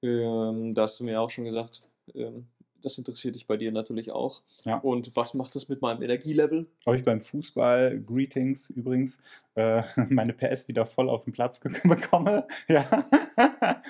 Ähm, 0.03 0.75
da 0.75 0.83
hast 0.83 1.01
du 1.01 1.05
mir 1.05 1.21
auch 1.21 1.31
schon 1.31 1.45
gesagt, 1.45 1.83
ähm, 2.15 2.47
das 2.83 2.97
interessiert 2.97 3.35
dich 3.35 3.47
bei 3.47 3.57
dir 3.57 3.73
natürlich 3.73 4.13
auch. 4.13 4.43
Ja. 4.65 4.79
Und 4.79 5.15
was 5.17 5.35
macht 5.35 5.55
das 5.55 5.69
mit 5.69 5.83
meinem 5.83 6.03
Energielevel? 6.03 6.67
Habe 6.87 6.97
ich 6.97 7.03
beim 7.03 7.21
Fußball, 7.21 8.01
Greetings 8.01 8.71
übrigens, 8.71 9.19
äh, 9.55 9.83
meine 10.09 10.33
PS 10.33 10.69
wieder 10.69 10.87
voll 10.87 11.09
auf 11.09 11.25
den 11.25 11.33
Platz 11.33 11.61
bekomme. 11.85 12.47
Ja. 12.69 13.09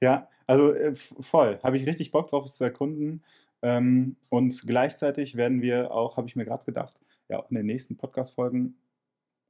ja, 0.00 0.28
also 0.46 0.72
äh, 0.72 0.94
voll. 0.94 1.58
Habe 1.62 1.76
ich 1.76 1.86
richtig 1.86 2.10
Bock 2.10 2.30
drauf, 2.30 2.46
es 2.46 2.56
zu 2.56 2.64
erkunden. 2.64 3.22
Ähm, 3.62 4.16
und 4.28 4.66
gleichzeitig 4.66 5.36
werden 5.36 5.62
wir 5.62 5.92
auch, 5.92 6.16
habe 6.16 6.26
ich 6.26 6.36
mir 6.36 6.44
gerade 6.44 6.64
gedacht, 6.64 6.94
ja 7.32 7.40
auch 7.40 7.50
in 7.50 7.56
den 7.56 7.66
nächsten 7.66 7.96
Podcast-Folgen 7.96 8.76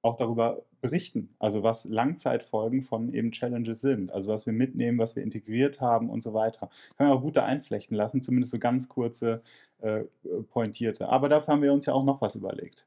auch 0.02 0.16
darüber 0.16 0.64
berichten. 0.80 1.34
Also 1.38 1.62
was 1.62 1.84
Langzeitfolgen 1.84 2.82
von 2.82 3.12
eben 3.14 3.30
Challenges 3.30 3.80
sind. 3.80 4.10
Also 4.10 4.28
was 4.28 4.46
wir 4.46 4.52
mitnehmen, 4.52 4.98
was 4.98 5.14
wir 5.14 5.22
integriert 5.22 5.80
haben 5.80 6.10
und 6.10 6.22
so 6.22 6.34
weiter. 6.34 6.70
Kann 6.96 7.08
man 7.08 7.16
auch 7.16 7.22
gut 7.22 7.36
da 7.36 7.44
einflechten 7.44 7.96
lassen, 7.96 8.20
zumindest 8.20 8.52
so 8.52 8.58
ganz 8.58 8.88
kurze 8.88 9.42
äh, 9.80 10.02
pointierte. 10.50 11.08
Aber 11.08 11.28
dafür 11.28 11.54
haben 11.54 11.62
wir 11.62 11.72
uns 11.72 11.86
ja 11.86 11.92
auch 11.92 12.04
noch 12.04 12.20
was 12.20 12.34
überlegt. 12.34 12.84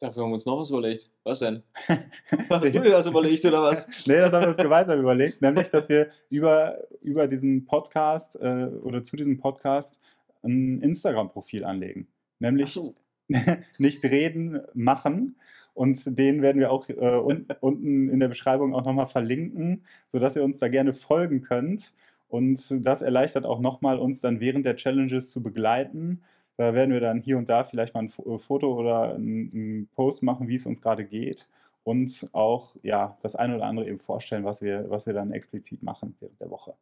Dafür 0.00 0.24
haben 0.24 0.30
wir 0.30 0.34
uns 0.34 0.46
noch 0.46 0.58
was 0.58 0.70
überlegt. 0.70 1.10
Was 1.22 1.38
denn? 1.38 1.62
Hast 2.50 2.64
du 2.64 2.70
dir 2.70 2.82
das 2.82 3.06
überlegt 3.06 3.44
oder 3.44 3.62
was? 3.62 3.86
Nee, 4.06 4.16
das 4.16 4.32
haben 4.32 4.42
wir 4.42 4.48
uns 4.48 4.56
gemeinsam 4.56 5.00
überlegt, 5.00 5.40
nämlich, 5.40 5.70
dass 5.70 5.88
wir 5.88 6.10
über, 6.30 6.78
über 7.00 7.28
diesen 7.28 7.64
Podcast 7.64 8.36
äh, 8.36 8.66
oder 8.82 9.04
zu 9.04 9.16
diesem 9.16 9.38
Podcast 9.38 10.00
ein 10.42 10.80
Instagram-Profil 10.82 11.64
anlegen. 11.64 12.08
Nämlich 12.38 12.66
Achso, 12.66 12.94
nicht 13.78 14.04
reden, 14.04 14.60
machen. 14.74 15.36
Und 15.74 16.18
den 16.18 16.42
werden 16.42 16.60
wir 16.60 16.70
auch 16.70 16.88
äh, 16.88 16.94
un 16.94 17.46
unten 17.60 18.08
in 18.08 18.20
der 18.20 18.28
Beschreibung 18.28 18.74
auch 18.74 18.84
nochmal 18.84 19.08
verlinken, 19.08 19.84
sodass 20.06 20.36
ihr 20.36 20.44
uns 20.44 20.58
da 20.60 20.68
gerne 20.68 20.92
folgen 20.92 21.42
könnt. 21.42 21.92
Und 22.28 22.84
das 22.86 23.02
erleichtert 23.02 23.44
auch 23.46 23.60
nochmal, 23.60 23.98
uns 23.98 24.20
dann 24.20 24.40
während 24.40 24.66
der 24.66 24.76
Challenges 24.76 25.30
zu 25.30 25.42
begleiten. 25.42 26.22
Da 26.56 26.74
werden 26.74 26.92
wir 26.92 27.00
dann 27.00 27.20
hier 27.20 27.38
und 27.38 27.48
da 27.48 27.64
vielleicht 27.64 27.94
mal 27.94 28.00
ein 28.04 28.08
Fo- 28.08 28.38
Foto 28.38 28.74
oder 28.78 29.14
ein, 29.16 29.50
ein 29.82 29.88
Post 29.94 30.22
machen, 30.22 30.48
wie 30.48 30.54
es 30.56 30.66
uns 30.66 30.80
gerade 30.82 31.04
geht. 31.04 31.48
Und 31.82 32.28
auch 32.32 32.76
ja, 32.82 33.18
das 33.22 33.34
eine 33.36 33.56
oder 33.56 33.66
andere 33.66 33.88
eben 33.88 33.98
vorstellen, 33.98 34.44
was 34.44 34.62
wir, 34.62 34.88
was 34.90 35.06
wir 35.06 35.14
dann 35.14 35.32
explizit 35.32 35.82
machen 35.82 36.16
während 36.20 36.40
der 36.40 36.50
Woche. 36.50 36.74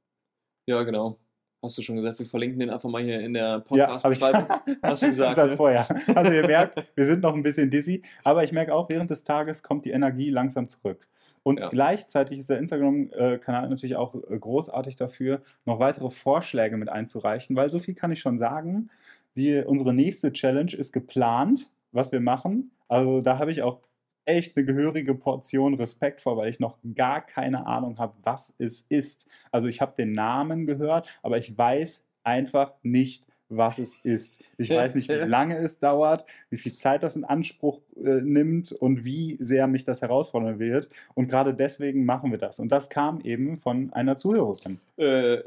ja, 0.67 0.83
genau. 0.85 1.22
Hast 1.63 1.79
du 1.79 1.83
schon 1.83 1.95
gesagt, 1.97 2.19
wir 2.19 2.27
verlinken 2.27 2.59
den 2.59 2.71
einfach 2.71 2.89
mal 2.91 3.03
hier 3.03 3.21
in 3.21 3.35
der 3.35 3.43
Ja. 3.71 3.87
Podcast-Beschreibung. 3.87 4.47
Hast 4.83 5.03
du 5.05 5.09
gesagt, 5.09 5.33
Das 5.33 5.39
als 5.39 5.51
ne? 5.53 5.57
vorher. 5.57 5.87
Also 6.17 6.33
ihr 6.33 6.45
merkt, 6.47 6.83
wir 6.97 7.05
sind 7.07 7.23
noch 7.23 7.35
ein 7.35 7.43
bisschen 7.43 7.71
dizzy, 7.71 8.03
aber 8.25 8.43
ich 8.43 8.51
merke 8.53 8.75
auch, 8.75 8.89
während 8.89 9.11
des 9.11 9.23
Tages 9.23 9.63
kommt 9.63 9.85
die 9.85 9.91
Energie 9.93 10.31
langsam 10.31 10.67
zurück. 10.69 11.07
Und 11.45 11.61
Ja. 11.61 11.69
gleichzeitig 11.69 12.39
ist 12.41 12.51
der 12.51 12.59
Instagram-Kanal 12.59 13.69
natürlich 13.69 13.95
auch 13.97 14.15
äh, 14.15 14.39
großartig 14.39 14.97
dafür, 14.97 15.43
noch 15.65 15.79
weitere 15.79 16.11
Vorschläge 16.11 16.77
mit 16.77 16.89
einzureichen, 16.89 17.55
weil 17.55 17.71
so 17.71 17.79
viel 17.79 17.95
kann 17.95 18.11
ich 18.13 18.21
schon 18.21 18.39
sagen. 18.39 18.91
Wir, 19.35 19.69
unsere 19.69 19.95
nächste 19.95 20.33
Challenge 20.33 20.73
ist 20.73 20.93
geplant, 20.93 21.71
was 21.93 22.11
wir 22.13 22.21
machen. 22.21 22.73
Also 22.89 23.21
da 23.21 23.39
habe 23.39 23.51
ich 23.53 23.63
auch 23.63 23.81
echt 24.25 24.57
eine 24.57 24.65
gehörige 24.65 25.15
Portion 25.15 25.75
Respekt 25.75 26.21
vor, 26.21 26.37
weil 26.37 26.49
ich 26.51 26.61
noch 26.61 26.79
gar 26.95 27.21
keine 27.21 27.67
Ahnung 27.67 27.99
habe, 27.99 28.15
was 28.23 28.55
es 28.59 28.83
ist. 28.89 29.27
Also 29.51 29.67
ich 29.69 29.81
habe 29.81 29.95
den 29.97 30.13
Namen 30.13 30.67
gehört, 30.67 31.09
aber 31.23 31.39
ich 31.39 31.57
weiß 31.57 32.05
einfach 32.25 32.73
nicht, 32.83 33.25
was 33.49 33.79
es 33.79 34.05
ist. 34.05 34.45
Ich 34.59 34.71
weiß 34.71 34.95
nicht, 34.95 35.09
wie 35.09 35.29
lange 35.29 35.57
es 35.57 35.79
dauert, 35.79 36.25
wie 36.51 36.59
viel 36.59 36.75
Zeit 36.75 37.03
das 37.03 37.17
in 37.17 37.25
Anspruch 37.25 37.81
äh, 37.97 38.21
nimmt 38.21 38.73
und 38.73 39.05
wie 39.05 39.37
sehr 39.41 39.67
mich 39.67 39.85
das 39.85 40.03
herausfordern 40.03 40.59
wird. 40.59 40.89
Und 41.15 41.29
gerade 41.29 41.55
deswegen 41.55 42.05
machen 42.05 42.31
wir 42.31 42.39
das. 42.39 42.59
Und 42.59 42.71
das 42.71 42.91
kam 42.91 43.21
eben 43.21 43.59
von 43.59 43.93
einer 43.93 44.17
Zuhörerin. 44.17 44.81
Äh, 44.97 45.39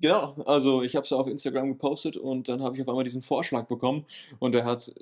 genau, 0.00 0.34
also 0.46 0.82
ich 0.82 0.96
habe 0.96 1.04
es 1.04 1.12
auf 1.12 1.26
Instagram 1.26 1.68
gepostet 1.68 2.16
und 2.16 2.48
dann 2.48 2.62
habe 2.62 2.76
ich 2.76 2.82
auf 2.82 2.88
einmal 2.88 3.04
diesen 3.04 3.22
Vorschlag 3.22 3.66
bekommen 3.66 4.06
und 4.38 4.52
der 4.52 4.64
hat, 4.64 4.88
äh, 4.88 4.92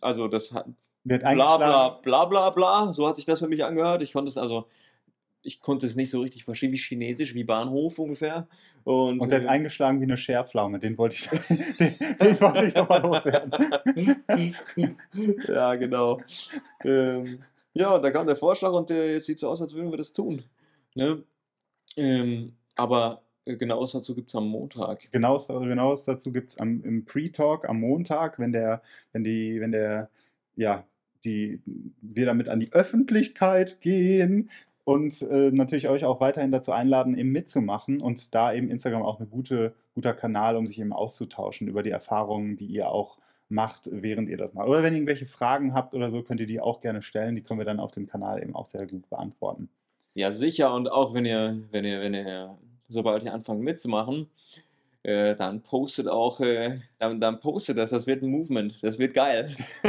also 0.00 0.28
das 0.28 0.52
hat 0.52 0.66
Wird 1.08 1.22
bla 1.22 1.56
bla 1.56 1.88
bla 2.02 2.24
bla 2.24 2.50
bla, 2.50 2.92
so 2.92 3.06
hat 3.06 3.14
sich 3.14 3.26
das 3.26 3.38
für 3.38 3.46
mich 3.46 3.62
angehört. 3.64 4.02
Ich 4.02 4.12
konnte 4.12 4.28
es 4.28 4.36
also, 4.36 4.66
ich 5.42 5.60
konnte 5.60 5.86
es 5.86 5.94
nicht 5.94 6.10
so 6.10 6.20
richtig 6.20 6.44
verstehen, 6.44 6.72
wie 6.72 6.78
Chinesisch, 6.78 7.32
wie 7.32 7.44
Bahnhof 7.44 8.00
ungefähr. 8.00 8.48
Und, 8.82 9.20
Und 9.20 9.30
der 9.30 9.40
hat 9.40 9.46
äh, 9.46 9.50
eingeschlagen 9.50 10.00
wie 10.00 10.04
eine 10.04 10.16
Scherflaume. 10.16 10.80
Den 10.80 10.98
wollte 10.98 11.14
ich, 11.14 11.28
den, 11.78 11.94
den 12.20 12.40
wollte 12.40 12.66
ich 12.66 12.74
doch 12.74 12.88
mal 12.88 13.00
loswerden. 13.00 13.52
ja, 15.48 15.76
genau. 15.76 16.20
ähm, 16.82 17.38
ja, 17.72 17.98
da 18.00 18.10
kam 18.10 18.26
der 18.26 18.34
Vorschlag 18.34 18.72
und 18.72 18.90
äh, 18.90 19.12
jetzt 19.12 19.26
sieht 19.26 19.36
es 19.36 19.42
so 19.42 19.48
aus, 19.48 19.62
als 19.62 19.74
würden 19.74 19.92
wir 19.92 19.98
das 19.98 20.12
tun. 20.12 20.42
Ne? 20.96 21.22
Ähm, 21.96 22.56
aber 22.74 23.22
äh, 23.44 23.54
genaues 23.54 23.92
dazu 23.92 24.12
gibt 24.12 24.30
es 24.30 24.34
am 24.34 24.48
Montag. 24.48 25.08
Genaues, 25.12 25.46
genaues 25.46 26.04
dazu 26.04 26.32
gibt 26.32 26.50
es 26.50 26.56
im 26.56 27.04
Pre-Talk 27.04 27.68
am 27.68 27.78
Montag, 27.78 28.40
wenn 28.40 28.50
der, 28.50 28.82
wenn 29.12 29.22
die, 29.22 29.60
wenn 29.60 29.70
der, 29.70 30.10
ja, 30.56 30.84
die, 31.26 31.60
wir 32.00 32.26
damit 32.26 32.48
an 32.48 32.60
die 32.60 32.72
Öffentlichkeit 32.72 33.80
gehen 33.80 34.50
und 34.84 35.20
äh, 35.22 35.50
natürlich 35.50 35.88
euch 35.88 36.04
auch 36.04 36.20
weiterhin 36.20 36.52
dazu 36.52 36.72
einladen, 36.72 37.18
eben 37.18 37.32
mitzumachen 37.32 38.00
und 38.00 38.34
da 38.34 38.52
eben 38.52 38.70
Instagram 38.70 39.02
auch 39.02 39.18
ein 39.18 39.28
gute, 39.28 39.74
guter 39.94 40.14
Kanal, 40.14 40.56
um 40.56 40.66
sich 40.66 40.78
eben 40.78 40.92
auszutauschen 40.92 41.66
über 41.66 41.82
die 41.82 41.90
Erfahrungen, 41.90 42.56
die 42.56 42.66
ihr 42.66 42.88
auch 42.88 43.18
macht, 43.48 43.88
während 43.90 44.28
ihr 44.28 44.36
das 44.36 44.54
macht. 44.54 44.68
Oder 44.68 44.82
wenn 44.82 44.92
ihr 44.92 44.98
irgendwelche 44.98 45.26
Fragen 45.26 45.74
habt 45.74 45.94
oder 45.94 46.10
so, 46.10 46.22
könnt 46.22 46.40
ihr 46.40 46.46
die 46.46 46.60
auch 46.60 46.80
gerne 46.80 47.02
stellen. 47.02 47.34
Die 47.34 47.42
können 47.42 47.60
wir 47.60 47.64
dann 47.64 47.80
auf 47.80 47.92
dem 47.92 48.06
Kanal 48.06 48.42
eben 48.42 48.54
auch 48.54 48.66
sehr 48.66 48.86
gut 48.86 49.08
beantworten. 49.10 49.68
Ja, 50.14 50.30
sicher. 50.32 50.72
Und 50.74 50.90
auch 50.90 51.14
wenn 51.14 51.24
ihr, 51.24 51.58
wenn 51.72 51.84
ihr, 51.84 52.00
wenn 52.00 52.14
ihr, 52.14 52.56
sobald 52.88 53.24
ihr 53.24 53.34
anfangt 53.34 53.62
mitzumachen, 53.62 54.28
äh, 55.06 55.36
dann 55.36 55.60
postet 55.62 56.08
auch, 56.08 56.40
äh, 56.40 56.78
dann, 56.98 57.20
dann 57.20 57.38
postet 57.38 57.78
das, 57.78 57.90
das 57.90 58.08
wird 58.08 58.22
ein 58.22 58.28
Movement, 58.30 58.82
das 58.82 58.98
wird 58.98 59.14
geil. 59.14 59.54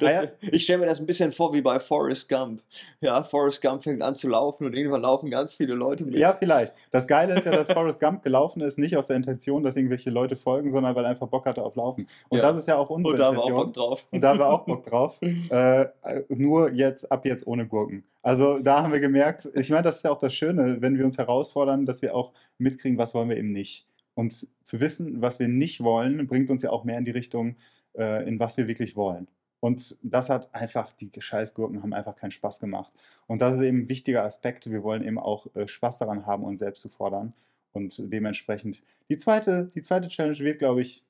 das, 0.00 0.10
Ah. 0.10 0.24
Ich 0.52 0.64
stelle 0.64 0.80
mir 0.80 0.86
das 0.86 1.00
ein 1.00 1.06
bisschen 1.06 1.32
vor 1.32 1.52
wie 1.54 1.62
bei 1.62 1.78
Forrest 1.80 2.28
Gump. 2.28 2.62
Ja, 3.00 3.22
Forrest 3.22 3.62
Gump 3.62 3.82
fängt 3.82 4.02
an 4.02 4.14
zu 4.14 4.28
laufen 4.28 4.66
und 4.66 4.74
irgendwann 4.76 5.02
laufen 5.02 5.30
ganz 5.30 5.54
viele 5.54 5.74
Leute 5.74 6.04
mit. 6.04 6.16
Ja, 6.16 6.32
vielleicht. 6.32 6.74
Das 6.90 7.06
Geile 7.06 7.34
ist 7.36 7.44
ja, 7.46 7.52
dass 7.52 7.68
Forrest 7.72 8.00
Gump 8.00 8.22
gelaufen 8.22 8.60
ist, 8.62 8.78
nicht 8.78 8.96
aus 8.96 9.06
der 9.08 9.16
Intention, 9.16 9.62
dass 9.62 9.76
irgendwelche 9.76 10.10
Leute 10.10 10.36
folgen, 10.36 10.70
sondern 10.70 10.94
weil 10.94 11.04
er 11.04 11.10
einfach 11.10 11.28
Bock 11.28 11.46
hatte 11.46 11.62
auf 11.62 11.74
Laufen. 11.76 12.08
Und 12.28 12.38
Ja. 12.38 12.44
das 12.44 12.56
ist 12.56 12.68
ja 12.68 12.76
auch 12.76 12.90
unsere 12.90 13.14
und 13.14 13.18
da 13.20 13.26
haben 13.26 13.36
wir 13.36 13.42
auch 13.42 13.48
Intention. 13.48 13.66
Bock 13.66 13.74
drauf. 13.74 14.06
Und 14.10 14.20
da 14.20 14.28
haben 14.30 14.38
wir 14.38 14.48
auch 14.48 14.64
Bock 14.64 14.86
drauf. 14.86 15.18
Äh, 15.50 15.86
nur 16.28 16.70
jetzt, 16.72 17.10
ab 17.10 17.24
jetzt 17.24 17.46
ohne 17.46 17.66
Gurken. 17.66 18.04
Also 18.22 18.58
da 18.58 18.82
haben 18.82 18.92
wir 18.92 19.00
gemerkt, 19.00 19.48
ich 19.54 19.70
meine, 19.70 19.82
das 19.82 19.96
ist 19.96 20.04
ja 20.04 20.10
auch 20.10 20.18
das 20.18 20.34
Schöne, 20.34 20.82
wenn 20.82 20.98
wir 20.98 21.04
uns 21.04 21.16
herausfordern, 21.16 21.86
dass 21.86 22.02
wir 22.02 22.14
auch 22.14 22.32
mitkriegen, 22.58 22.98
was 22.98 23.14
wollen 23.14 23.30
wir 23.30 23.36
eben 23.36 23.52
nicht. 23.52 23.86
Und 24.14 24.46
zu 24.62 24.80
wissen, 24.80 25.22
was 25.22 25.38
wir 25.38 25.48
nicht 25.48 25.82
wollen, 25.82 26.26
bringt 26.26 26.50
uns 26.50 26.62
ja 26.62 26.70
auch 26.70 26.84
mehr 26.84 26.98
in 26.98 27.06
die 27.06 27.10
Richtung, 27.10 27.56
äh, 27.96 28.28
in 28.28 28.38
was 28.38 28.56
wir 28.58 28.68
wirklich 28.68 28.96
wollen. 28.96 29.28
Und 29.60 29.96
das 30.02 30.30
hat 30.30 30.54
einfach, 30.54 30.92
die 30.92 31.10
Scheißgurken 31.16 31.82
haben 31.82 31.92
einfach 31.92 32.16
keinen 32.16 32.30
Spaß 32.30 32.60
gemacht. 32.60 32.92
Und 33.26 33.40
das 33.40 33.56
ist 33.56 33.62
eben 33.62 33.82
ein 33.82 33.88
wichtiger 33.88 34.24
Aspekt. 34.24 34.70
Wir 34.70 34.82
wollen 34.82 35.04
eben 35.04 35.18
auch 35.18 35.54
äh, 35.54 35.68
Spaß 35.68 35.98
daran 35.98 36.26
haben, 36.26 36.44
uns 36.44 36.60
selbst 36.60 36.80
zu 36.80 36.88
fordern. 36.88 37.34
Und 37.72 38.02
dementsprechend, 38.12 38.82
die 39.08 39.16
zweite, 39.16 39.70
die 39.74 39.82
zweite 39.82 40.08
Challenge 40.08 40.38
wird, 40.38 40.58
glaube 40.58 40.80
ich, 40.80 41.04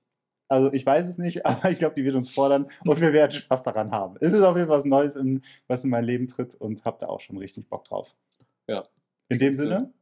also 0.51 0.73
ich 0.73 0.85
weiß 0.85 1.09
es 1.09 1.19
nicht, 1.19 1.47
aber 1.47 1.71
ich 1.71 1.79
glaube, 1.79 1.95
die 1.95 2.05
wird 2.05 2.17
uns 2.17 2.31
fordern 2.31 2.69
und 2.85 3.01
wir 3.01 3.13
werden 3.13 3.33
Spaß 3.33 3.63
daran 3.63 3.91
haben. 3.91 4.17
Es 4.21 4.33
ist 4.33 4.43
auf 4.43 4.57
jeden 4.57 4.69
Fall 4.69 4.79
was 4.79 4.85
Neues, 4.85 5.17
in, 5.17 5.43
was 5.69 5.85
in 5.85 5.91
mein 5.91 6.05
Leben 6.05 6.29
tritt 6.29 6.55
und 6.55 6.85
habe 6.85 6.99
da 7.01 7.07
auch 7.07 7.21
schon 7.21 7.39
richtig 7.39 7.69
Bock 7.69 7.85
drauf. 7.85 8.15
Ja. 8.67 8.85
In 9.29 9.39
dem 9.39 9.55
Sinne, 9.55 9.93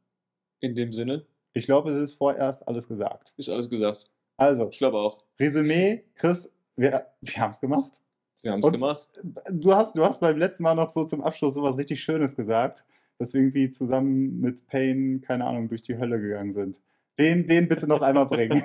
In 0.60 0.74
dem 0.74 0.92
Sinne 0.92 1.26
ich 1.58 1.66
glaube, 1.66 1.90
es 1.90 2.00
ist 2.00 2.14
vorerst 2.14 2.66
alles 2.66 2.86
gesagt. 2.88 3.34
ist 3.36 3.48
alles 3.48 3.68
gesagt. 3.68 4.10
Also, 4.36 4.68
Ich 4.70 4.78
glaube 4.78 4.98
auch. 4.98 5.24
Resümee, 5.40 6.04
Chris, 6.14 6.54
wir, 6.76 7.06
wir 7.20 7.36
haben 7.36 7.50
es 7.50 7.60
gemacht. 7.60 8.00
Wir 8.42 8.52
haben 8.52 8.62
es 8.62 8.72
gemacht. 8.72 9.08
Du 9.50 9.74
hast, 9.74 9.96
du 9.96 10.04
hast 10.04 10.20
beim 10.20 10.38
letzten 10.38 10.62
Mal 10.62 10.74
noch 10.74 10.90
so 10.90 11.04
zum 11.04 11.22
Abschluss 11.22 11.54
so 11.54 11.62
was 11.62 11.76
richtig 11.76 12.00
Schönes 12.00 12.36
gesagt, 12.36 12.84
dass 13.18 13.34
wir 13.34 13.40
irgendwie 13.40 13.68
zusammen 13.70 14.40
mit 14.40 14.66
Payne, 14.68 15.18
keine 15.20 15.44
Ahnung, 15.44 15.68
durch 15.68 15.82
die 15.82 15.98
Hölle 15.98 16.20
gegangen 16.20 16.52
sind. 16.52 16.80
Den, 17.18 17.48
den 17.48 17.66
bitte 17.66 17.88
noch 17.88 18.00
einmal 18.00 18.26
bringen. 18.26 18.62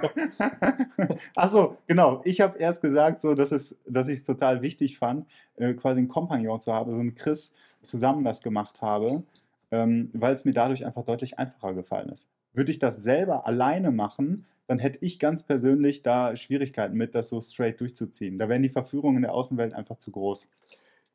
Achso, 1.35 1.77
genau. 1.87 2.21
Ich 2.23 2.39
habe 2.39 2.59
erst 2.59 2.81
gesagt, 2.81 3.19
so, 3.19 3.33
dass, 3.33 3.51
es, 3.51 3.79
dass 3.87 4.07
ich 4.07 4.19
es 4.19 4.23
total 4.23 4.61
wichtig 4.61 4.99
fand, 4.99 5.25
äh, 5.55 5.73
quasi 5.73 5.99
einen 5.99 6.07
Kompagnon 6.07 6.59
zu 6.59 6.71
haben, 6.71 6.93
so 6.93 7.01
mit 7.01 7.15
Chris 7.15 7.55
zusammen 7.83 8.23
das 8.23 8.41
gemacht 8.41 8.81
habe, 8.81 9.23
ähm, 9.71 10.11
weil 10.13 10.33
es 10.33 10.45
mir 10.45 10.53
dadurch 10.53 10.85
einfach 10.85 11.03
deutlich 11.03 11.39
einfacher 11.39 11.73
gefallen 11.73 12.09
ist. 12.09 12.29
Würde 12.53 12.71
ich 12.71 12.77
das 12.77 13.01
selber 13.01 13.47
alleine 13.47 13.91
machen, 13.91 14.45
dann 14.67 14.79
hätte 14.79 14.99
ich 15.01 15.19
ganz 15.19 15.43
persönlich 15.43 16.03
da 16.03 16.35
Schwierigkeiten 16.35 16.95
mit, 16.95 17.15
das 17.15 17.29
so 17.29 17.41
straight 17.41 17.81
durchzuziehen. 17.81 18.37
Da 18.37 18.47
wären 18.49 18.61
die 18.61 18.69
Verführungen 18.69 19.17
in 19.17 19.21
der 19.23 19.33
Außenwelt 19.33 19.73
einfach 19.73 19.97
zu 19.97 20.11
groß. 20.11 20.47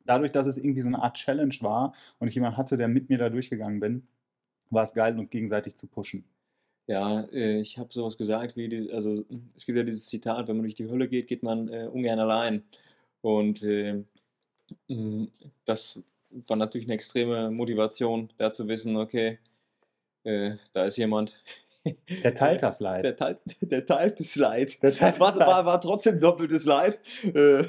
Dadurch, 0.05 0.31
dass 0.31 0.47
es 0.47 0.57
irgendwie 0.57 0.81
so 0.81 0.87
eine 0.87 1.01
Art 1.01 1.15
Challenge 1.15 1.55
war 1.61 1.93
und 2.19 2.27
ich 2.27 2.35
jemanden 2.35 2.57
hatte, 2.57 2.77
der 2.77 2.87
mit 2.87 3.09
mir 3.09 3.17
da 3.17 3.29
durchgegangen 3.29 3.79
bin, 3.79 4.07
war 4.69 4.83
es 4.83 4.93
geil, 4.93 5.17
uns 5.17 5.29
gegenseitig 5.29 5.75
zu 5.75 5.87
pushen. 5.87 6.23
Ja, 6.89 7.21
äh, 7.31 7.59
ich 7.61 7.77
habe 7.77 7.93
sowas 7.93 8.17
gesagt 8.17 8.55
wie, 8.57 8.67
die, 8.67 8.91
also 8.91 9.23
es 9.55 9.65
gibt 9.67 9.77
ja 9.77 9.83
dieses 9.83 10.07
Zitat, 10.07 10.47
wenn 10.47 10.55
man 10.57 10.63
durch 10.63 10.73
die 10.73 10.89
Hölle 10.89 11.07
geht, 11.07 11.27
geht 11.27 11.43
man 11.43 11.67
äh, 11.69 11.87
ungern 11.91 12.19
allein. 12.19 12.63
Und 13.21 13.61
äh, 13.61 14.03
mh, 14.87 15.27
das 15.65 16.01
war 16.47 16.57
natürlich 16.57 16.87
eine 16.87 16.95
extreme 16.95 17.51
Motivation, 17.51 18.29
da 18.37 18.51
zu 18.53 18.67
wissen, 18.67 18.97
okay, 18.97 19.37
äh, 20.23 20.55
da 20.73 20.85
ist 20.85 20.97
jemand, 20.97 21.39
Der 22.23 22.33
teilt 22.33 22.63
das 22.63 22.79
Leid. 22.79 23.05
der 23.05 23.15
teilt, 23.15 23.37
der 23.61 23.85
teilt 23.85 24.19
das 24.19 24.35
Leid. 24.35 24.81
Der 24.81 24.91
teilt 24.91 25.19
war, 25.19 25.29
das 25.31 25.39
Leid. 25.39 25.47
war, 25.47 25.65
war 25.67 25.81
trotzdem 25.81 26.19
doppeltes 26.19 26.65
Leid. 26.65 26.99
Äh, 27.23 27.65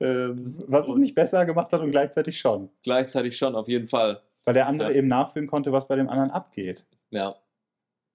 ähm, 0.00 0.64
Was 0.66 0.88
es 0.88 0.96
nicht 0.96 1.14
besser 1.14 1.44
gemacht 1.44 1.72
hat 1.72 1.80
und 1.82 1.90
gleichzeitig 1.90 2.38
schon. 2.38 2.70
Gleichzeitig 2.82 3.36
schon, 3.36 3.54
auf 3.54 3.68
jeden 3.68 3.86
Fall. 3.86 4.22
Weil 4.44 4.54
der 4.54 4.66
andere 4.66 4.90
Ja. 4.92 4.96
eben 4.96 5.08
nachfühlen 5.08 5.46
konnte, 5.46 5.72
was 5.72 5.88
bei 5.88 5.96
dem 5.96 6.08
anderen 6.08 6.30
abgeht. 6.30 6.84
Ja, 7.10 7.36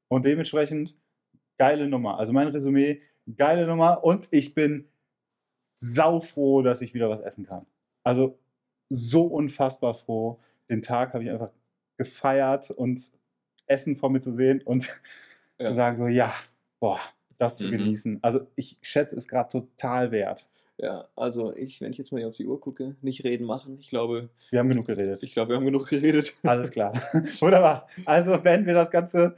Und 0.09 0.25
dementsprechend 0.25 0.95
geile 1.57 1.87
Nummer. 1.87 2.17
Also 2.19 2.33
mein 2.33 2.47
Resümee, 2.47 3.01
geile 3.35 3.67
Nummer. 3.67 4.03
Und 4.03 4.27
ich 4.31 4.53
bin 4.53 4.87
saufroh, 5.77 6.61
dass 6.61 6.81
ich 6.81 6.93
wieder 6.93 7.09
was 7.09 7.21
essen 7.21 7.45
kann. 7.45 7.65
Also 8.03 8.37
so 8.89 9.23
unfassbar 9.25 9.93
froh. 9.93 10.39
Den 10.69 10.81
Tag 10.81 11.13
habe 11.13 11.23
ich 11.23 11.29
einfach 11.29 11.51
gefeiert 11.97 12.71
und 12.71 13.11
Essen 13.67 13.95
vor 13.95 14.09
mir 14.09 14.19
zu 14.19 14.31
sehen 14.31 14.61
und 14.63 14.89
Ja. 15.59 15.69
zu 15.69 15.73
sagen 15.75 15.95
so, 15.95 16.07
ja, 16.07 16.33
boah, 16.79 16.99
das 17.37 17.57
zu 17.57 17.65
Mhm. 17.67 17.71
genießen. 17.71 18.19
Also 18.21 18.47
ich 18.55 18.77
schätze 18.81 19.15
es 19.15 19.27
gerade 19.27 19.49
total 19.49 20.11
wert. 20.11 20.47
ja, 20.79 21.07
also 21.15 21.55
ich, 21.55 21.81
wenn 21.81 21.91
ich 21.91 21.97
jetzt 21.97 22.11
mal 22.11 22.19
hier 22.19 22.27
auf 22.27 22.35
die 22.35 22.45
Uhr 22.45 22.61
gucke, 22.61 22.95
nicht 23.01 23.23
reden 23.23 23.45
machen. 23.47 23.77
Ich 23.79 23.89
glaube, 23.89 24.29
Wir 24.51 24.59
haben 24.59 24.69
genug 24.69 24.85
geredet. 24.85 25.23
ich 25.23 25.33
glaube, 25.33 25.49
wir 25.49 25.55
haben 25.57 25.65
genug 25.65 25.87
geredet. 25.87 26.35
Alles 26.43 26.69
klar. 26.69 26.93
Wunderbar. 27.39 27.87
Also 28.05 28.37
beenden 28.39 28.67
wir 28.67 28.75
das 28.75 28.91
Ganze. 28.91 29.35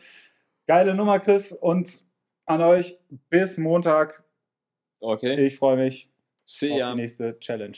Geile 0.70 0.94
Nummer, 0.94 1.18
Chris. 1.20 1.52
Und 1.52 2.06
an 2.46 2.62
euch 2.62 3.00
bis 3.32 3.58
Montag. 3.58 4.24
Okay, 5.00 5.44
Ich 5.44 5.58
freue 5.58 5.78
mich 5.78 6.12
see 6.46 6.72
auf 6.74 6.78
ya. 6.78 6.92
die 6.92 6.98
nächste 7.02 7.40
Challenge. 7.40 7.76